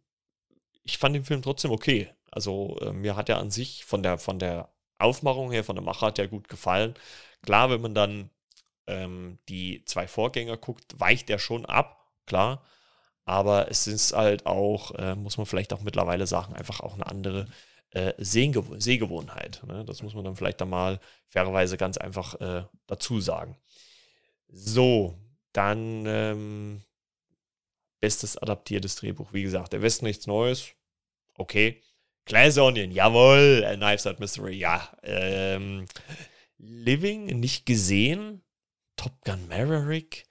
ich 0.84 0.97
fand 0.97 1.15
den 1.15 1.26
Film 1.26 1.41
trotzdem 1.41 1.71
okay. 1.71 2.10
Also 2.32 2.78
äh, 2.82 2.93
mir 2.93 3.15
hat 3.15 3.30
er 3.30 3.39
an 3.39 3.52
sich 3.52 3.86
von 3.86 4.04
der, 4.04 4.17
von 4.17 4.39
der 4.39 4.69
Aufmachung 5.00 5.52
her, 5.52 5.63
von 5.63 5.76
der 5.76 5.84
Machart 5.84 6.17
ja 6.17 6.26
gut 6.28 6.47
gefallen. 6.47 6.95
Klar, 7.43 7.69
wenn 7.69 7.82
man 7.82 7.93
dann 7.93 8.30
ähm, 8.88 9.39
die 9.50 9.84
zwei 9.86 10.08
Vorgänger 10.08 10.58
guckt, 10.58 11.00
weicht 11.00 11.30
er 11.30 11.39
schon 11.39 11.65
ab, 11.65 12.08
klar. 12.26 12.63
Aber 13.26 13.69
es 13.69 13.88
ist 13.88 14.13
halt 14.13 14.45
auch, 14.45 14.91
äh, 14.95 15.15
muss 15.15 15.38
man 15.38 15.45
vielleicht 15.45 15.73
auch 15.73 15.82
mittlerweile 15.82 16.28
sagen, 16.28 16.54
einfach 16.56 16.80
auch 16.80 16.93
eine 16.93 17.08
andere 17.08 17.47
äh, 17.91 18.13
Sehgew 18.17 18.63
Sehgewohnheit. 18.80 19.62
Ne? 19.67 19.84
Das 19.86 20.02
muss 20.02 20.13
man 20.13 20.23
dann 20.23 20.36
vielleicht 20.36 20.62
dann 20.62 20.69
mal 20.69 21.00
fairerweise 21.28 21.78
ganz 21.78 21.97
einfach 21.97 22.39
äh, 22.39 22.63
dazu 22.88 23.19
sagen. 23.19 23.58
So, 24.50 25.15
dann 25.57 26.05
ähm, 26.05 26.83
bestes 27.99 28.37
adaptiertes 28.37 28.95
Drehbuch. 28.95 29.33
Wie 29.33 29.43
gesagt, 29.43 29.73
der 29.73 29.81
Westen 29.81 30.05
nichts 30.05 30.27
Neues. 30.27 30.69
Okay. 31.33 31.81
Glass 32.25 32.57
Onion, 32.57 32.91
jawohl. 32.91 33.65
A 33.65 33.75
Knives 33.75 34.05
Out 34.05 34.19
Mystery, 34.19 34.55
ja. 34.55 34.95
Ähm, 35.01 35.85
Living, 36.57 37.25
nicht 37.39 37.65
gesehen. 37.65 38.43
Top 38.97 39.23
Gun 39.23 39.47
Maverick, 39.47 40.25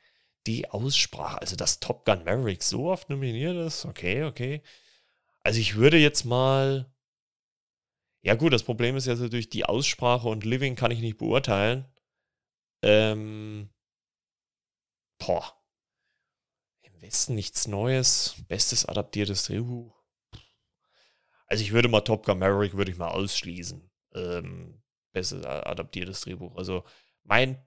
die 0.46 0.68
Aussprache. 0.68 1.40
Also, 1.40 1.56
dass 1.56 1.80
Top 1.80 2.04
Gun 2.04 2.24
Maverick 2.24 2.62
so 2.62 2.90
oft 2.90 3.08
nominiert 3.08 3.56
ist, 3.56 3.84
okay, 3.84 4.24
okay. 4.24 4.62
Also, 5.42 5.60
ich 5.60 5.76
würde 5.76 5.98
jetzt 5.98 6.24
mal. 6.24 6.92
Ja, 8.22 8.34
gut, 8.34 8.52
das 8.52 8.64
Problem 8.64 8.96
ist 8.96 9.06
ja 9.06 9.14
so 9.16 9.28
durch 9.28 9.48
die 9.48 9.64
Aussprache 9.64 10.28
und 10.28 10.44
Living 10.44 10.74
kann 10.74 10.90
ich 10.90 11.00
nicht 11.00 11.18
beurteilen. 11.18 11.86
Ähm. 12.82 13.70
Boah. 15.18 15.52
Im 16.82 17.00
Westen 17.02 17.34
nichts 17.34 17.66
Neues. 17.66 18.36
Bestes 18.48 18.86
adaptiertes 18.86 19.44
Drehbuch. 19.44 19.94
Also 21.46 21.62
ich 21.62 21.72
würde 21.72 21.88
mal 21.88 22.00
Top 22.00 22.26
Gun 22.26 22.38
Maverick 22.38 22.76
würde 22.76 22.90
ich 22.90 22.98
mal 22.98 23.08
ausschließen. 23.08 23.90
Ähm, 24.14 24.82
bestes 25.12 25.44
adaptiertes 25.44 26.22
Drehbuch. 26.22 26.56
Also 26.56 26.84
mein 27.22 27.64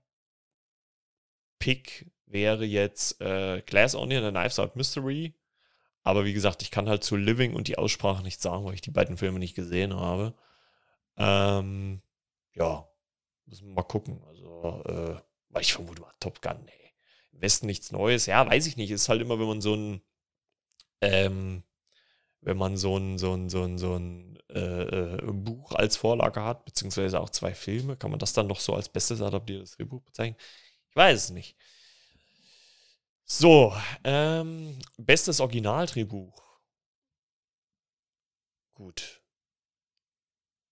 Pick 1.60 2.12
wäre 2.26 2.66
jetzt 2.66 3.20
äh, 3.22 3.62
Glass 3.62 3.96
Onion, 3.96 4.24
A 4.24 4.32
Knives 4.32 4.60
Out 4.60 4.76
Mystery. 4.76 5.36
Aber 6.04 6.26
wie 6.26 6.34
gesagt, 6.34 6.62
ich 6.62 6.72
kann 6.72 6.90
halt 6.90 7.04
zu 7.04 7.16
Living 7.16 7.54
und 7.54 7.68
die 7.68 7.78
Aussprache 7.78 8.24
nicht 8.24 8.42
sagen, 8.42 8.66
weil 8.66 8.74
ich 8.74 8.82
die 8.82 8.92
beiden 8.92 9.18
Filme 9.18 9.40
nicht 9.40 9.56
gesehen 9.56 9.94
habe. 9.94 10.34
Ähm, 11.18 12.02
ja, 12.54 12.88
müssen 13.46 13.68
wir 13.68 13.76
mal 13.76 13.84
gucken. 13.84 14.24
Also, 14.28 14.84
äh, 14.86 15.22
weil 15.50 15.62
ich 15.62 15.74
vermute 15.74 16.02
mal 16.02 16.14
Top 16.20 16.42
Gun, 16.42 16.64
nee. 16.66 16.79
Westen 17.42 17.68
nichts 17.68 17.92
Neues. 17.92 18.26
Ja, 18.26 18.46
weiß 18.50 18.68
ich 18.68 18.78
nicht. 18.78 18.92
Ist 18.92 19.10
halt 19.10 19.22
immer, 19.22 19.40
wenn 19.40 19.48
man 19.48 19.62
so 19.62 19.76
ein, 19.76 20.02
ähm, 21.02 21.64
wenn 22.42 22.58
man 22.58 22.78
so 22.78 22.98
ein, 22.98 23.18
so 23.18 23.34
ein, 23.34 23.50
so 23.50 23.64
ein, 23.64 23.78
so 23.78 23.96
ein 23.96 24.38
äh, 24.50 25.16
äh, 25.16 25.32
Buch 25.32 25.74
als 25.74 25.98
Vorlage 25.98 26.44
hat, 26.44 26.66
beziehungsweise 26.66 27.20
auch 27.20 27.30
zwei 27.30 27.54
Filme, 27.54 27.98
kann 27.98 28.12
man 28.12 28.20
das 28.20 28.34
dann 28.34 28.48
noch 28.48 28.60
so 28.60 28.74
als 28.74 28.90
bestes 28.90 29.22
adaptiertes 29.22 29.72
Drehbuch 29.78 30.02
bezeichnen? 30.04 30.38
Ich 30.90 30.96
weiß 30.96 31.26
es 31.26 31.30
nicht. 31.32 31.56
So, 33.26 33.76
ähm, 34.04 34.80
bestes 34.98 35.40
Originaldrehbuch. 35.40 36.42
Gut. 38.74 39.22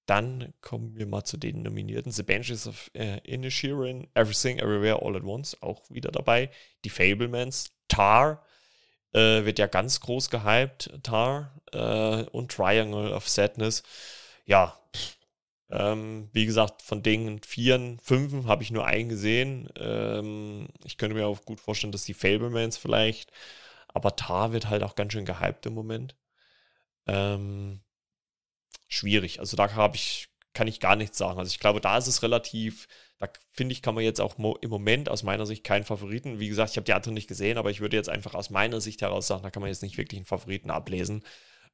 Dann 0.08 0.54
kommen 0.62 0.96
wir 0.96 1.06
mal 1.06 1.24
zu 1.24 1.38
den 1.38 1.62
Nominierten. 1.62 2.12
The 2.12 2.24
Banshees 2.24 2.66
of 2.66 2.90
äh, 2.94 3.20
Inisherin, 3.20 4.08
Everything, 4.16 4.58
Everywhere, 4.58 5.02
All 5.04 5.16
at 5.16 5.24
Once, 5.24 5.62
auch 5.62 5.84
wieder 5.90 6.12
dabei. 6.12 6.50
Die 6.86 6.90
Fablemans, 6.90 7.72
Tar, 7.88 8.44
äh, 9.14 9.46
wird 9.46 9.60
ja 9.60 9.68
ganz 9.68 10.00
groß 10.00 10.30
gehypt, 10.30 10.92
Tar 11.04 11.54
äh, 11.74 12.24
und 12.32 12.52
Triangle 12.52 13.14
of 13.14 13.28
Sadness. 13.30 13.84
Ja, 14.46 14.80
ähm, 15.70 16.30
wie 16.32 16.46
gesagt, 16.46 16.82
von 16.82 17.04
den 17.04 17.42
Vieren, 17.44 18.00
Fünfen 18.00 18.48
habe 18.48 18.64
ich 18.64 18.72
nur 18.72 18.86
einen 18.86 19.10
gesehen. 19.10 19.70
Ähm, 19.78 20.70
ich 20.86 20.98
könnte 20.98 21.16
mir 21.16 21.28
auch 21.28 21.44
gut 21.44 21.60
vorstellen, 21.60 21.92
dass 21.92 22.06
die 22.06 22.14
Fablemans 22.14 22.78
vielleicht, 22.78 23.32
aber 23.90 24.16
Tar 24.16 24.54
wird 24.54 24.70
halt 24.70 24.84
auch 24.84 24.96
ganz 24.96 25.14
schön 25.14 25.26
gehypt 25.26 25.66
im 25.66 25.74
Moment. 25.74 26.16
Ähm, 27.08 27.82
schwierig. 28.88 29.40
Also 29.40 29.58
da 29.58 29.74
habe 29.74 29.96
ich, 29.96 30.30
kann 30.54 30.68
ich 30.68 30.80
gar 30.80 30.96
nichts 30.96 31.18
sagen. 31.18 31.40
Also 31.40 31.50
ich 31.50 31.60
glaube, 31.60 31.82
da 31.82 31.98
ist 31.98 32.08
es 32.08 32.24
relativ 32.24 32.88
da 33.20 33.28
finde 33.52 33.74
ich, 33.74 33.82
kann 33.82 33.96
man 33.96 34.04
jetzt 34.04 34.22
auch 34.22 34.38
im 34.38 34.70
Moment 34.70 35.10
aus 35.10 35.24
meiner 35.24 35.46
Sicht 35.46 35.64
keinen 35.64 35.86
Favoriten. 35.86 36.40
Wie 36.40 36.50
gesagt, 36.50 36.72
ich 36.72 36.78
habe 36.78 36.86
die 36.86 36.94
anderen 36.94 37.16
nicht 37.16 37.28
gesehen, 37.28 37.58
aber 37.58 37.72
ich 37.72 37.80
würde 37.80 37.98
jetzt 37.98 38.10
einfach 38.10 38.36
aus 38.36 38.52
meiner 38.52 38.80
Sicht 38.80 39.02
heraus 39.02 39.26
sagen, 39.28 39.42
da 39.42 39.50
kann 39.50 39.62
man 39.62 39.70
jetzt 39.70 39.82
nicht 39.82 39.98
wirklich 39.98 40.20
einen 40.20 40.26
Favoriten 40.26 40.70
ablesen. 40.70 41.24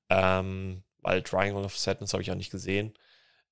Ähm, 0.10 0.84
weil 1.02 1.21
Triangle 1.21 1.65
of 1.65 1.78
Sadness 1.78 2.13
habe 2.13 2.23
ich 2.23 2.32
auch 2.32 2.36
nicht 2.36 2.52
gesehen. 2.52 2.93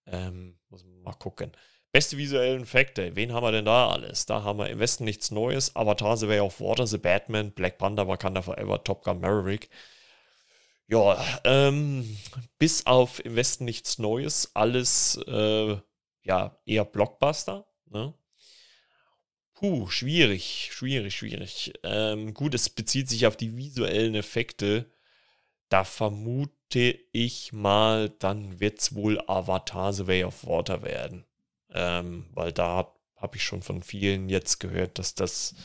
Ähm, 0.06 0.58
muss 0.69 0.86
man 0.86 1.02
mal 1.02 1.13
gucken. 1.13 1.52
Beste 1.91 2.17
visuellen 2.17 2.63
Effekte. 2.63 3.17
Wen 3.17 3.34
haben 3.34 3.43
wir 3.43 3.52
denn 3.52 3.65
da 3.65 3.89
alles? 3.89 4.26
Da 4.26 4.43
haben 4.43 4.60
wir 4.60 4.69
im 4.69 4.80
Westen 4.80 5.04
nichts 5.04 5.30
Neues. 5.30 5.76
Avatar, 5.76 6.15
The 6.15 6.30
Way 6.30 6.39
of 6.39 6.62
Water, 6.62 6.88
The 6.88 6.97
Batman, 6.97 7.52
Black 7.52 7.78
Panther, 7.78 8.08
Wakanda 8.08 8.41
Forever, 8.41 8.82
Top 8.82 9.04
Gun 9.04 9.19
Maverick. 9.19 9.69
Ja, 10.92 11.24
ähm, 11.46 12.18
bis 12.60 12.86
auf 12.86 13.24
im 13.24 13.38
Westen 13.38 13.64
nichts 13.64 13.98
Neues. 13.98 14.54
Alles, 14.54 15.18
äh, 15.26 15.78
ja, 16.24 16.60
eher 16.66 16.84
Blockbuster. 16.84 17.66
Ne? 17.86 18.14
Puh, 19.54 19.88
schwierig, 19.88 20.70
schwierig, 20.74 21.16
schwierig. 21.16 21.72
Ähm, 21.84 22.34
gut, 22.34 22.54
es 22.56 22.70
bezieht 22.70 23.08
sich 23.08 23.26
auf 23.26 23.38
die 23.38 23.56
visuellen 23.56 24.16
Effekte. 24.16 24.92
Da 25.70 25.86
vermute 25.86 27.00
ich 27.14 27.54
mal, 27.54 28.10
dann 28.10 28.60
wird 28.60 28.80
es 28.80 28.94
wohl 28.94 29.22
Avatar 29.28 29.94
The 29.94 30.08
Way 30.08 30.26
of 30.26 30.46
Water 30.46 30.84
werden. 30.84 31.26
Ähm, 31.70 32.28
weil 32.34 32.52
da 32.52 32.68
habe 32.68 33.00
hab 33.16 33.36
ich 33.38 33.44
schon 33.46 33.62
von 33.62 33.82
vielen 33.82 34.28
jetzt 34.28 34.60
gehört, 34.60 35.00
dass 35.00 35.16
das 35.16 35.56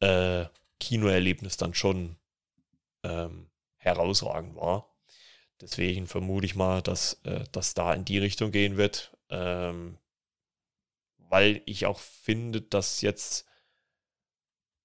äh, 0.00 0.46
Kinoerlebnis 0.80 1.56
dann 1.58 1.74
schon 1.74 2.16
ähm, 3.04 3.51
herausragend 3.82 4.56
war. 4.56 4.88
Deswegen 5.60 6.06
vermute 6.06 6.46
ich 6.46 6.54
mal, 6.54 6.82
dass 6.82 7.20
äh, 7.24 7.44
das 7.52 7.74
da 7.74 7.92
in 7.94 8.04
die 8.04 8.18
Richtung 8.18 8.50
gehen 8.50 8.76
wird. 8.76 9.16
Ähm, 9.30 9.98
weil 11.18 11.62
ich 11.66 11.86
auch 11.86 11.98
finde, 11.98 12.60
dass 12.60 13.00
jetzt 13.00 13.46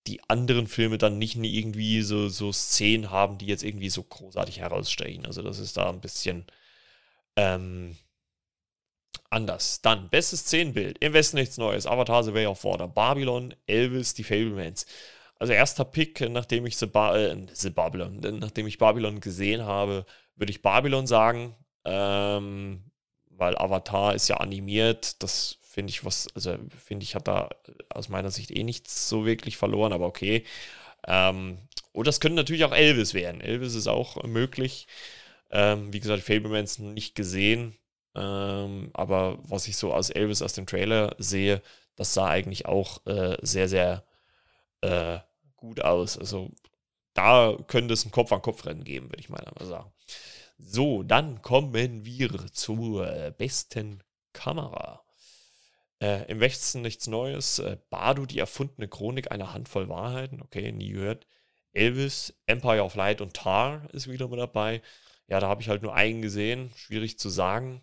die 0.07 0.21
anderen 0.29 0.67
Filme 0.67 0.97
dann 0.97 1.17
nicht 1.17 1.35
irgendwie 1.35 2.01
so, 2.01 2.29
so 2.29 2.53
Szenen 2.53 3.11
haben, 3.11 3.37
die 3.37 3.47
jetzt 3.47 3.63
irgendwie 3.63 3.89
so 3.89 4.03
großartig 4.03 4.59
herausstechen. 4.59 5.25
Also 5.25 5.41
das 5.41 5.59
ist 5.59 5.75
da 5.75 5.89
ein 5.89 5.99
bisschen 5.99 6.45
ähm, 7.35 7.97
anders. 9.29 9.81
Dann, 9.81 10.09
bestes 10.09 10.41
Szenenbild. 10.41 10.97
Im 10.99 11.13
Westen 11.13 11.37
nichts 11.37 11.57
Neues. 11.57 11.85
Avatar 11.85 12.23
The 12.23 12.33
Way 12.33 12.45
of 12.45 12.63
Water. 12.63 12.87
Babylon, 12.87 13.53
Elvis, 13.65 14.13
die 14.13 14.23
Fablemans. 14.23 14.85
Also 15.39 15.53
erster 15.53 15.85
Pick, 15.85 16.21
nachdem 16.29 16.65
ich 16.65 16.77
The, 16.77 16.87
ba 16.87 17.17
äh, 17.17 17.37
The 17.53 17.69
Babylon, 17.69 18.19
nachdem 18.39 18.67
ich 18.67 18.77
Babylon 18.77 19.19
gesehen 19.19 19.63
habe, 19.63 20.05
würde 20.35 20.51
ich 20.51 20.61
Babylon 20.61 21.07
sagen. 21.07 21.55
Ähm, 21.85 22.83
weil 23.29 23.57
Avatar 23.57 24.15
ist 24.15 24.27
ja 24.27 24.37
animiert. 24.37 25.21
Das 25.23 25.59
finde 25.61 25.91
ich 25.91 26.03
was, 26.03 26.27
also 26.35 26.57
finde 26.83 27.03
ich, 27.03 27.15
hat 27.15 27.27
da 27.27 27.49
aus 27.89 28.09
meiner 28.09 28.31
Sicht 28.31 28.51
eh 28.51 28.63
nichts 28.63 29.09
so 29.09 29.25
wirklich 29.25 29.57
verloren, 29.57 29.93
aber 29.93 30.07
okay. 30.07 30.43
Ähm, 31.07 31.59
und 31.91 32.07
das 32.07 32.19
könnte 32.19 32.35
natürlich 32.35 32.65
auch 32.65 32.73
Elvis 32.73 33.13
werden. 33.13 33.41
Elvis 33.41 33.75
ist 33.75 33.87
auch 33.87 34.23
möglich. 34.23 34.87
Ähm, 35.51 35.93
wie 35.93 35.99
gesagt, 35.99 36.23
Fablemans 36.23 36.79
nicht 36.79 37.15
gesehen. 37.15 37.77
Ähm, 38.15 38.89
aber 38.93 39.37
was 39.43 39.67
ich 39.67 39.77
so 39.77 39.93
aus 39.93 40.09
Elvis 40.09 40.41
aus 40.41 40.53
dem 40.53 40.65
Trailer 40.65 41.15
sehe, 41.19 41.61
das 41.95 42.13
sah 42.13 42.27
eigentlich 42.27 42.65
auch 42.65 43.05
äh, 43.05 43.37
sehr, 43.41 43.69
sehr 43.69 44.03
äh, 44.81 45.19
gut 45.57 45.81
aus. 45.81 46.17
Also 46.17 46.51
da 47.13 47.57
könnte 47.67 47.93
es 47.93 48.05
ein 48.05 48.11
Kopf-an-Kopf-Rennen 48.11 48.83
geben, 48.83 49.09
würde 49.09 49.19
ich 49.19 49.29
mal 49.29 49.43
sagen. 49.61 49.91
So, 50.57 51.03
dann 51.03 51.41
kommen 51.41 51.73
wir 51.73 52.51
zur 52.53 53.31
besten 53.37 54.03
Kamera. 54.33 55.03
Äh, 55.99 56.29
Im 56.31 56.39
Westen 56.39 56.81
nichts 56.81 57.07
Neues. 57.07 57.59
Äh, 57.59 57.77
Bardo, 57.89 58.25
die 58.25 58.39
erfundene 58.39 58.87
Chronik 58.87 59.31
einer 59.31 59.53
Handvoll 59.53 59.89
Wahrheiten. 59.89 60.41
Okay, 60.41 60.71
nie 60.71 60.91
gehört. 60.91 61.27
Elvis, 61.73 62.33
Empire 62.45 62.83
of 62.83 62.95
Light 62.95 63.21
und 63.21 63.33
Tar 63.33 63.87
ist 63.93 64.09
wieder 64.09 64.27
mit 64.27 64.39
dabei. 64.39 64.81
Ja, 65.27 65.39
da 65.39 65.47
habe 65.47 65.61
ich 65.61 65.69
halt 65.69 65.81
nur 65.83 65.93
einen 65.95 66.21
gesehen. 66.21 66.71
Schwierig 66.75 67.19
zu 67.19 67.29
sagen. 67.29 67.81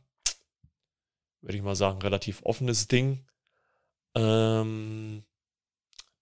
Würde 1.40 1.56
ich 1.56 1.62
mal 1.62 1.76
sagen, 1.76 2.00
relativ 2.02 2.42
offenes 2.42 2.88
Ding. 2.88 3.26
Ähm, 4.14 5.24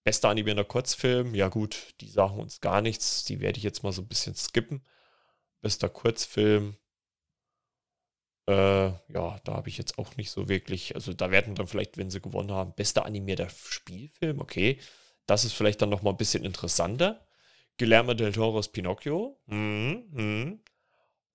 bester 0.04 0.28
animierender 0.28 0.64
Kurzfilm. 0.64 1.34
Ja, 1.34 1.48
gut, 1.48 1.94
die 2.00 2.08
sagen 2.08 2.38
uns 2.40 2.60
gar 2.60 2.80
nichts. 2.80 3.24
Die 3.24 3.40
werde 3.40 3.58
ich 3.58 3.64
jetzt 3.64 3.82
mal 3.82 3.92
so 3.92 4.02
ein 4.02 4.08
bisschen 4.08 4.34
skippen. 4.34 4.84
Bester 5.60 5.88
Kurzfilm. 5.88 6.76
Äh, 8.48 8.86
ja, 8.86 9.38
da 9.44 9.54
habe 9.54 9.68
ich 9.68 9.78
jetzt 9.78 9.98
auch 9.98 10.16
nicht 10.16 10.30
so 10.30 10.48
wirklich, 10.48 10.96
also 10.96 11.12
da 11.12 11.30
werden 11.30 11.54
dann 11.54 11.68
vielleicht, 11.68 11.96
wenn 11.96 12.10
sie 12.10 12.20
gewonnen 12.20 12.50
haben, 12.50 12.74
bester 12.74 13.06
animierter 13.06 13.48
Spielfilm, 13.48 14.40
okay. 14.40 14.80
Das 15.26 15.44
ist 15.44 15.52
vielleicht 15.52 15.80
dann 15.80 15.90
nochmal 15.90 16.14
ein 16.14 16.16
bisschen 16.16 16.44
interessanter. 16.44 17.24
Guillermo 17.78 18.14
del 18.14 18.32
Toro's 18.32 18.68
Pinocchio. 18.68 19.40
Mhm, 19.46 20.04
mhm. 20.10 20.60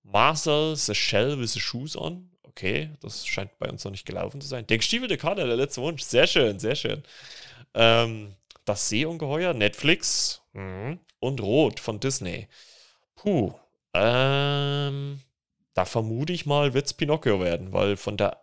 Marcel 0.02 0.76
The 0.76 0.94
Shell 0.94 1.38
with 1.38 1.52
the 1.54 1.60
Shoes 1.60 1.96
on. 1.96 2.30
Okay, 2.42 2.90
das 3.00 3.26
scheint 3.26 3.58
bei 3.58 3.68
uns 3.68 3.84
noch 3.84 3.92
nicht 3.92 4.06
gelaufen 4.06 4.40
zu 4.40 4.48
sein. 4.48 4.66
Der 4.66 4.78
gestiefelte 4.78 5.16
Kader, 5.16 5.46
der 5.46 5.56
letzte 5.56 5.80
Wunsch. 5.80 6.02
Sehr 6.02 6.26
schön, 6.26 6.58
sehr 6.58 6.74
schön. 6.74 7.02
Ähm, 7.74 8.34
das 8.68 8.88
Seeungeheuer, 8.88 9.54
Netflix. 9.54 10.42
Mhm. 10.52 11.00
Und 11.20 11.40
Rot 11.40 11.80
von 11.80 11.98
Disney. 12.00 12.48
Puh. 13.16 13.52
Ähm, 13.94 15.20
da 15.74 15.84
vermute 15.84 16.32
ich 16.32 16.46
mal, 16.46 16.74
wird 16.74 16.86
es 16.86 16.94
Pinocchio 16.94 17.40
werden, 17.40 17.72
weil 17.72 17.96
von 17.96 18.16
der, 18.16 18.40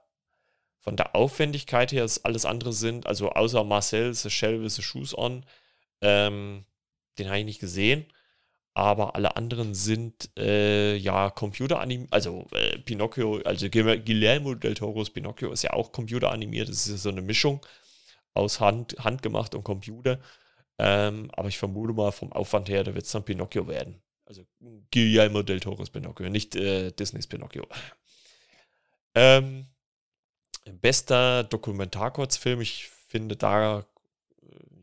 von 0.80 0.98
der 0.98 1.16
Aufwendigkeit 1.16 1.92
her 1.92 2.04
ist 2.04 2.26
alles 2.26 2.46
andere 2.46 2.74
sind, 2.74 3.08
also 3.08 3.30
außer 3.30 3.64
Marcel, 3.64 4.14
The 4.14 4.30
Shell 4.30 4.62
with 4.64 4.76
the 4.76 4.82
Shoes 4.82 5.18
on, 5.18 5.46
ähm, 6.02 6.66
den 7.18 7.28
habe 7.28 7.40
ich 7.40 7.46
nicht 7.46 7.60
gesehen. 7.60 8.06
aber 8.76 9.16
alle 9.16 9.38
anderen 9.38 9.74
sind 9.74 10.30
äh, 10.38 10.96
ja 10.98 11.30
Computeranimiert, 11.30 12.12
also 12.12 12.46
äh, 12.52 12.78
Pinocchio, 12.80 13.38
also 13.46 13.70
Guillermo 13.70 14.54
del 14.54 14.74
Toro's 14.74 15.10
Pinocchio 15.10 15.52
ist 15.54 15.64
ja 15.64 15.72
auch 15.72 15.94
computeranimiert, 15.94 16.68
das 16.68 16.86
ist 16.86 16.90
ja 16.92 16.98
so 16.98 17.10
eine 17.10 17.22
Mischung 17.22 17.66
aus 18.36 18.60
Hand, 18.60 18.96
handgemacht 19.00 19.56
und 19.56 19.64
Computer. 19.64 20.20
Ähm, 20.78 21.32
aber 21.34 21.48
ich 21.48 21.58
vermute 21.58 21.94
mal 21.94 22.12
vom 22.12 22.32
Aufwand 22.32 22.70
her, 22.70 22.84
da 22.84 22.94
wird 22.94 23.06
es 23.06 23.12
dann 23.12 23.26
Pinocchio 23.26 23.68
werden. 23.68 24.02
Also 24.26 24.44
Guillermo 24.92 25.42
del 25.42 25.60
Toro's 25.60 25.90
Pinocchio, 25.90 26.30
nicht 26.30 26.56
äh, 26.56 26.92
Disneys 26.92 27.28
Pinocchio. 27.28 27.66
Ähm, 29.14 29.68
bester 30.82 31.44
Dokumentarkurzfilm, 31.44 32.62
ich 32.62 32.88
finde, 33.08 33.38
da 33.38 33.80
äh, 33.80 33.86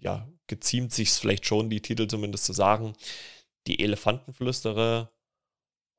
ja, 0.00 0.28
geziemt 0.46 0.92
sich 0.92 1.10
vielleicht 1.10 1.46
schon, 1.46 1.70
die 1.70 1.82
Titel 1.82 2.06
zumindest 2.06 2.44
zu 2.44 2.52
sagen 2.52 2.94
die 3.66 3.82
Elefantenflüsterer, 3.82 5.12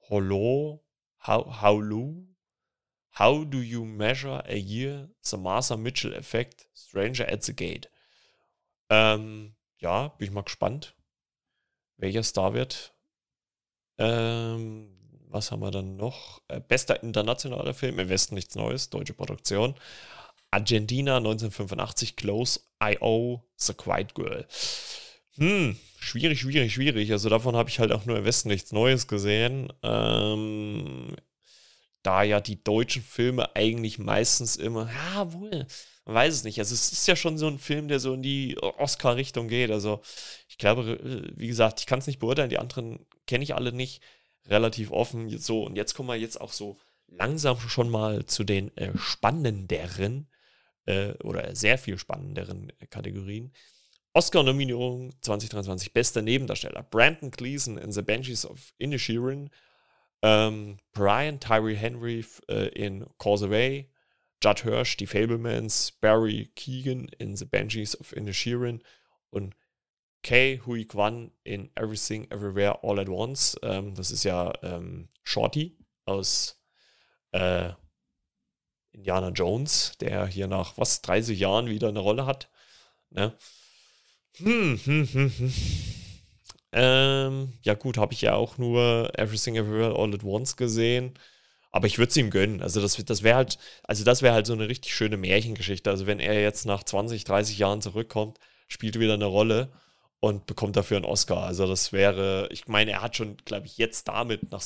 Hollow, 0.10 0.84
How, 1.26 1.62
Howlu, 1.62 2.28
How 3.20 3.46
Do 3.46 3.60
You 3.60 3.86
Measure 3.86 4.44
a 4.48 4.56
Year, 4.56 5.10
The 5.22 5.38
Martha 5.38 5.78
Mitchell 5.78 6.14
Effect, 6.14 6.68
Stranger 6.76 7.28
at 7.32 7.44
the 7.44 7.56
Gate. 7.56 7.90
Ähm, 8.90 9.56
ja, 9.78 10.10
bin 10.10 10.28
ich 10.28 10.34
mal 10.34 10.42
gespannt, 10.42 10.96
welcher 11.98 12.24
Star 12.24 12.54
wird. 12.54 12.94
Ähm, 13.98 14.90
was 15.30 15.52
haben 15.52 15.62
wir 15.62 15.72
dann 15.72 15.96
noch? 15.96 16.42
Äh, 16.48 16.60
bester 16.60 17.02
internationaler 17.04 17.74
Film, 17.74 18.00
im 18.00 18.10
Westen 18.10 18.36
nichts 18.36 18.56
Neues, 18.56 18.90
deutsche 18.90 19.14
Produktion. 19.14 19.76
Argentina 20.52 21.18
1985, 21.18 22.16
Close 22.16 22.60
I.O. 22.84 23.44
The 23.56 23.74
Quiet 23.74 24.14
Girl. 24.14 24.46
Hm, 25.36 25.78
schwierig, 26.00 26.42
schwierig, 26.42 26.74
schwierig. 26.74 27.12
Also 27.12 27.30
davon 27.30 27.56
habe 27.56 27.70
ich 27.70 27.80
halt 27.80 27.92
auch 27.92 28.06
nur 28.06 28.18
im 28.18 28.26
Westen 28.26 28.50
nichts 28.50 28.72
Neues 28.72 29.08
gesehen. 29.08 29.74
Ähm, 29.82 31.16
da 32.04 32.24
ja 32.24 32.40
die 32.40 32.64
deutschen 32.64 33.02
Filme 33.02 33.56
eigentlich 33.56 33.98
meistens 33.98 34.56
immer, 34.56 34.90
ja, 34.92 35.34
wohl, 35.34 35.66
man 36.06 36.16
weiß 36.16 36.34
es 36.34 36.44
nicht. 36.44 36.60
Also 36.60 36.74
es 36.74 36.92
ist 36.92 37.08
ja 37.08 37.16
schon 37.16 37.38
so 37.38 37.48
ein 37.48 37.60
Film, 37.60 37.88
der 37.88 38.00
so 38.00 38.14
in 38.14 38.22
die 38.22 38.58
Oscar-Richtung 38.60 39.48
geht. 39.48 39.72
Also 39.72 40.02
ich 40.48 40.58
glaube, 40.58 40.94
äh, 40.94 41.32
wie 41.36 41.48
gesagt, 41.48 41.80
ich 41.80 41.86
kann 41.86 42.00
es 42.00 42.08
nicht 42.08 42.20
beurteilen. 42.20 42.50
Die 42.50 42.60
anderen 42.60 43.06
kenne 43.26 43.44
ich 43.44 43.56
alle 43.56 43.72
nicht. 43.72 44.02
Relativ 44.46 44.92
offen. 44.92 45.38
So, 45.40 45.64
und 45.64 45.78
jetzt 45.78 45.94
kommen 45.94 46.10
wir 46.10 46.16
jetzt 46.16 46.42
auch 46.42 46.52
so 46.52 46.78
langsam 47.08 47.58
schon 47.60 47.90
mal 47.90 48.26
zu 48.26 48.44
den 48.44 48.76
äh, 48.76 48.92
spannenderen 48.98 50.28
äh, 50.86 51.14
oder 51.24 51.56
sehr 51.56 51.78
viel 51.78 51.98
spannenderen 51.98 52.74
Kategorien. 52.90 53.54
Oscar-Nominierung 54.14 55.14
2023, 55.22 55.94
bester 55.94 56.22
Nebendarsteller. 56.22 56.84
Brandon 56.84 57.32
Gleason 57.32 57.78
in 57.78 57.92
The 57.92 58.02
Banshees 58.02 58.46
of 58.46 58.74
Inisherin. 58.78 59.50
Ähm, 60.24 60.78
Brian 60.94 61.40
Tyree 61.40 61.76
Henry 61.76 62.26
äh, 62.50 62.70
in 62.70 63.06
Causeway. 63.18 63.90
Judd 64.42 64.64
Hirsch, 64.64 64.98
die 64.98 65.06
Fablemans. 65.06 65.92
Barry 65.92 66.50
Keegan 66.56 67.10
in 67.20 67.36
The 67.36 67.46
Banshees 67.46 68.00
of 68.00 68.14
Inisherin. 68.14 68.82
Und 69.30 69.56
Kay 70.24 70.62
Hui 70.66 70.86
Kwan 70.86 71.32
in 71.44 71.70
Everything 71.76 72.26
Everywhere 72.32 72.80
All 72.84 73.00
at 73.00 73.10
Once. 73.10 73.58
Ähm, 73.62 73.94
das 73.96 74.10
ist 74.12 74.24
ja 74.24 74.54
ähm, 74.64 75.10
Shorty 75.24 75.78
aus 76.06 76.58
äh, 77.32 77.72
Indiana 78.94 79.30
Jones, 79.30 79.98
der 80.00 80.26
hier 80.28 80.48
nach 80.48 80.78
was 80.78 81.02
30 81.02 81.38
Jahren 81.38 81.68
wieder 81.68 81.90
eine 81.90 82.00
Rolle 82.00 82.26
hat. 82.26 82.50
Ne? 83.10 83.36
Hm, 84.38 84.80
hm, 84.84 85.08
hm, 85.08 85.30
hm. 85.38 85.54
Ähm, 86.74 87.54
ja 87.62 87.76
gut, 87.76 87.98
habe 87.98 88.14
ich 88.14 88.22
ja 88.22 88.36
auch 88.36 88.58
nur 88.58 89.12
Everything 89.18 89.56
Everywhere 89.56 89.96
All 89.96 90.14
at 90.14 90.24
Once 90.24 90.56
gesehen. 90.58 91.14
Aber 91.72 91.88
ich 91.88 91.98
würde 91.98 92.10
es 92.10 92.18
ihm 92.18 92.30
gönnen. 92.32 92.62
Also 92.62 92.82
das, 92.82 92.96
das 93.06 93.24
wäre 93.24 93.36
halt, 93.38 93.58
also 93.84 94.04
das 94.04 94.22
wäre 94.22 94.34
halt 94.34 94.48
so 94.48 94.54
eine 94.54 94.70
richtig 94.70 94.94
schöne 94.96 95.18
Märchengeschichte. 95.18 95.90
Also 95.90 96.08
wenn 96.08 96.20
er 96.20 96.42
jetzt 96.42 96.66
nach 96.66 96.84
20, 96.84 97.24
30 97.26 97.58
Jahren 97.58 97.82
zurückkommt, 97.82 98.40
spielt 98.68 99.00
wieder 99.00 99.16
eine 99.16 99.26
Rolle 99.26 99.72
und 100.20 100.46
bekommt 100.48 100.76
dafür 100.76 100.98
einen 100.98 101.06
Oscar. 101.06 101.44
Also 101.44 101.68
das 101.68 101.92
wäre, 101.94 102.48
ich 102.52 102.68
meine, 102.68 102.92
er 102.92 103.02
hat 103.02 103.18
schon, 103.18 103.38
glaube 103.46 103.68
ich, 103.68 103.78
jetzt 103.78 104.08
damit 104.08 104.52
nach 104.52 104.64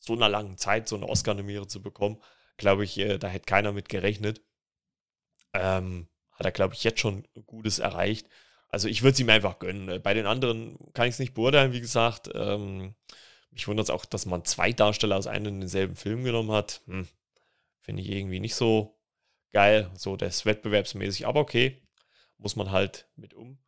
so 0.00 0.12
einer 0.14 0.28
langen 0.28 0.58
Zeit 0.58 0.88
so 0.88 0.96
eine 0.96 1.08
Oscar-Nominierung 1.08 1.68
zu 1.68 1.82
bekommen, 1.82 2.20
glaube 2.56 2.84
ich, 2.84 2.98
äh, 2.98 3.18
da 3.18 3.28
hätte 3.28 3.46
keiner 3.46 3.72
mit 3.72 3.88
gerechnet. 3.88 4.42
Ähm, 5.54 6.08
hat 6.32 6.46
er, 6.46 6.52
glaube 6.52 6.74
ich, 6.74 6.84
jetzt 6.84 7.00
schon 7.00 7.26
Gutes 7.46 7.78
erreicht. 7.78 8.28
Also 8.72 8.88
ich 8.88 9.02
würde 9.02 9.12
es 9.12 9.20
ihm 9.20 9.28
einfach 9.28 9.58
gönnen. 9.58 9.88
Äh, 9.88 9.98
bei 9.98 10.14
den 10.14 10.26
anderen 10.26 10.78
kann 10.94 11.06
ich 11.06 11.12
es 11.12 11.18
nicht 11.18 11.34
beurteilen, 11.34 11.72
wie 11.72 11.80
gesagt. 11.80 12.30
Ähm, 12.34 12.94
mich 13.50 13.68
wundert 13.68 13.84
es 13.84 13.90
auch, 13.90 14.06
dass 14.06 14.26
man 14.26 14.44
zwei 14.44 14.72
Darsteller 14.72 15.16
aus 15.16 15.26
einem 15.26 15.54
und 15.54 15.60
denselben 15.60 15.94
Film 15.94 16.24
genommen 16.24 16.50
hat. 16.50 16.80
Hm, 16.86 17.06
Finde 17.80 18.02
ich 18.02 18.10
irgendwie 18.10 18.40
nicht 18.40 18.54
so 18.54 18.98
geil. 19.52 19.90
So, 19.94 20.16
das 20.16 20.46
wettbewerbsmäßig, 20.46 21.26
aber 21.26 21.40
okay. 21.40 21.82
Muss 22.38 22.56
man 22.56 22.72
halt 22.72 23.06
mit 23.14 23.34
um. 23.34 23.58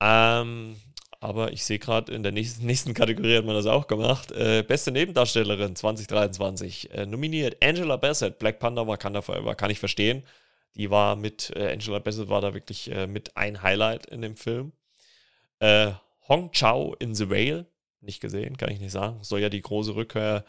Ähm, 0.00 0.76
aber 1.20 1.52
ich 1.52 1.64
sehe 1.64 1.78
gerade, 1.78 2.12
in 2.12 2.22
der 2.24 2.32
nächsten, 2.32 2.92
Kategorie 2.92 3.36
hat 3.36 3.44
man 3.44 3.54
das 3.54 3.66
auch 3.66 3.86
gemacht. 3.86 4.32
Äh, 4.32 4.64
beste 4.64 4.90
Nebendarstellerin 4.90 5.76
2023. 5.76 6.92
Äh, 6.92 7.06
nominiert 7.06 7.64
Angela 7.64 7.96
Bassett, 7.96 8.40
Black 8.40 8.58
Panther, 8.58 8.86
Wakanda 8.88 9.22
Forever, 9.22 9.54
kann 9.54 9.70
ich 9.70 9.78
verstehen. 9.78 10.24
Die 10.76 10.90
war 10.90 11.16
mit, 11.16 11.50
äh, 11.54 11.72
Angela 11.72 11.98
Bassett 12.00 12.28
war 12.28 12.40
da 12.40 12.54
wirklich 12.54 12.90
äh, 12.90 13.06
mit 13.06 13.36
ein 13.36 13.62
Highlight 13.62 14.06
in 14.06 14.22
dem 14.22 14.36
Film. 14.36 14.72
Äh, 15.60 15.92
Hong 16.28 16.50
Chao 16.52 16.94
in 16.98 17.14
The 17.14 17.30
Whale, 17.30 17.66
nicht 18.00 18.20
gesehen, 18.20 18.56
kann 18.56 18.70
ich 18.70 18.80
nicht 18.80 18.92
sagen. 18.92 19.22
Soll 19.22 19.40
ja 19.40 19.48
die 19.50 19.62
große 19.62 19.94
Rückkehr 19.94 20.44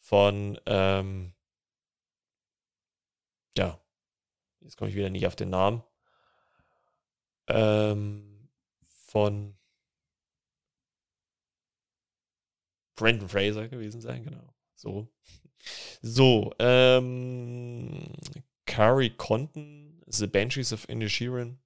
von, 0.00 0.58
ähm, 0.66 1.32
ja, 3.56 3.78
jetzt 4.60 4.76
komme 4.76 4.90
ich 4.90 4.96
wieder 4.96 5.10
nicht 5.10 5.26
auf 5.26 5.36
den 5.36 5.50
Namen, 5.50 5.82
ähm, 7.48 8.48
von 9.06 9.56
Brandon 12.96 13.28
Fraser 13.28 13.68
gewesen 13.68 14.00
sein, 14.00 14.24
genau. 14.24 14.54
So. 14.74 15.08
So, 16.02 16.52
ähm, 16.58 18.12
Kari 18.68 19.10
Conton, 19.10 20.02
The 20.06 20.26
Banshees 20.26 20.72
of 20.72 20.88
Inisherin, 20.88 21.58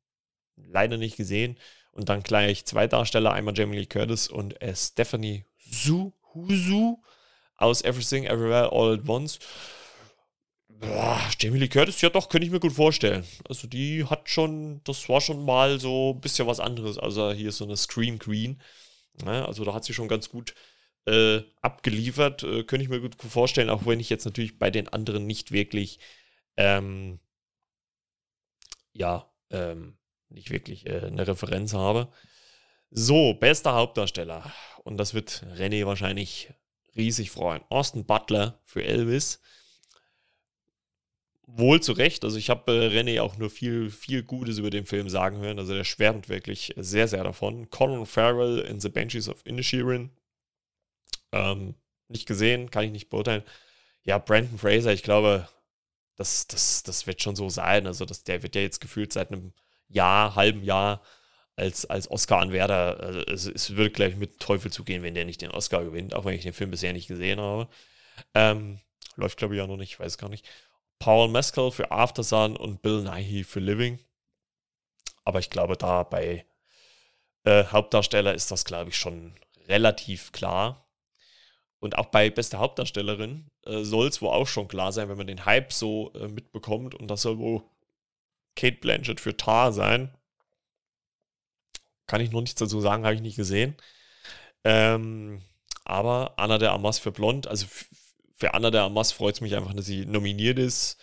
leider 0.56 0.96
nicht 0.96 1.16
gesehen. 1.16 1.58
Und 1.92 2.08
dann 2.08 2.22
gleich 2.22 2.64
zwei 2.64 2.86
Darsteller, 2.86 3.32
einmal 3.32 3.56
Jamie 3.56 3.76
Lee 3.76 3.86
Curtis 3.86 4.28
und 4.28 4.62
äh, 4.62 4.74
Stephanie 4.74 5.44
Zhu, 5.70 6.12
Huzu 6.32 7.02
aus 7.56 7.82
Everything 7.82 8.24
Everywhere 8.24 8.72
All 8.72 8.94
at 8.94 9.06
Once. 9.06 9.38
Boah, 10.68 11.20
Jamie 11.38 11.58
Lee 11.58 11.68
Curtis, 11.68 12.00
ja 12.00 12.08
doch, 12.08 12.30
könnte 12.30 12.46
ich 12.46 12.52
mir 12.52 12.60
gut 12.60 12.72
vorstellen. 12.72 13.24
Also 13.46 13.68
die 13.68 14.06
hat 14.06 14.30
schon, 14.30 14.80
das 14.84 15.06
war 15.08 15.20
schon 15.20 15.44
mal 15.44 15.78
so 15.78 16.14
ein 16.14 16.20
bisschen 16.20 16.46
was 16.46 16.60
anderes. 16.60 16.96
Also 16.98 17.30
hier 17.32 17.50
ist 17.50 17.58
so 17.58 17.64
eine 17.64 17.76
Scream 17.76 18.18
Queen. 18.18 18.60
Ne? 19.22 19.46
also 19.46 19.64
da 19.64 19.74
hat 19.74 19.84
sie 19.84 19.92
schon 19.92 20.08
ganz 20.08 20.30
gut 20.30 20.54
äh, 21.06 21.42
abgeliefert. 21.60 22.42
Äh, 22.42 22.64
könnte 22.64 22.84
ich 22.84 22.88
mir 22.88 23.00
gut 23.00 23.16
vorstellen, 23.16 23.70
auch 23.70 23.84
wenn 23.84 24.00
ich 24.00 24.08
jetzt 24.08 24.24
natürlich 24.24 24.58
bei 24.58 24.70
den 24.70 24.88
anderen 24.88 25.26
nicht 25.26 25.52
wirklich 25.52 25.98
ähm, 26.56 27.20
ja, 28.92 29.30
ähm, 29.50 29.96
nicht 30.28 30.50
wirklich 30.50 30.86
äh, 30.86 31.06
eine 31.06 31.26
Referenz 31.26 31.74
habe. 31.74 32.08
So, 32.90 33.34
bester 33.34 33.74
Hauptdarsteller. 33.74 34.52
Und 34.84 34.96
das 34.98 35.14
wird 35.14 35.46
René 35.56 35.86
wahrscheinlich 35.86 36.52
riesig 36.96 37.30
freuen. 37.30 37.62
Austin 37.68 38.04
Butler 38.04 38.60
für 38.64 38.84
Elvis. 38.84 39.40
Wohl 41.46 41.82
zu 41.82 41.92
Recht. 41.92 42.24
Also 42.24 42.38
ich 42.38 42.50
habe 42.50 42.72
äh, 42.72 42.88
René 42.88 43.20
auch 43.20 43.36
nur 43.36 43.50
viel, 43.50 43.90
viel 43.90 44.22
Gutes 44.22 44.58
über 44.58 44.70
den 44.70 44.86
Film 44.86 45.08
sagen 45.08 45.38
hören. 45.38 45.58
Also 45.58 45.74
der 45.74 45.84
schwärmt 45.84 46.28
wirklich 46.28 46.74
sehr, 46.76 47.08
sehr 47.08 47.24
davon. 47.24 47.70
Colin 47.70 48.06
Farrell 48.06 48.58
in 48.60 48.80
The 48.80 48.88
Benches 48.88 49.28
of 49.28 49.44
Inisherin. 49.44 50.10
Ähm, 51.32 51.74
nicht 52.08 52.26
gesehen, 52.26 52.70
kann 52.70 52.84
ich 52.84 52.92
nicht 52.92 53.08
beurteilen. 53.08 53.42
Ja, 54.02 54.18
Brandon 54.18 54.58
Fraser, 54.58 54.92
ich 54.92 55.02
glaube, 55.02 55.48
das, 56.16 56.46
das, 56.46 56.82
das 56.82 57.06
wird 57.06 57.22
schon 57.22 57.36
so 57.36 57.48
sein. 57.48 57.86
Also 57.86 58.04
das, 58.04 58.24
der 58.24 58.42
wird 58.42 58.54
ja 58.54 58.60
jetzt 58.60 58.80
gefühlt 58.80 59.12
seit 59.12 59.30
einem 59.30 59.52
Jahr, 59.88 60.34
halben 60.34 60.62
Jahr 60.62 61.02
als, 61.56 61.86
als 61.86 62.10
Oscar-Anwärter. 62.10 63.00
Also 63.00 63.20
es, 63.20 63.46
es 63.46 63.76
würde 63.76 63.90
gleich 63.90 64.16
mit 64.16 64.40
Teufel 64.40 64.70
zugehen, 64.72 65.02
wenn 65.02 65.14
der 65.14 65.24
nicht 65.24 65.42
den 65.42 65.50
Oscar 65.50 65.84
gewinnt, 65.84 66.14
auch 66.14 66.24
wenn 66.24 66.34
ich 66.34 66.42
den 66.42 66.52
Film 66.52 66.70
bisher 66.70 66.92
nicht 66.92 67.08
gesehen 67.08 67.40
habe. 67.40 67.68
Ähm, 68.34 68.80
läuft, 69.16 69.38
glaube 69.38 69.54
ich, 69.54 69.58
ja 69.58 69.66
noch 69.66 69.76
nicht, 69.76 69.92
ich 69.92 70.00
weiß 70.00 70.18
gar 70.18 70.28
nicht. 70.28 70.46
Paul 70.98 71.28
Mescal 71.28 71.70
für 71.70 71.90
Aftersun 71.90 72.56
und 72.56 72.82
Bill 72.82 73.02
Nighy 73.02 73.44
für 73.44 73.60
Living. 73.60 73.98
Aber 75.24 75.38
ich 75.38 75.50
glaube, 75.50 75.76
da 75.76 76.02
bei 76.02 76.44
äh, 77.44 77.64
Hauptdarsteller 77.64 78.34
ist 78.34 78.50
das, 78.50 78.64
glaube 78.64 78.90
ich, 78.90 78.96
schon 78.96 79.34
relativ 79.68 80.32
klar. 80.32 80.81
Und 81.82 81.98
auch 81.98 82.06
bei 82.06 82.30
bester 82.30 82.60
Hauptdarstellerin 82.60 83.50
äh, 83.64 83.82
soll 83.82 84.06
es 84.06 84.22
wohl 84.22 84.28
auch 84.28 84.46
schon 84.46 84.68
klar 84.68 84.92
sein, 84.92 85.08
wenn 85.08 85.16
man 85.16 85.26
den 85.26 85.44
Hype 85.46 85.72
so 85.72 86.12
äh, 86.14 86.28
mitbekommt. 86.28 86.94
Und 86.94 87.08
das 87.08 87.22
soll 87.22 87.38
wohl 87.38 87.64
Kate 88.54 88.76
Blanchett 88.76 89.18
für 89.18 89.36
Tar 89.36 89.72
sein. 89.72 90.16
Kann 92.06 92.20
ich 92.20 92.30
noch 92.30 92.40
nichts 92.40 92.60
dazu 92.60 92.80
sagen, 92.80 93.04
habe 93.04 93.16
ich 93.16 93.20
nicht 93.20 93.34
gesehen. 93.34 93.74
Ähm, 94.62 95.42
aber 95.84 96.34
Anna 96.36 96.58
de 96.58 96.68
Amas 96.68 97.00
für 97.00 97.10
Blond, 97.10 97.48
also 97.48 97.66
für 98.36 98.54
Anna 98.54 98.70
de 98.70 98.80
Amas 98.80 99.10
freut 99.10 99.34
es 99.34 99.40
mich 99.40 99.56
einfach, 99.56 99.74
dass 99.74 99.86
sie 99.86 100.06
nominiert 100.06 100.60
ist. 100.60 101.00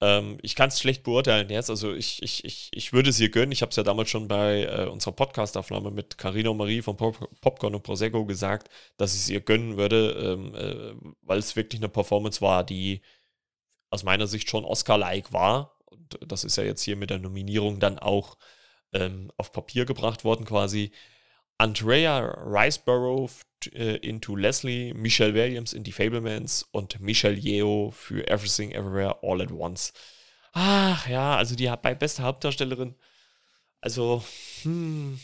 Ähm, 0.00 0.38
ich 0.42 0.54
kann 0.54 0.68
es 0.68 0.78
schlecht 0.80 1.02
beurteilen 1.04 1.48
jetzt. 1.50 1.70
Also 1.70 1.94
ich, 1.94 2.22
ich, 2.22 2.44
ich, 2.44 2.70
ich 2.72 2.92
würde 2.92 3.10
es 3.10 3.20
ihr 3.20 3.30
gönnen. 3.30 3.52
Ich 3.52 3.62
habe 3.62 3.70
es 3.70 3.76
ja 3.76 3.82
damals 3.82 4.10
schon 4.10 4.28
bei 4.28 4.64
äh, 4.64 4.86
unserer 4.86 5.12
Podcast-Aufnahme 5.12 5.90
mit 5.90 6.18
Carina 6.18 6.50
und 6.50 6.58
Marie 6.58 6.82
von 6.82 6.96
Pop 6.96 7.28
Popcorn 7.40 7.74
und 7.74 7.82
Prosecco 7.82 8.26
gesagt, 8.26 8.68
dass 8.98 9.14
ich 9.14 9.20
es 9.22 9.28
ihr 9.30 9.40
gönnen 9.40 9.76
würde, 9.76 10.10
ähm, 10.12 10.54
äh, 10.54 11.14
weil 11.22 11.38
es 11.38 11.56
wirklich 11.56 11.80
eine 11.80 11.88
Performance 11.88 12.40
war, 12.40 12.64
die 12.64 13.00
aus 13.90 14.02
meiner 14.04 14.26
Sicht 14.26 14.50
schon 14.50 14.64
Oscar-like 14.64 15.32
war. 15.32 15.78
Und 15.86 16.18
das 16.26 16.44
ist 16.44 16.56
ja 16.56 16.64
jetzt 16.64 16.82
hier 16.82 16.96
mit 16.96 17.10
der 17.10 17.18
Nominierung 17.18 17.80
dann 17.80 17.98
auch 17.98 18.36
ähm, 18.92 19.30
auf 19.36 19.52
Papier 19.52 19.86
gebracht 19.86 20.24
worden 20.24 20.44
quasi. 20.44 20.92
Andrea 21.58 22.18
Riceborough 22.44 23.30
äh, 23.72 23.96
into 23.96 24.36
Leslie, 24.36 24.92
Michelle 24.94 25.34
Williams 25.34 25.72
in 25.72 25.84
Die 25.84 25.92
Fablemans 25.92 26.64
und 26.70 27.00
Michelle 27.00 27.38
Yeo 27.38 27.90
für 27.90 28.26
Everything 28.28 28.72
Everywhere 28.72 29.18
All 29.22 29.40
at 29.40 29.50
Once. 29.50 29.92
Ach 30.52 31.08
ja, 31.08 31.36
also 31.36 31.54
die 31.54 31.72
bei 31.82 31.94
beste 31.94 32.22
Hauptdarstellerin. 32.22 32.94
Also, 33.80 34.24
hm. 34.62 35.18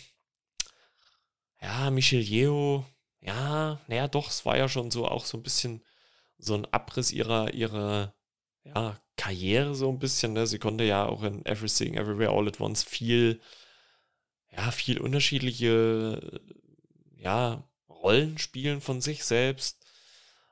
Ja, 1.60 1.90
Michelle 1.90 2.22
Yeo. 2.22 2.84
Ja, 3.20 3.80
naja, 3.86 4.08
doch, 4.08 4.28
es 4.28 4.44
war 4.44 4.56
ja 4.56 4.68
schon 4.68 4.90
so 4.90 5.06
auch 5.06 5.24
so 5.24 5.38
ein 5.38 5.42
bisschen 5.42 5.84
so 6.38 6.54
ein 6.54 6.66
Abriss 6.72 7.12
ihrer, 7.12 7.54
ihrer 7.54 8.14
ja, 8.64 9.00
Karriere 9.16 9.74
so 9.74 9.88
ein 9.90 9.98
bisschen. 9.98 10.32
Ne? 10.32 10.46
Sie 10.46 10.58
konnte 10.58 10.84
ja 10.84 11.06
auch 11.06 11.22
in 11.22 11.44
Everything 11.46 11.94
Everywhere 11.94 12.30
All 12.30 12.48
at 12.48 12.60
Once 12.60 12.82
viel 12.82 13.40
ja, 14.54 14.70
viel 14.70 15.00
unterschiedliche, 15.00 16.40
ja, 17.16 17.64
Rollen 17.88 18.38
spielen 18.38 18.80
von 18.80 19.00
sich 19.00 19.24
selbst. 19.24 19.78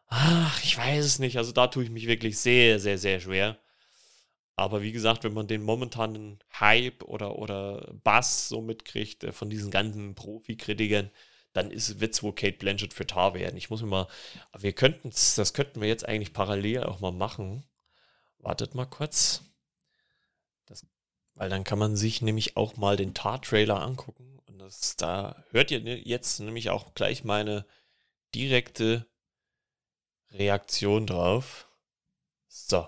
Ach, 0.08 0.62
ich 0.64 0.76
weiß 0.76 1.04
es 1.04 1.18
nicht. 1.18 1.38
Also 1.38 1.52
da 1.52 1.66
tue 1.68 1.84
ich 1.84 1.90
mich 1.90 2.06
wirklich 2.06 2.38
sehr, 2.38 2.80
sehr, 2.80 2.98
sehr 2.98 3.20
schwer. 3.20 3.58
Aber 4.56 4.82
wie 4.82 4.92
gesagt, 4.92 5.24
wenn 5.24 5.32
man 5.32 5.46
den 5.46 5.62
momentanen 5.62 6.38
Hype 6.58 7.02
oder, 7.04 7.38
oder 7.38 7.94
Bass 8.04 8.48
so 8.48 8.60
mitkriegt 8.60 9.24
äh, 9.24 9.32
von 9.32 9.48
diesen 9.48 9.70
ganzen 9.70 10.14
Profikritikern, 10.14 11.10
dann 11.52 11.70
ist 11.70 12.00
Witz, 12.00 12.22
wo 12.22 12.32
Kate 12.32 12.58
Blanchett 12.58 12.92
für 12.94 13.06
Tar 13.06 13.34
werden. 13.34 13.56
Ich 13.56 13.70
muss 13.70 13.82
mir 13.82 13.88
mal, 13.88 14.08
wir 14.56 14.72
könnten, 14.72 15.10
das 15.10 15.54
könnten 15.54 15.80
wir 15.80 15.88
jetzt 15.88 16.06
eigentlich 16.06 16.32
parallel 16.32 16.84
auch 16.84 17.00
mal 17.00 17.12
machen. 17.12 17.64
Wartet 18.38 18.74
mal 18.74 18.86
kurz. 18.86 19.42
Weil 21.40 21.48
dann 21.48 21.64
kann 21.64 21.78
man 21.78 21.96
sich 21.96 22.20
nämlich 22.20 22.58
auch 22.58 22.76
mal 22.76 22.98
den 22.98 23.14
Tar-Trailer 23.14 23.80
angucken. 23.80 24.42
Und 24.46 24.58
das, 24.58 24.96
da 24.96 25.42
hört 25.52 25.70
ihr 25.70 25.80
jetzt 25.80 26.38
nämlich 26.38 26.68
auch 26.68 26.92
gleich 26.92 27.24
meine 27.24 27.64
direkte 28.34 29.06
Reaktion 30.32 31.06
drauf. 31.06 31.66
So. 32.46 32.86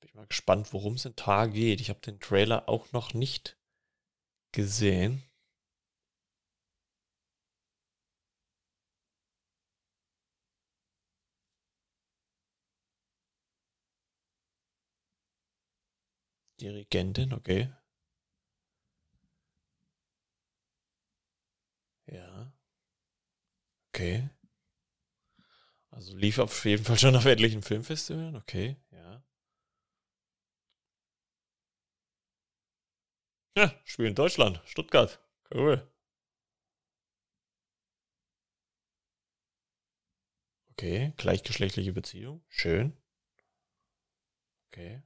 Bin 0.00 0.08
ich 0.08 0.14
mal 0.14 0.26
gespannt, 0.26 0.72
worum 0.72 0.94
es 0.94 1.04
in 1.04 1.16
Tar 1.16 1.48
geht. 1.48 1.82
Ich 1.82 1.90
habe 1.90 2.00
den 2.00 2.18
Trailer 2.18 2.66
auch 2.66 2.92
noch 2.92 3.12
nicht 3.12 3.58
gesehen. 4.52 5.22
Dirigentin, 16.60 17.32
okay. 17.32 17.68
Ja. 22.06 22.52
Okay. 23.94 24.28
Also 25.90 26.14
lief 26.16 26.38
auf 26.38 26.64
jeden 26.66 26.84
Fall 26.84 26.98
schon 26.98 27.16
auf 27.16 27.24
etlichen 27.24 27.62
Filmfestivalen, 27.62 28.36
okay, 28.36 28.76
ja. 28.90 29.22
Ja, 33.56 33.72
Spiel 33.84 34.06
in 34.06 34.14
Deutschland, 34.14 34.60
Stuttgart. 34.64 35.20
Cool. 35.52 35.84
Okay, 40.72 41.12
gleichgeschlechtliche 41.16 41.92
Beziehung, 41.92 42.42
schön. 42.48 42.94
Okay. 44.72 45.02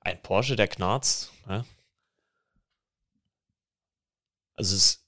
Ein 0.00 0.22
Porsche, 0.22 0.56
der 0.56 0.68
knarzt. 0.68 1.32
Ja? 1.46 1.64
Also 4.56 4.76
es, 4.76 5.06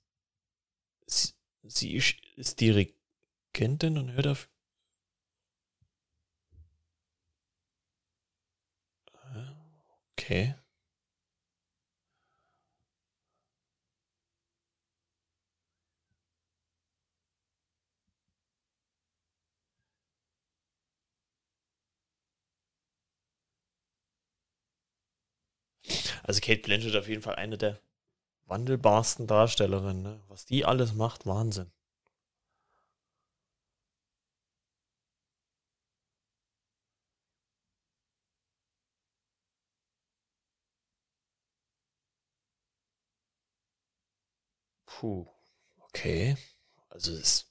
sie, 1.07 1.35
sie 1.63 1.95
ist, 1.95 2.15
ist 2.37 2.61
Dirigentin 2.61 3.99
und 3.99 4.13
hört 4.13 4.27
auf. 4.27 4.49
Okay. 10.13 10.55
Also 26.23 26.41
Kate 26.41 26.63
Blanchett 26.63 26.97
auf 26.97 27.09
jeden 27.09 27.23
Fall 27.23 27.37
eine 27.37 27.59
der 27.59 27.79
wandelbarsten 28.47 29.27
Darstellerinnen. 29.27 30.03
Ne? 30.03 30.21
Was 30.29 30.47
die 30.47 30.65
alles 30.65 30.95
macht, 30.95 31.27
Wahnsinn. 31.27 31.73
Puh, 44.87 45.27
okay. 45.89 46.37
Also 46.91 47.13
es. 47.15 47.47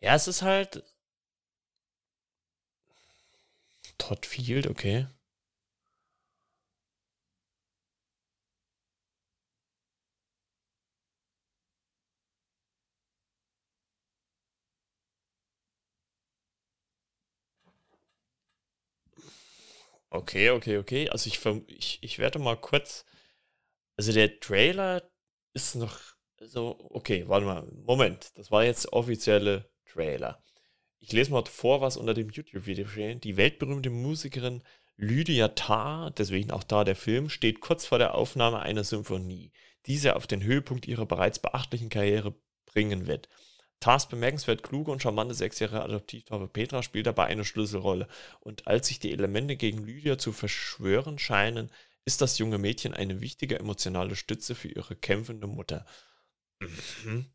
Ja, 0.00 0.14
es 0.14 0.28
ist 0.28 0.42
halt. 0.42 0.84
Todd 4.02 4.26
Field, 4.26 4.66
okay. 4.66 5.06
Okay, 20.10 20.50
okay, 20.50 20.76
okay. 20.78 21.08
Also 21.08 21.28
ich, 21.28 21.40
ich, 21.68 21.98
ich 22.02 22.18
werde 22.18 22.38
mal 22.38 22.56
kurz. 22.56 23.04
Also 23.96 24.12
der 24.12 24.40
Trailer 24.40 25.02
ist 25.54 25.76
noch 25.76 25.98
so. 26.40 26.78
Okay, 26.90 27.24
warte 27.28 27.46
mal. 27.46 27.64
Moment. 27.86 28.32
Das 28.38 28.50
war 28.50 28.64
jetzt 28.64 28.92
offizielle 28.92 29.70
Trailer. 29.86 30.42
Ich 31.04 31.10
lese 31.12 31.32
mal 31.32 31.44
vor, 31.44 31.80
was 31.80 31.96
unter 31.96 32.14
dem 32.14 32.30
YouTube-Video 32.30 32.86
steht. 32.86 33.24
Die 33.24 33.36
weltberühmte 33.36 33.90
Musikerin 33.90 34.62
Lydia 34.96 35.48
Tarr, 35.48 36.12
deswegen 36.12 36.52
auch 36.52 36.62
da 36.62 36.84
der 36.84 36.94
Film, 36.94 37.28
steht 37.28 37.60
kurz 37.60 37.84
vor 37.84 37.98
der 37.98 38.14
Aufnahme 38.14 38.60
einer 38.60 38.84
Symphonie, 38.84 39.50
die 39.86 39.98
sie 39.98 40.14
auf 40.14 40.28
den 40.28 40.44
Höhepunkt 40.44 40.86
ihrer 40.86 41.04
bereits 41.04 41.40
beachtlichen 41.40 41.88
Karriere 41.88 42.36
bringen 42.66 43.08
wird. 43.08 43.28
Tars 43.80 44.08
bemerkenswert 44.08 44.62
kluge 44.62 44.92
und 44.92 45.02
charmante 45.02 45.34
sechsjährige 45.34 45.82
Adoptivtochter 45.82 46.46
Petra 46.46 46.84
spielt 46.84 47.08
dabei 47.08 47.26
eine 47.26 47.44
Schlüsselrolle. 47.44 48.06
Und 48.38 48.68
als 48.68 48.86
sich 48.86 49.00
die 49.00 49.10
Elemente 49.10 49.56
gegen 49.56 49.84
Lydia 49.84 50.18
zu 50.18 50.32
verschwören 50.32 51.18
scheinen, 51.18 51.68
ist 52.04 52.20
das 52.20 52.38
junge 52.38 52.58
Mädchen 52.58 52.94
eine 52.94 53.20
wichtige 53.20 53.58
emotionale 53.58 54.14
Stütze 54.14 54.54
für 54.54 54.68
ihre 54.68 54.94
kämpfende 54.94 55.48
Mutter. 55.48 55.84
Mhm. 56.60 57.26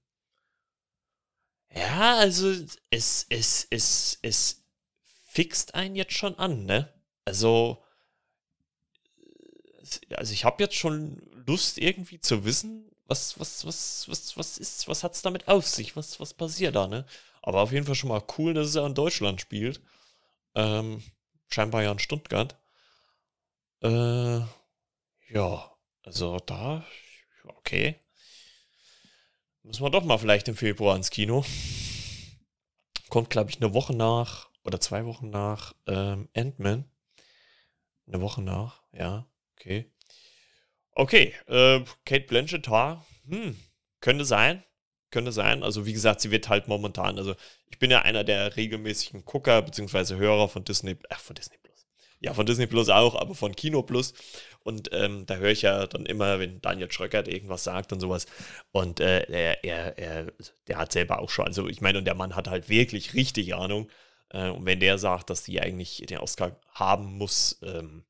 Ja, 1.73 2.17
also 2.17 2.49
es, 2.89 3.25
es, 3.29 3.67
es, 3.69 4.19
es 4.21 4.63
fixt 5.27 5.75
einen 5.75 5.95
jetzt 5.95 6.13
schon 6.13 6.37
an, 6.39 6.65
ne? 6.65 6.93
Also, 7.25 7.83
also 10.15 10.33
ich 10.33 10.45
habe 10.45 10.63
jetzt 10.63 10.75
schon 10.75 11.21
Lust 11.45 11.77
irgendwie 11.77 12.19
zu 12.19 12.45
wissen, 12.45 12.89
was, 13.05 13.39
was, 13.39 13.65
was, 13.65 14.05
was, 14.09 14.37
was 14.37 14.57
ist, 14.57 14.87
was 14.87 15.03
hat 15.03 15.13
es 15.15 15.21
damit 15.21 15.47
auf 15.47 15.67
sich? 15.67 15.95
Was, 15.95 16.19
was 16.19 16.33
passiert 16.33 16.75
da, 16.75 16.87
ne? 16.87 17.05
Aber 17.41 17.61
auf 17.61 17.71
jeden 17.71 17.85
Fall 17.85 17.95
schon 17.95 18.09
mal 18.09 18.23
cool, 18.37 18.53
dass 18.53 18.67
es 18.67 18.75
ja 18.75 18.85
in 18.85 18.95
Deutschland 18.95 19.39
spielt. 19.39 19.81
Ähm, 20.55 21.03
scheinbar 21.49 21.83
ja 21.83 21.91
in 21.91 21.99
Stuttgart. 21.99 22.57
Äh, 23.81 24.39
ja, 25.29 25.71
also 26.03 26.39
da, 26.45 26.85
okay. 27.45 27.99
Müssen 29.67 29.83
wir 29.83 29.89
doch 29.89 30.05
mal 30.05 30.17
vielleicht 30.17 30.47
im 30.47 30.55
Februar 30.55 30.95
ins 30.95 31.09
Kino. 31.09 31.43
Kommt, 33.09 33.29
glaube 33.29 33.49
ich, 33.49 33.57
eine 33.61 33.73
Woche 33.73 33.93
nach 33.93 34.49
oder 34.63 34.79
zwei 34.79 35.05
Wochen 35.05 35.29
nach 35.29 35.73
ähm, 35.87 36.29
Ant-Man. 36.33 36.89
Eine 38.07 38.21
Woche 38.21 38.41
nach, 38.41 38.83
ja, 38.93 39.29
okay. 39.53 39.91
Okay, 40.91 41.33
äh, 41.47 41.83
Kate 42.05 42.25
Blanchett, 42.27 42.69
hm, 42.69 43.59
könnte 43.99 44.23
sein, 44.23 44.63
könnte 45.11 45.33
sein. 45.33 45.63
Also 45.63 45.85
wie 45.85 45.93
gesagt, 45.93 46.21
sie 46.21 46.31
wird 46.31 46.47
halt 46.47 46.69
momentan, 46.69 47.17
also 47.17 47.35
ich 47.65 47.77
bin 47.77 47.91
ja 47.91 48.03
einer 48.03 48.23
der 48.23 48.55
regelmäßigen 48.55 49.25
Gucker 49.25 49.61
bzw. 49.61 50.15
Hörer 50.15 50.47
von 50.47 50.63
Disney, 50.63 50.95
ach 51.09 51.19
von 51.19 51.35
Disney. 51.35 51.57
Ja, 52.19 52.33
von 52.33 52.45
Disney 52.45 52.67
Plus 52.67 52.89
auch, 52.89 53.15
aber 53.15 53.35
von 53.35 53.55
Kino 53.55 53.83
Plus. 53.83 54.13
Und 54.63 54.89
ähm, 54.91 55.25
da 55.25 55.35
höre 55.35 55.51
ich 55.51 55.61
ja 55.61 55.87
dann 55.87 56.05
immer, 56.05 56.39
wenn 56.39 56.61
Daniel 56.61 56.91
Schröckert 56.91 57.27
irgendwas 57.27 57.63
sagt 57.63 57.93
und 57.93 57.99
sowas. 57.99 58.25
Und 58.71 58.99
äh, 58.99 59.21
er, 59.31 59.63
er, 59.63 59.97
er, 59.97 60.33
der 60.67 60.77
hat 60.77 60.91
selber 60.91 61.19
auch 61.19 61.29
schon, 61.29 61.45
also 61.45 61.67
ich 61.67 61.81
meine, 61.81 61.99
und 61.99 62.05
der 62.05 62.15
Mann 62.15 62.35
hat 62.35 62.47
halt 62.49 62.69
wirklich 62.69 63.13
richtig 63.13 63.55
Ahnung. 63.55 63.89
Äh, 64.29 64.49
und 64.49 64.65
wenn 64.65 64.79
der 64.79 64.97
sagt, 64.97 65.29
dass 65.29 65.43
die 65.43 65.61
eigentlich 65.61 66.03
den 66.09 66.17
Oscar 66.17 66.59
haben 66.73 67.17
muss, 67.17 67.59
ähm, 67.63 68.03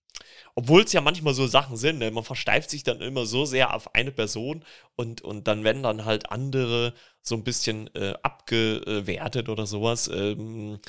obwohl 0.55 0.83
es 0.83 0.93
ja 0.93 1.01
manchmal 1.01 1.33
so 1.33 1.45
Sachen 1.47 1.77
sind, 1.77 1.99
ne? 1.99 2.09
man 2.11 2.23
versteift 2.23 2.69
sich 2.71 2.83
dann 2.83 3.01
immer 3.01 3.25
so 3.25 3.45
sehr 3.45 3.75
auf 3.75 3.93
eine 3.93 4.11
Person 4.11 4.63
und, 4.95 5.21
und 5.21 5.47
dann 5.47 5.63
werden 5.63 5.83
dann 5.83 6.05
halt 6.05 6.31
andere 6.31 6.93
so 7.21 7.35
ein 7.35 7.43
bisschen 7.43 7.93
äh, 7.95 8.15
abgewertet 8.23 9.49
oder 9.49 9.67
sowas. 9.67 10.07
Ähm, 10.07 10.79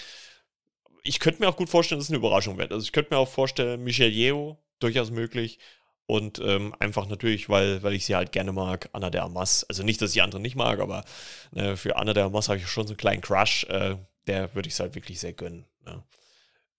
ich 1.02 1.20
könnte 1.20 1.40
mir 1.40 1.48
auch 1.48 1.56
gut 1.56 1.68
vorstellen, 1.68 1.98
dass 1.98 2.06
es 2.06 2.10
eine 2.10 2.18
Überraschung 2.18 2.58
wird. 2.58 2.72
Also 2.72 2.84
ich 2.84 2.92
könnte 2.92 3.14
mir 3.14 3.18
auch 3.18 3.28
vorstellen, 3.28 3.82
Michelle 3.84 4.10
Yeo, 4.10 4.58
durchaus 4.78 5.10
möglich. 5.10 5.58
Und 6.06 6.38
ähm, 6.38 6.74
einfach 6.78 7.06
natürlich, 7.06 7.50
weil, 7.50 7.82
weil 7.82 7.92
ich 7.92 8.06
sie 8.06 8.16
halt 8.16 8.32
gerne 8.32 8.52
mag, 8.52 8.88
Anna 8.92 9.10
de 9.10 9.20
Armas. 9.20 9.64
Also 9.64 9.82
nicht, 9.82 10.00
dass 10.00 10.14
ich 10.14 10.22
andere 10.22 10.40
nicht 10.40 10.56
mag, 10.56 10.80
aber 10.80 11.04
ne, 11.50 11.76
für 11.76 11.96
Anna 11.96 12.14
de 12.14 12.22
Armas 12.22 12.48
habe 12.48 12.58
ich 12.58 12.66
schon 12.66 12.86
so 12.86 12.92
einen 12.92 12.96
kleinen 12.96 13.20
Crush. 13.20 13.64
Äh, 13.64 13.96
der 14.26 14.54
würde 14.54 14.68
ich 14.68 14.74
es 14.74 14.80
halt 14.80 14.94
wirklich 14.94 15.20
sehr 15.20 15.34
gönnen. 15.34 15.66
Ne? 15.84 16.02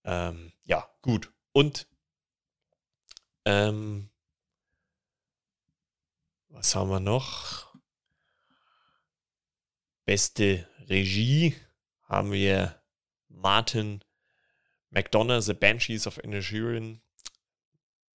Ähm, 0.04 0.52
ja, 0.64 0.90
gut. 1.04 1.32
Und 1.52 1.88
ähm, 3.46 4.10
was 6.50 6.74
haben 6.74 6.90
wir 6.90 7.00
noch? 7.00 7.68
Beste 10.06 10.68
Regie 10.88 11.56
haben 12.08 12.32
wir 12.32 12.82
Martin 13.28 14.04
McDonough, 14.92 15.42
The 15.42 15.54
Banshees 15.54 16.08
of 16.08 16.18
Inisherin, 16.24 17.02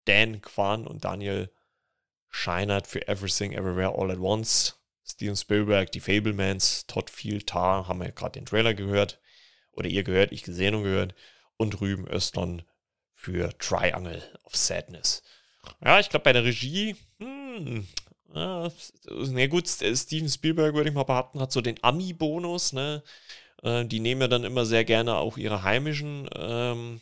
Dan 0.06 0.40
Kwan 0.42 0.86
und 0.86 1.04
Daniel 1.04 1.50
Scheinert 2.30 2.86
für 2.86 3.06
Everything 3.06 3.52
Everywhere 3.52 3.96
All 3.96 4.10
at 4.10 4.18
Once, 4.18 4.74
Steven 5.06 5.36
Spielberg, 5.36 5.92
die 5.92 6.00
Fablemans, 6.00 6.86
Todd 6.86 7.10
Field, 7.10 7.46
Tar, 7.46 7.86
haben 7.86 8.00
wir 8.00 8.10
gerade 8.10 8.32
den 8.32 8.46
Trailer 8.46 8.74
gehört, 8.74 9.20
oder 9.72 9.88
ihr 9.88 10.02
gehört, 10.02 10.32
ich 10.32 10.42
gesehen 10.42 10.74
und 10.74 10.82
gehört, 10.82 11.14
und 11.56 11.80
Rüben 11.80 12.08
Östern 12.08 12.62
für 13.14 13.56
Triangle 13.58 14.22
of 14.44 14.56
Sadness. 14.56 15.22
Ja, 15.84 16.00
ich 16.00 16.08
glaube 16.08 16.24
bei 16.24 16.32
der 16.32 16.44
Regie, 16.44 16.96
hm, 17.18 17.86
ja, 18.34 18.70
na 19.08 19.46
gut, 19.46 19.68
Steven 19.68 20.28
Spielberg 20.28 20.74
würde 20.74 20.88
ich 20.88 20.94
mal 20.94 21.04
behaupten, 21.04 21.40
hat 21.40 21.52
so 21.52 21.60
den 21.60 21.82
Ami-Bonus, 21.82 22.72
ne? 22.72 23.02
Äh, 23.64 23.86
die 23.86 24.00
nehmen 24.00 24.20
ja 24.20 24.28
dann 24.28 24.44
immer 24.44 24.64
sehr 24.66 24.84
gerne 24.84 25.16
auch 25.16 25.36
ihre 25.36 25.62
heimischen, 25.64 26.28
ähm, 26.36 27.00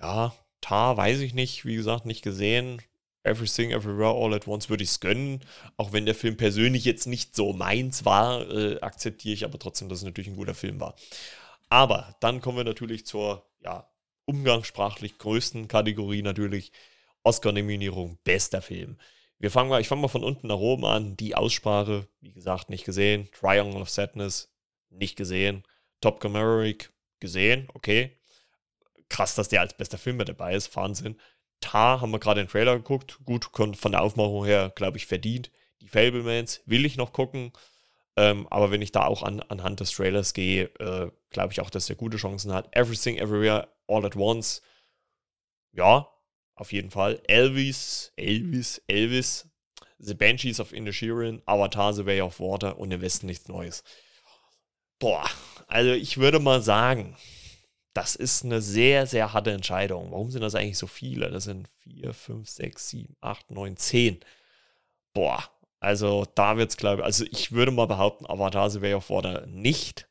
ja, 0.00 0.34
Tar 0.60 0.96
weiß 0.96 1.20
ich 1.20 1.34
nicht, 1.34 1.64
wie 1.64 1.76
gesagt, 1.76 2.06
nicht 2.06 2.22
gesehen. 2.22 2.82
Everything 3.24 3.70
Everywhere 3.70 4.14
All 4.14 4.34
at 4.34 4.48
Once 4.48 4.68
würde 4.68 4.82
ich 4.82 4.90
es 4.90 5.00
gönnen. 5.00 5.40
Auch 5.76 5.92
wenn 5.92 6.06
der 6.06 6.14
Film 6.14 6.36
persönlich 6.36 6.84
jetzt 6.84 7.06
nicht 7.06 7.36
so 7.36 7.52
meins 7.52 8.04
war, 8.04 8.48
äh, 8.50 8.80
akzeptiere 8.80 9.34
ich 9.34 9.44
aber 9.44 9.58
trotzdem, 9.58 9.88
dass 9.88 9.98
es 9.98 10.04
natürlich 10.04 10.28
ein 10.28 10.36
guter 10.36 10.54
Film 10.54 10.80
war. 10.80 10.96
Aber 11.68 12.16
dann 12.20 12.40
kommen 12.40 12.58
wir 12.58 12.64
natürlich 12.64 13.06
zur 13.06 13.46
ja, 13.60 13.88
umgangssprachlich 14.24 15.18
größten 15.18 15.68
Kategorie 15.68 16.22
natürlich 16.22 16.72
Oscar-Nominierung 17.22 18.18
bester 18.24 18.62
Film. 18.62 18.98
Wir 19.38 19.50
fangen 19.50 19.70
mal, 19.70 19.80
ich 19.80 19.88
fange 19.88 20.02
mal 20.02 20.08
von 20.08 20.24
unten 20.24 20.48
nach 20.48 20.56
oben 20.56 20.84
an. 20.84 21.16
Die 21.16 21.34
Aussprache, 21.34 22.06
wie 22.20 22.32
gesagt, 22.32 22.70
nicht 22.70 22.84
gesehen. 22.84 23.28
Triangle 23.32 23.80
of 23.80 23.90
Sadness, 23.90 24.51
nicht 24.92 25.16
gesehen. 25.16 25.64
Top 26.00 26.20
Gun 26.20 26.32
Maverick, 26.32 26.92
gesehen, 27.20 27.68
okay. 27.74 28.18
Krass, 29.08 29.34
dass 29.34 29.48
der 29.48 29.60
als 29.60 29.76
bester 29.76 29.98
Film 29.98 30.16
mit 30.16 30.28
dabei 30.28 30.54
ist, 30.54 30.74
Wahnsinn. 30.76 31.18
Tar 31.60 32.00
haben 32.00 32.10
wir 32.10 32.18
gerade 32.18 32.42
den 32.42 32.48
Trailer 32.48 32.76
geguckt. 32.76 33.20
Gut, 33.24 33.48
von 33.54 33.92
der 33.92 34.02
Aufmachung 34.02 34.44
her, 34.44 34.72
glaube 34.74 34.96
ich, 34.96 35.06
verdient. 35.06 35.50
Die 35.80 35.88
Fablemans 35.88 36.62
will 36.66 36.84
ich 36.84 36.96
noch 36.96 37.12
gucken. 37.12 37.52
Ähm, 38.16 38.46
aber 38.50 38.70
wenn 38.70 38.82
ich 38.82 38.92
da 38.92 39.06
auch 39.06 39.22
an, 39.22 39.40
anhand 39.40 39.80
des 39.80 39.92
Trailers 39.92 40.34
gehe, 40.34 40.64
äh, 40.80 41.10
glaube 41.30 41.52
ich 41.52 41.60
auch, 41.60 41.70
dass 41.70 41.88
er 41.88 41.96
gute 41.96 42.18
Chancen 42.18 42.52
hat. 42.52 42.74
Everything 42.76 43.16
Everywhere 43.16 43.68
All 43.86 44.04
at 44.04 44.16
Once. 44.16 44.60
Ja, 45.72 46.08
auf 46.54 46.72
jeden 46.72 46.90
Fall. 46.90 47.22
Elvis, 47.26 48.12
Elvis, 48.16 48.82
Elvis. 48.86 49.48
The 49.98 50.14
Banshees 50.14 50.58
of 50.58 50.72
Inisherin, 50.72 51.42
Avatar, 51.46 51.94
The 51.94 52.04
Way 52.04 52.22
of 52.22 52.40
Water 52.40 52.76
und 52.76 52.90
im 52.90 53.00
Westen 53.00 53.26
nichts 53.26 53.46
Neues. 53.46 53.84
Boah, 55.02 55.28
also 55.66 55.90
ich 55.90 56.18
würde 56.18 56.38
mal 56.38 56.62
sagen, 56.62 57.16
das 57.92 58.14
ist 58.14 58.44
eine 58.44 58.62
sehr, 58.62 59.04
sehr 59.08 59.32
harte 59.32 59.50
Entscheidung. 59.50 60.12
Warum 60.12 60.30
sind 60.30 60.42
das 60.42 60.54
eigentlich 60.54 60.78
so 60.78 60.86
viele? 60.86 61.28
Das 61.28 61.42
sind 61.42 61.66
4, 61.80 62.14
5, 62.14 62.48
6, 62.48 62.88
7, 62.90 63.16
8, 63.20 63.50
9, 63.50 63.76
10. 63.76 64.20
Boah, 65.12 65.42
also 65.80 66.24
da 66.36 66.56
wird 66.56 66.70
es, 66.70 66.76
glaube 66.76 67.00
ich, 67.00 67.04
also 67.04 67.24
ich 67.32 67.50
würde 67.50 67.72
mal 67.72 67.88
behaupten, 67.88 68.26
Avatar 68.26 68.70
The 68.70 68.80
Way 68.80 68.94
of 68.94 69.10
Water 69.10 69.44
nicht. 69.48 70.08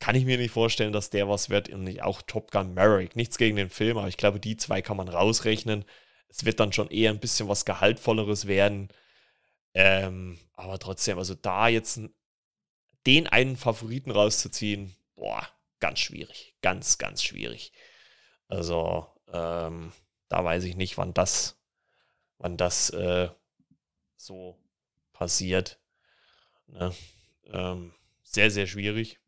Kann 0.00 0.16
ich 0.16 0.24
mir 0.24 0.36
nicht 0.36 0.50
vorstellen, 0.50 0.92
dass 0.92 1.10
der 1.10 1.28
was 1.28 1.48
wird 1.48 1.68
und 1.68 2.02
auch 2.02 2.22
Top 2.22 2.50
Gun 2.50 2.74
Maverick. 2.74 3.14
Nichts 3.14 3.38
gegen 3.38 3.54
den 3.54 3.70
Film, 3.70 3.98
aber 3.98 4.08
ich 4.08 4.16
glaube, 4.16 4.40
die 4.40 4.56
zwei 4.56 4.82
kann 4.82 4.96
man 4.96 5.08
rausrechnen. 5.08 5.84
Es 6.26 6.44
wird 6.44 6.58
dann 6.58 6.72
schon 6.72 6.90
eher 6.90 7.10
ein 7.10 7.20
bisschen 7.20 7.46
was 7.46 7.64
Gehaltvolleres 7.64 8.48
werden. 8.48 8.88
Ähm, 9.74 10.40
aber 10.54 10.80
trotzdem, 10.80 11.18
also 11.18 11.36
da 11.36 11.68
jetzt 11.68 12.00
den 13.06 13.26
einen 13.26 13.56
Favoriten 13.56 14.10
rauszuziehen, 14.10 14.94
boah, 15.14 15.48
ganz 15.80 16.00
schwierig. 16.00 16.54
Ganz, 16.62 16.98
ganz 16.98 17.22
schwierig. 17.22 17.72
Also, 18.48 19.06
ähm, 19.28 19.92
da 20.28 20.44
weiß 20.44 20.64
ich 20.64 20.76
nicht, 20.76 20.98
wann 20.98 21.14
das, 21.14 21.60
wann 22.38 22.56
das 22.56 22.90
äh, 22.90 23.28
so 24.16 24.58
passiert. 25.12 25.80
Ne? 26.66 26.94
Ähm, 27.46 27.94
sehr, 28.22 28.50
sehr 28.50 28.66
schwierig. 28.66 29.20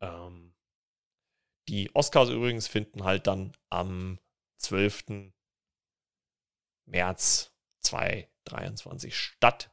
Ähm, 0.00 0.54
die 1.68 1.94
Oscars 1.94 2.30
übrigens 2.30 2.66
finden 2.66 3.04
halt 3.04 3.26
dann 3.26 3.56
am 3.68 4.18
12. 4.56 5.32
März 6.86 7.52
2023 7.80 9.16
statt. 9.16 9.70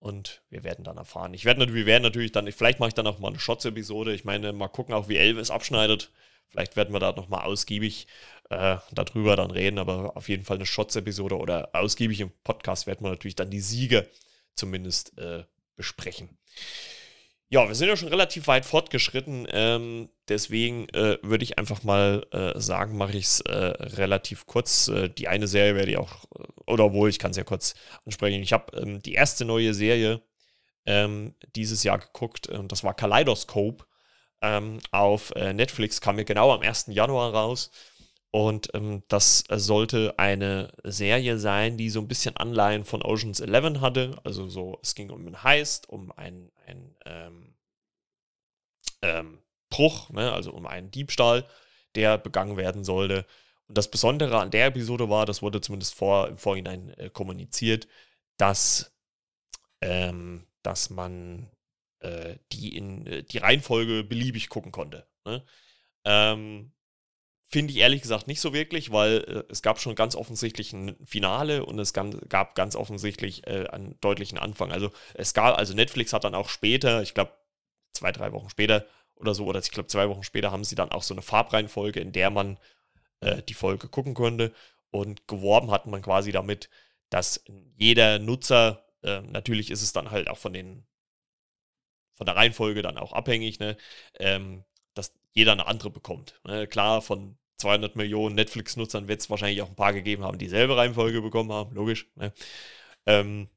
Und 0.00 0.42
wir 0.48 0.64
werden 0.64 0.82
dann 0.82 0.96
erfahren. 0.96 1.34
Ich 1.34 1.44
werde 1.44 1.72
wir 1.74 1.86
werden 1.86 2.02
natürlich 2.02 2.32
dann, 2.32 2.50
vielleicht 2.50 2.80
mache 2.80 2.88
ich 2.88 2.94
dann 2.94 3.06
auch 3.06 3.18
mal 3.18 3.28
eine 3.28 3.38
Shots-Episode. 3.38 4.14
Ich 4.14 4.24
meine, 4.24 4.52
mal 4.52 4.68
gucken 4.68 4.94
auch, 4.94 5.08
wie 5.08 5.18
Elvis 5.18 5.50
abschneidet. 5.50 6.10
Vielleicht 6.48 6.74
werden 6.74 6.92
wir 6.92 7.00
da 7.00 7.12
nochmal 7.12 7.44
ausgiebig 7.44 8.06
äh, 8.48 8.78
darüber 8.92 9.36
dann 9.36 9.50
reden, 9.50 9.78
aber 9.78 10.16
auf 10.16 10.28
jeden 10.28 10.44
Fall 10.44 10.56
eine 10.56 10.66
Shots-Episode 10.66 11.36
oder 11.36 11.70
ausgiebig 11.74 12.20
im 12.20 12.32
Podcast 12.42 12.86
werden 12.86 13.04
wir 13.04 13.10
natürlich 13.10 13.36
dann 13.36 13.50
die 13.50 13.60
Siege 13.60 14.08
zumindest 14.54 15.16
äh, 15.18 15.44
besprechen. 15.76 16.38
Ja, 17.52 17.66
wir 17.66 17.74
sind 17.74 17.88
ja 17.88 17.96
schon 17.96 18.08
relativ 18.08 18.46
weit 18.46 18.64
fortgeschritten, 18.64 19.48
ähm, 19.50 20.08
deswegen 20.28 20.88
äh, 20.90 21.18
würde 21.22 21.42
ich 21.42 21.58
einfach 21.58 21.82
mal 21.82 22.24
äh, 22.30 22.60
sagen, 22.60 22.96
mache 22.96 23.16
ich 23.16 23.24
es 23.24 23.40
äh, 23.40 23.52
relativ 23.52 24.46
kurz. 24.46 24.86
Äh, 24.86 25.08
die 25.08 25.26
eine 25.26 25.48
Serie 25.48 25.74
werde 25.74 25.90
ich 25.90 25.98
auch, 25.98 26.26
oder 26.66 26.84
obwohl 26.84 27.08
ich 27.10 27.18
kann 27.18 27.32
es 27.32 27.36
ja 27.36 27.42
kurz 27.42 27.74
ansprechen. 28.06 28.40
Ich 28.40 28.52
habe 28.52 28.76
ähm, 28.78 29.02
die 29.02 29.14
erste 29.14 29.44
neue 29.44 29.74
Serie 29.74 30.22
ähm, 30.86 31.34
dieses 31.56 31.82
Jahr 31.82 31.98
geguckt 31.98 32.46
und 32.48 32.70
das 32.70 32.84
war 32.84 32.94
Kaleidoscope 32.94 33.84
ähm, 34.42 34.78
auf 34.92 35.32
äh, 35.34 35.52
Netflix, 35.52 36.00
kam 36.00 36.16
mir 36.16 36.24
genau 36.24 36.52
am 36.52 36.62
1. 36.62 36.86
Januar 36.90 37.34
raus. 37.34 37.72
Und 38.32 38.70
ähm, 38.74 39.02
das 39.08 39.44
sollte 39.50 40.18
eine 40.18 40.72
Serie 40.84 41.38
sein, 41.38 41.76
die 41.76 41.90
so 41.90 42.00
ein 42.00 42.08
bisschen 42.08 42.36
Anleihen 42.36 42.84
von 42.84 43.02
Oceans 43.02 43.40
11 43.40 43.80
hatte. 43.80 44.16
Also 44.22 44.48
so, 44.48 44.78
es 44.82 44.94
ging 44.94 45.10
um 45.10 45.26
einen 45.26 45.42
Heist, 45.42 45.88
um 45.88 46.12
einen, 46.12 46.52
einen 46.66 46.94
ähm, 47.06 47.54
ähm, 49.02 49.38
Bruch, 49.68 50.10
ne? 50.10 50.32
also 50.32 50.52
um 50.52 50.66
einen 50.66 50.90
Diebstahl, 50.90 51.44
der 51.96 52.18
begangen 52.18 52.56
werden 52.56 52.84
sollte. 52.84 53.26
Und 53.66 53.76
das 53.76 53.90
Besondere 53.90 54.38
an 54.38 54.50
der 54.50 54.66
Episode 54.66 55.08
war, 55.08 55.26
das 55.26 55.42
wurde 55.42 55.60
zumindest 55.60 55.94
vor, 55.94 56.28
im 56.28 56.38
Vorhinein 56.38 56.90
äh, 56.98 57.10
kommuniziert, 57.10 57.88
dass, 58.36 58.92
ähm, 59.80 60.46
dass 60.62 60.90
man 60.90 61.50
äh, 62.00 62.36
die 62.52 62.76
in 62.76 63.06
äh, 63.06 63.22
die 63.22 63.38
Reihenfolge 63.38 64.04
beliebig 64.04 64.48
gucken 64.48 64.72
konnte. 64.72 65.06
Ne? 65.24 65.44
Ähm, 66.04 66.72
Finde 67.52 67.72
ich 67.72 67.80
ehrlich 67.80 68.02
gesagt 68.02 68.28
nicht 68.28 68.40
so 68.40 68.52
wirklich, 68.52 68.92
weil 68.92 69.24
äh, 69.26 69.52
es 69.52 69.62
gab 69.62 69.80
schon 69.80 69.96
ganz 69.96 70.14
offensichtlich 70.14 70.72
ein 70.72 70.96
Finale 71.04 71.66
und 71.66 71.78
es 71.80 71.92
gab 71.92 72.54
ganz 72.54 72.76
offensichtlich 72.76 73.46
äh, 73.46 73.66
einen 73.68 73.98
deutlichen 74.00 74.38
Anfang. 74.38 74.70
Also 74.70 74.90
es 75.14 75.34
gab, 75.34 75.58
also 75.58 75.74
Netflix 75.74 76.12
hat 76.12 76.24
dann 76.24 76.36
auch 76.36 76.48
später, 76.48 77.02
ich 77.02 77.12
glaube 77.12 77.32
zwei, 77.92 78.12
drei 78.12 78.32
Wochen 78.32 78.50
später 78.50 78.86
oder 79.16 79.34
so, 79.34 79.46
oder 79.46 79.58
ich 79.58 79.72
glaube 79.72 79.88
zwei 79.88 80.08
Wochen 80.08 80.22
später 80.22 80.52
haben 80.52 80.64
sie 80.64 80.76
dann 80.76 80.92
auch 80.92 81.02
so 81.02 81.12
eine 81.12 81.22
Farbreihenfolge, 81.22 81.98
in 81.98 82.12
der 82.12 82.30
man 82.30 82.58
äh, 83.20 83.42
die 83.42 83.54
Folge 83.54 83.88
gucken 83.88 84.14
konnte 84.14 84.52
und 84.90 85.26
geworben 85.26 85.72
hat 85.72 85.86
man 85.86 86.02
quasi 86.02 86.32
damit, 86.32 86.70
dass 87.10 87.44
jeder 87.76 88.20
Nutzer, 88.20 88.86
äh, 89.02 89.22
natürlich 89.22 89.70
ist 89.72 89.82
es 89.82 89.92
dann 89.92 90.12
halt 90.12 90.28
auch 90.28 90.38
von 90.38 90.52
den 90.52 90.86
von 92.14 92.26
der 92.26 92.36
Reihenfolge 92.36 92.82
dann 92.82 92.98
auch 92.98 93.14
abhängig, 93.14 93.60
ne, 93.60 93.78
ähm, 94.18 94.62
dass 94.92 95.14
jeder 95.32 95.52
eine 95.52 95.66
andere 95.66 95.88
bekommt. 95.88 96.38
Ne? 96.44 96.66
Klar, 96.66 97.00
von 97.00 97.38
200 97.60 97.96
Millionen 97.96 98.34
Netflix-Nutzern 98.34 99.08
wird 99.08 99.20
es 99.20 99.30
wahrscheinlich 99.30 99.62
auch 99.62 99.68
ein 99.68 99.76
paar 99.76 99.92
gegeben 99.92 100.24
haben, 100.24 100.38
die 100.38 100.46
dieselbe 100.46 100.76
Reihenfolge 100.76 101.22
bekommen 101.22 101.52
haben, 101.52 101.74
logisch. 101.74 102.06
Ne? 102.16 102.32
Ähm, 103.06 103.48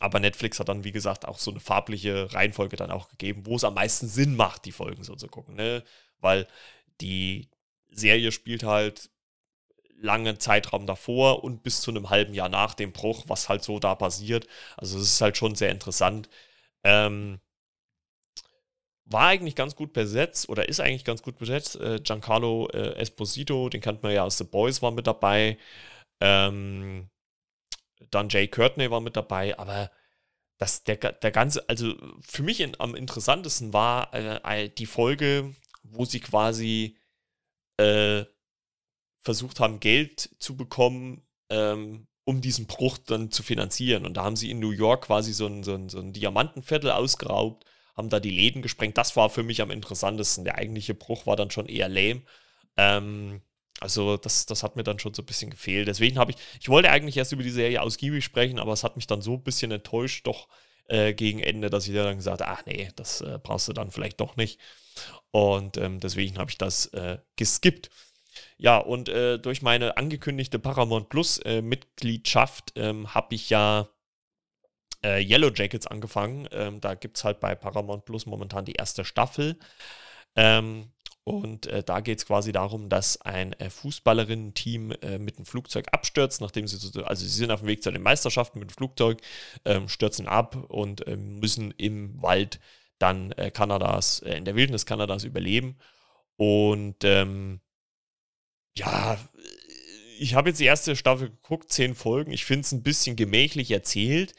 aber 0.00 0.20
Netflix 0.20 0.58
hat 0.60 0.68
dann, 0.68 0.84
wie 0.84 0.92
gesagt, 0.92 1.26
auch 1.26 1.38
so 1.38 1.50
eine 1.50 1.60
farbliche 1.60 2.32
Reihenfolge 2.32 2.76
dann 2.76 2.90
auch 2.90 3.08
gegeben, 3.08 3.46
wo 3.46 3.56
es 3.56 3.64
am 3.64 3.74
meisten 3.74 4.08
Sinn 4.08 4.36
macht, 4.36 4.64
die 4.64 4.72
Folgen 4.72 5.04
so 5.04 5.14
zu 5.14 5.28
gucken. 5.28 5.54
Ne? 5.54 5.84
Weil 6.20 6.46
die 7.00 7.48
Serie 7.90 8.32
spielt 8.32 8.64
halt 8.64 9.10
langen 9.96 10.38
Zeitraum 10.40 10.86
davor 10.86 11.44
und 11.44 11.62
bis 11.62 11.80
zu 11.80 11.90
einem 11.90 12.10
halben 12.10 12.34
Jahr 12.34 12.48
nach 12.48 12.74
dem 12.74 12.92
Bruch, 12.92 13.24
was 13.28 13.48
halt 13.48 13.62
so 13.62 13.78
da 13.78 13.94
passiert. 13.94 14.46
Also 14.76 14.98
es 14.98 15.04
ist 15.04 15.20
halt 15.20 15.36
schon 15.36 15.54
sehr 15.54 15.70
interessant. 15.70 16.28
Ähm, 16.82 17.40
war 19.06 19.28
eigentlich 19.28 19.56
ganz 19.56 19.76
gut 19.76 19.92
besetzt 19.92 20.48
oder 20.48 20.68
ist 20.68 20.80
eigentlich 20.80 21.04
ganz 21.04 21.22
gut 21.22 21.38
besetzt. 21.38 21.76
Äh, 21.76 22.00
Giancarlo 22.00 22.68
äh, 22.68 22.94
Esposito, 22.96 23.68
den 23.68 23.80
kennt 23.80 24.02
man 24.02 24.12
ja 24.12 24.24
aus 24.24 24.38
The 24.38 24.44
Boys, 24.44 24.82
war 24.82 24.90
mit 24.92 25.06
dabei. 25.06 25.58
Ähm, 26.20 27.10
dann 28.10 28.28
Jay 28.28 28.48
Courtney 28.48 28.90
war 28.90 29.00
mit 29.00 29.16
dabei, 29.16 29.58
aber 29.58 29.90
das, 30.58 30.84
der, 30.84 30.96
der 30.96 31.30
ganze, 31.30 31.68
also 31.68 31.94
für 32.20 32.42
mich 32.42 32.60
in, 32.60 32.78
am 32.80 32.94
interessantesten 32.94 33.72
war 33.72 34.14
äh, 34.14 34.68
die 34.70 34.86
Folge, 34.86 35.54
wo 35.82 36.04
sie 36.04 36.20
quasi 36.20 36.96
äh, 37.76 38.24
versucht 39.20 39.60
haben, 39.60 39.80
Geld 39.80 40.30
zu 40.38 40.56
bekommen, 40.56 41.26
ähm, 41.50 42.06
um 42.24 42.40
diesen 42.40 42.66
Bruch 42.66 42.98
dann 42.98 43.30
zu 43.30 43.42
finanzieren. 43.42 44.06
Und 44.06 44.16
da 44.16 44.24
haben 44.24 44.36
sie 44.36 44.50
in 44.50 44.60
New 44.60 44.70
York 44.70 45.06
quasi 45.06 45.32
so 45.32 45.46
ein, 45.46 45.62
so 45.62 45.74
ein, 45.74 45.88
so 45.88 45.98
ein 45.98 46.12
Diamantenviertel 46.12 46.90
ausgeraubt 46.90 47.64
haben 47.96 48.08
da 48.08 48.20
die 48.20 48.30
Läden 48.30 48.62
gesprengt. 48.62 48.98
Das 48.98 49.16
war 49.16 49.30
für 49.30 49.42
mich 49.42 49.62
am 49.62 49.70
interessantesten. 49.70 50.44
Der 50.44 50.56
eigentliche 50.56 50.94
Bruch 50.94 51.26
war 51.26 51.36
dann 51.36 51.50
schon 51.50 51.66
eher 51.66 51.88
lame. 51.88 52.22
Ähm, 52.76 53.40
also 53.80 54.16
das, 54.16 54.46
das 54.46 54.62
hat 54.62 54.76
mir 54.76 54.82
dann 54.82 54.98
schon 54.98 55.14
so 55.14 55.22
ein 55.22 55.26
bisschen 55.26 55.50
gefehlt. 55.50 55.88
Deswegen 55.88 56.18
habe 56.18 56.32
ich, 56.32 56.38
ich 56.60 56.68
wollte 56.68 56.90
eigentlich 56.90 57.16
erst 57.16 57.32
über 57.32 57.42
die 57.42 57.50
Serie 57.50 57.82
ausgiebig 57.82 58.24
sprechen, 58.24 58.58
aber 58.58 58.72
es 58.72 58.84
hat 58.84 58.96
mich 58.96 59.06
dann 59.06 59.22
so 59.22 59.34
ein 59.34 59.42
bisschen 59.42 59.70
enttäuscht 59.70 60.26
doch 60.26 60.48
äh, 60.88 61.14
gegen 61.14 61.40
Ende, 61.40 61.70
dass 61.70 61.88
ich 61.88 61.94
dann 61.94 62.16
gesagt 62.16 62.40
habe, 62.40 62.50
ach 62.50 62.66
nee, 62.66 62.90
das 62.96 63.20
äh, 63.20 63.38
brauchst 63.42 63.68
du 63.68 63.72
dann 63.72 63.90
vielleicht 63.90 64.20
doch 64.20 64.36
nicht. 64.36 64.60
Und 65.30 65.76
ähm, 65.76 66.00
deswegen 66.00 66.38
habe 66.38 66.50
ich 66.50 66.58
das 66.58 66.86
äh, 66.86 67.18
geskippt. 67.36 67.90
Ja, 68.56 68.78
und 68.78 69.08
äh, 69.08 69.38
durch 69.38 69.62
meine 69.62 69.96
angekündigte 69.96 70.58
Paramount 70.58 71.08
Plus 71.08 71.38
äh, 71.38 71.62
Mitgliedschaft 71.62 72.72
ähm, 72.76 73.14
habe 73.14 73.34
ich 73.34 73.50
ja 73.50 73.88
äh, 75.04 75.20
Yellow 75.20 75.50
Jackets 75.54 75.86
angefangen. 75.86 76.48
Ähm, 76.50 76.80
da 76.80 76.94
gibt 76.94 77.18
es 77.18 77.24
halt 77.24 77.40
bei 77.40 77.54
Paramount 77.54 78.04
Plus 78.04 78.26
momentan 78.26 78.64
die 78.64 78.72
erste 78.72 79.04
Staffel. 79.04 79.58
Ähm, 80.34 80.90
und 81.24 81.66
äh, 81.66 81.82
da 81.82 82.00
geht 82.00 82.18
es 82.18 82.26
quasi 82.26 82.52
darum, 82.52 82.90
dass 82.90 83.20
ein 83.22 83.54
äh, 83.54 83.70
Fußballerinnen-Team 83.70 84.92
äh, 85.00 85.18
mit 85.18 85.36
einem 85.36 85.46
Flugzeug 85.46 85.86
abstürzt, 85.92 86.40
nachdem 86.40 86.66
sie, 86.66 86.76
so, 86.76 87.02
also 87.04 87.24
sie 87.24 87.30
sind 87.30 87.50
auf 87.50 87.60
dem 87.60 87.68
Weg 87.68 87.82
zu 87.82 87.90
den 87.90 88.02
Meisterschaften 88.02 88.58
mit 88.58 88.70
dem 88.70 88.74
Flugzeug, 88.74 89.20
ähm, 89.64 89.88
stürzen 89.88 90.28
ab 90.28 90.56
und 90.68 91.06
ähm, 91.06 91.38
müssen 91.38 91.70
im 91.72 92.20
Wald 92.22 92.60
dann 92.98 93.32
äh, 93.32 93.50
Kanadas, 93.50 94.20
äh, 94.20 94.36
in 94.36 94.44
der 94.44 94.54
Wildnis 94.54 94.84
Kanadas 94.84 95.24
überleben. 95.24 95.78
Und 96.36 97.04
ähm, 97.04 97.60
ja, 98.76 99.16
ich 100.18 100.34
habe 100.34 100.50
jetzt 100.50 100.60
die 100.60 100.64
erste 100.66 100.94
Staffel 100.94 101.30
geguckt, 101.30 101.72
zehn 101.72 101.94
Folgen. 101.94 102.32
Ich 102.32 102.44
finde 102.44 102.62
es 102.62 102.72
ein 102.72 102.82
bisschen 102.82 103.16
gemächlich 103.16 103.70
erzählt 103.70 104.34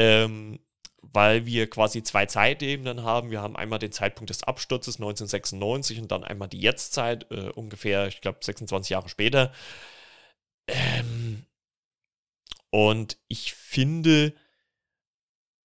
ähm, 0.00 0.58
weil 1.02 1.44
wir 1.44 1.68
quasi 1.68 2.02
zwei 2.02 2.24
Zeitebenen 2.24 3.02
haben. 3.02 3.30
Wir 3.30 3.42
haben 3.42 3.56
einmal 3.56 3.78
den 3.78 3.92
Zeitpunkt 3.92 4.30
des 4.30 4.44
Absturzes 4.44 4.96
1996 4.96 6.00
und 6.00 6.10
dann 6.10 6.24
einmal 6.24 6.48
die 6.48 6.60
Jetztzeit, 6.60 7.30
äh, 7.30 7.50
ungefähr, 7.50 8.06
ich 8.08 8.22
glaube, 8.22 8.38
26 8.40 8.90
Jahre 8.90 9.10
später. 9.10 9.52
Ähm, 10.68 11.44
und 12.70 13.18
ich 13.28 13.52
finde, 13.52 14.32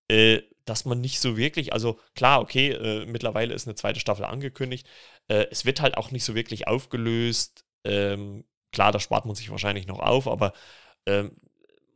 äh, 0.10 0.42
dass 0.66 0.84
man 0.84 1.00
nicht 1.00 1.20
so 1.22 1.38
wirklich, 1.38 1.72
also 1.72 2.00
klar, 2.16 2.42
okay, 2.42 2.72
äh, 2.72 3.06
mittlerweile 3.06 3.54
ist 3.54 3.68
eine 3.68 3.76
zweite 3.76 4.00
Staffel 4.02 4.26
angekündigt. 4.26 4.86
Äh, 5.30 5.46
es 5.52 5.64
wird 5.64 5.80
halt 5.80 5.96
auch 5.96 6.12
nicht 6.12 6.26
so 6.26 6.36
wirklich 6.36 6.68
aufgelöst. 6.68 7.66
Ähm, 7.86 8.44
klar, 8.74 8.92
da 8.92 9.00
spart 9.00 9.26
man 9.26 9.36
sich 9.36 9.50
wahrscheinlich 9.50 9.88
noch 9.88 10.00
auf, 10.00 10.28
aber 10.28 10.54
ähm, 11.06 11.38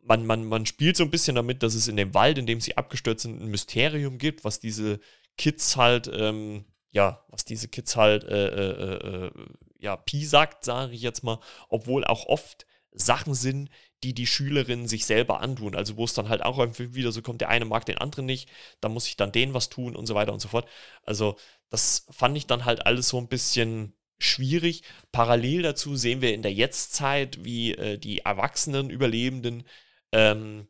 man, 0.03 0.25
man, 0.25 0.45
man 0.45 0.65
spielt 0.65 0.97
so 0.97 1.03
ein 1.03 1.11
bisschen 1.11 1.35
damit, 1.35 1.63
dass 1.63 1.75
es 1.75 1.87
in 1.87 1.97
dem 1.97 2.13
Wald, 2.13 2.37
in 2.37 2.45
dem 2.45 2.61
sie 2.61 2.77
abgestürzt 2.77 3.23
sind, 3.23 3.41
ein 3.41 3.49
Mysterium 3.49 4.17
gibt, 4.17 4.43
was 4.43 4.59
diese 4.59 4.99
Kids 5.37 5.77
halt, 5.77 6.09
ähm, 6.13 6.65
ja, 6.91 7.23
was 7.29 7.45
diese 7.45 7.67
Kids 7.67 7.95
halt, 7.95 8.23
äh, 8.23 8.47
äh, 8.47 8.71
äh, 8.71 9.25
äh 9.25 9.31
ja, 9.79 9.95
Pi 9.95 10.25
sagt, 10.25 10.65
sage 10.65 10.93
ich 10.93 11.01
jetzt 11.01 11.23
mal, 11.23 11.39
obwohl 11.69 12.03
auch 12.03 12.25
oft 12.25 12.65
Sachen 12.91 13.33
sind, 13.33 13.69
die 14.03 14.13
die 14.13 14.27
Schülerinnen 14.27 14.87
sich 14.87 15.05
selber 15.05 15.41
antun. 15.41 15.75
Also 15.75 15.97
wo 15.97 16.05
es 16.05 16.13
dann 16.13 16.29
halt 16.29 16.43
auch 16.43 16.57
wieder 16.77 17.11
so 17.11 17.21
kommt, 17.21 17.41
der 17.41 17.49
eine 17.49 17.65
mag 17.65 17.85
den 17.85 17.97
anderen 17.97 18.25
nicht, 18.25 18.49
da 18.81 18.89
muss 18.89 19.07
ich 19.07 19.17
dann 19.17 19.31
denen 19.31 19.53
was 19.53 19.69
tun 19.69 19.95
und 19.95 20.05
so 20.05 20.15
weiter 20.15 20.33
und 20.33 20.41
so 20.41 20.47
fort. 20.47 20.67
Also 21.03 21.37
das 21.69 22.05
fand 22.09 22.37
ich 22.37 22.47
dann 22.47 22.65
halt 22.65 22.85
alles 22.85 23.09
so 23.09 23.17
ein 23.17 23.27
bisschen 23.27 23.93
schwierig. 24.17 24.83
Parallel 25.11 25.61
dazu 25.61 25.95
sehen 25.95 26.21
wir 26.21 26.33
in 26.33 26.41
der 26.41 26.53
Jetztzeit, 26.53 27.43
wie 27.43 27.73
äh, 27.73 27.97
die 27.97 28.19
erwachsenen 28.19 28.89
Überlebenden 28.89 29.63
ähm, 30.11 30.67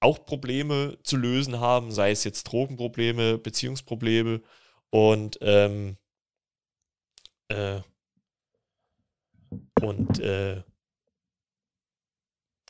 auch 0.00 0.26
Probleme 0.26 0.98
zu 1.02 1.16
lösen 1.16 1.60
haben, 1.60 1.90
sei 1.90 2.10
es 2.10 2.24
jetzt 2.24 2.44
Drogenprobleme, 2.44 3.38
Beziehungsprobleme 3.38 4.42
und 4.90 5.38
ähm, 5.40 5.96
äh, 7.48 7.80
und 9.80 10.20
äh, 10.20 10.62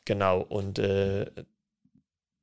genau 0.04 0.40
und 0.40 0.78
äh, 0.78 1.30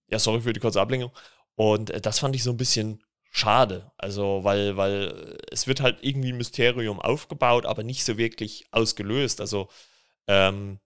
ja 0.09 0.19
sorry 0.19 0.41
für 0.41 0.53
die 0.53 0.59
kurze 0.59 0.81
Ablenkung. 0.81 1.11
Und 1.55 1.89
äh, 1.91 2.01
das 2.01 2.19
fand 2.19 2.35
ich 2.35 2.43
so 2.43 2.51
ein 2.51 2.57
bisschen 2.57 3.03
schade, 3.31 3.91
also 3.97 4.43
weil 4.43 4.75
weil 4.77 5.37
es 5.51 5.67
wird 5.67 5.81
halt 5.81 5.99
irgendwie 6.01 6.33
ein 6.33 6.37
Mysterium 6.37 6.99
aufgebaut, 6.99 7.65
aber 7.65 7.83
nicht 7.83 8.03
so 8.03 8.17
wirklich 8.17 8.67
ausgelöst, 8.71 9.39
also 9.41 9.69
ähm, 10.27 10.79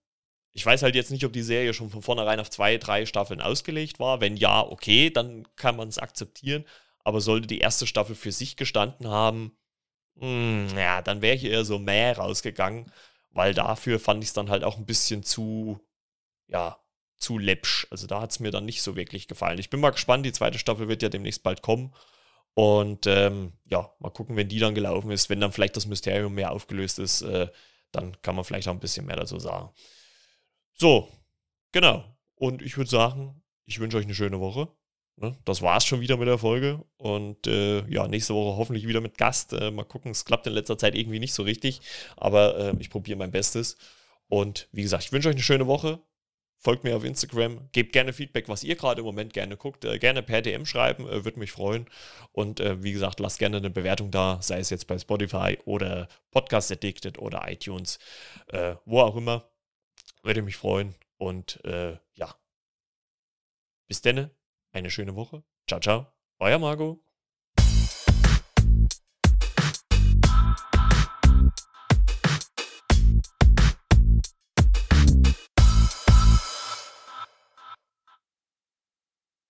ich 0.56 0.66
weiß 0.66 0.84
halt 0.84 0.96
jetzt 0.96 1.12
nicht, 1.12 1.26
ob 1.26 1.34
die 1.34 1.44
Serie 1.44 1.74
schon 1.74 1.90
von 1.90 2.02
vornherein 2.02 2.40
auf 2.40 2.50
zwei, 2.50 2.78
drei 2.78 3.06
Staffeln 3.06 3.42
ausgelegt 3.42 4.00
war. 4.00 4.22
Wenn 4.22 4.38
ja, 4.38 4.62
okay, 4.62 5.10
dann 5.10 5.46
kann 5.58 5.76
man 5.76 5.90
es 5.90 6.00
akzeptieren. 6.00 6.64
Aber 7.04 7.20
sollte 7.20 7.46
die 7.46 7.60
erste 7.60 7.86
Staffel 7.86 8.16
für 8.16 8.32
sich 8.32 8.56
gestanden 8.56 9.10
haben, 9.10 9.58
mh, 10.16 10.70
hm, 10.72 10.78
ja, 10.78 11.02
dann 11.02 11.22
wäre 11.22 11.36
ich 11.36 11.44
eher 11.44 11.66
so 11.66 11.78
mehr 11.78 12.18
rausgegangen, 12.18 12.90
weil 13.32 13.54
dafür 13.54 14.00
fand 14.00 14.24
ich 14.24 14.30
es 14.30 14.34
dann 14.34 14.50
halt 14.50 14.64
auch 14.64 14.78
ein 14.78 14.86
bisschen 14.86 15.24
zu, 15.24 15.82
ja, 16.48 16.80
zu 17.18 17.38
läppsch. 17.38 17.88
Also 17.92 18.08
da 18.08 18.22
hat 18.22 18.32
es 18.32 18.40
mir 18.40 18.52
dann 18.52 18.66
nicht 18.66 18.82
so 18.82 18.96
wirklich 18.96 19.28
gefallen. 19.28 19.60
Ich 19.60 19.70
bin 19.70 19.82
mal 19.82 19.90
gespannt, 19.92 20.26
die 20.26 20.32
zweite 20.32 20.58
Staffel 20.58 20.88
wird 20.88 21.04
ja 21.04 21.10
demnächst 21.10 21.44
bald 21.44 21.64
kommen. 21.64 21.94
Und 22.54 23.08
ähm, 23.08 23.52
ja, 23.66 23.92
mal 24.00 24.10
gucken, 24.10 24.38
wenn 24.38 24.48
die 24.48 24.60
dann 24.60 24.74
gelaufen 24.74 25.12
ist, 25.12 25.30
wenn 25.30 25.42
dann 25.42 25.52
vielleicht 25.52 25.76
das 25.76 25.86
Mysterium 25.86 26.34
mehr 26.34 26.52
aufgelöst 26.54 26.98
ist, 27.00 27.24
äh, 27.24 27.50
dann 27.92 28.22
kann 28.22 28.36
man 28.36 28.46
vielleicht 28.46 28.70
auch 28.70 28.74
ein 28.74 28.80
bisschen 28.80 29.06
mehr 29.06 29.18
dazu 29.18 29.38
sagen. 29.38 29.70
So, 30.78 31.10
genau. 31.72 32.04
Und 32.36 32.62
ich 32.62 32.78
würde 32.78 32.90
sagen, 32.90 33.42
ich 33.66 33.80
wünsche 33.80 33.98
euch 33.98 34.06
eine 34.06 34.14
schöne 34.14 34.40
Woche. 34.40 34.68
Ne? 35.18 35.38
Das 35.46 35.62
war's 35.62 35.86
schon 35.86 36.02
wieder 36.02 36.18
mit 36.18 36.28
der 36.28 36.38
Folge. 36.38 36.84
Und 36.98 37.48
äh, 37.48 37.88
ja, 37.90 38.08
nächste 38.08 38.34
Woche 38.34 38.58
hoffentlich 38.58 38.88
wieder 38.88 39.02
mit 39.02 39.18
Gast. 39.18 39.54
Äh, 39.54 39.72
mal 39.72 39.86
gucken, 39.86 40.12
es 40.12 40.26
klappt 40.26 40.48
in 40.48 40.54
letzter 40.54 40.78
Zeit 40.78 40.96
irgendwie 40.96 41.20
nicht 41.20 41.34
so 41.34 41.44
richtig. 41.44 41.82
Aber 42.18 42.58
äh, 42.58 42.76
ich 42.80 42.90
probiere 42.90 43.18
mein 43.18 43.32
Bestes. 43.32 43.78
Und 44.28 44.68
wie 44.74 44.82
gesagt, 44.82 45.06
ich 45.06 45.12
wünsche 45.14 45.30
euch 45.30 45.36
eine 45.36 45.44
schöne 45.44 45.68
Woche. 45.68 46.00
Folgt 46.58 46.84
mir 46.84 46.98
auf 46.98 47.04
Instagram, 47.04 47.70
gebt 47.74 47.94
gerne 47.94 48.12
Feedback, 48.12 48.50
was 48.50 48.64
ihr 48.64 48.76
gerade 48.76 49.02
im 49.02 49.06
Moment 49.06 49.34
gerne 49.34 49.56
guckt. 49.56 49.86
Äh, 49.86 50.00
gerne 50.00 50.24
per 50.24 50.42
DM 50.42 50.66
schreiben, 50.66 51.08
äh, 51.08 51.24
würde 51.24 51.40
mich 51.40 51.52
freuen. 51.52 51.86
Und 52.32 52.60
äh, 52.60 52.82
wie 52.84 52.92
gesagt, 52.92 53.20
lasst 53.20 53.40
gerne 53.40 53.58
eine 53.58 53.70
Bewertung 53.70 54.12
da, 54.12 54.40
sei 54.42 54.60
es 54.60 54.72
jetzt 54.72 54.88
bei 54.88 54.98
Spotify 54.98 55.58
oder 55.66 56.10
Podcast 56.32 56.72
Addicted 56.72 57.20
oder 57.20 57.50
iTunes, 57.50 58.00
wo 58.86 59.00
auch 59.00 59.16
immer 59.16 59.50
würde 60.24 60.42
mich 60.42 60.58
freuen. 60.58 60.96
Und 61.18 61.64
äh, 61.66 61.98
ja, 62.16 62.36
bis 63.88 64.02
denne, 64.02 64.32
eine 64.72 64.90
schöne 64.90 65.16
Woche. 65.16 65.44
Ciao, 65.68 65.80
ciao. 65.80 66.08
Euer 66.40 66.60
Marco. 66.60 67.05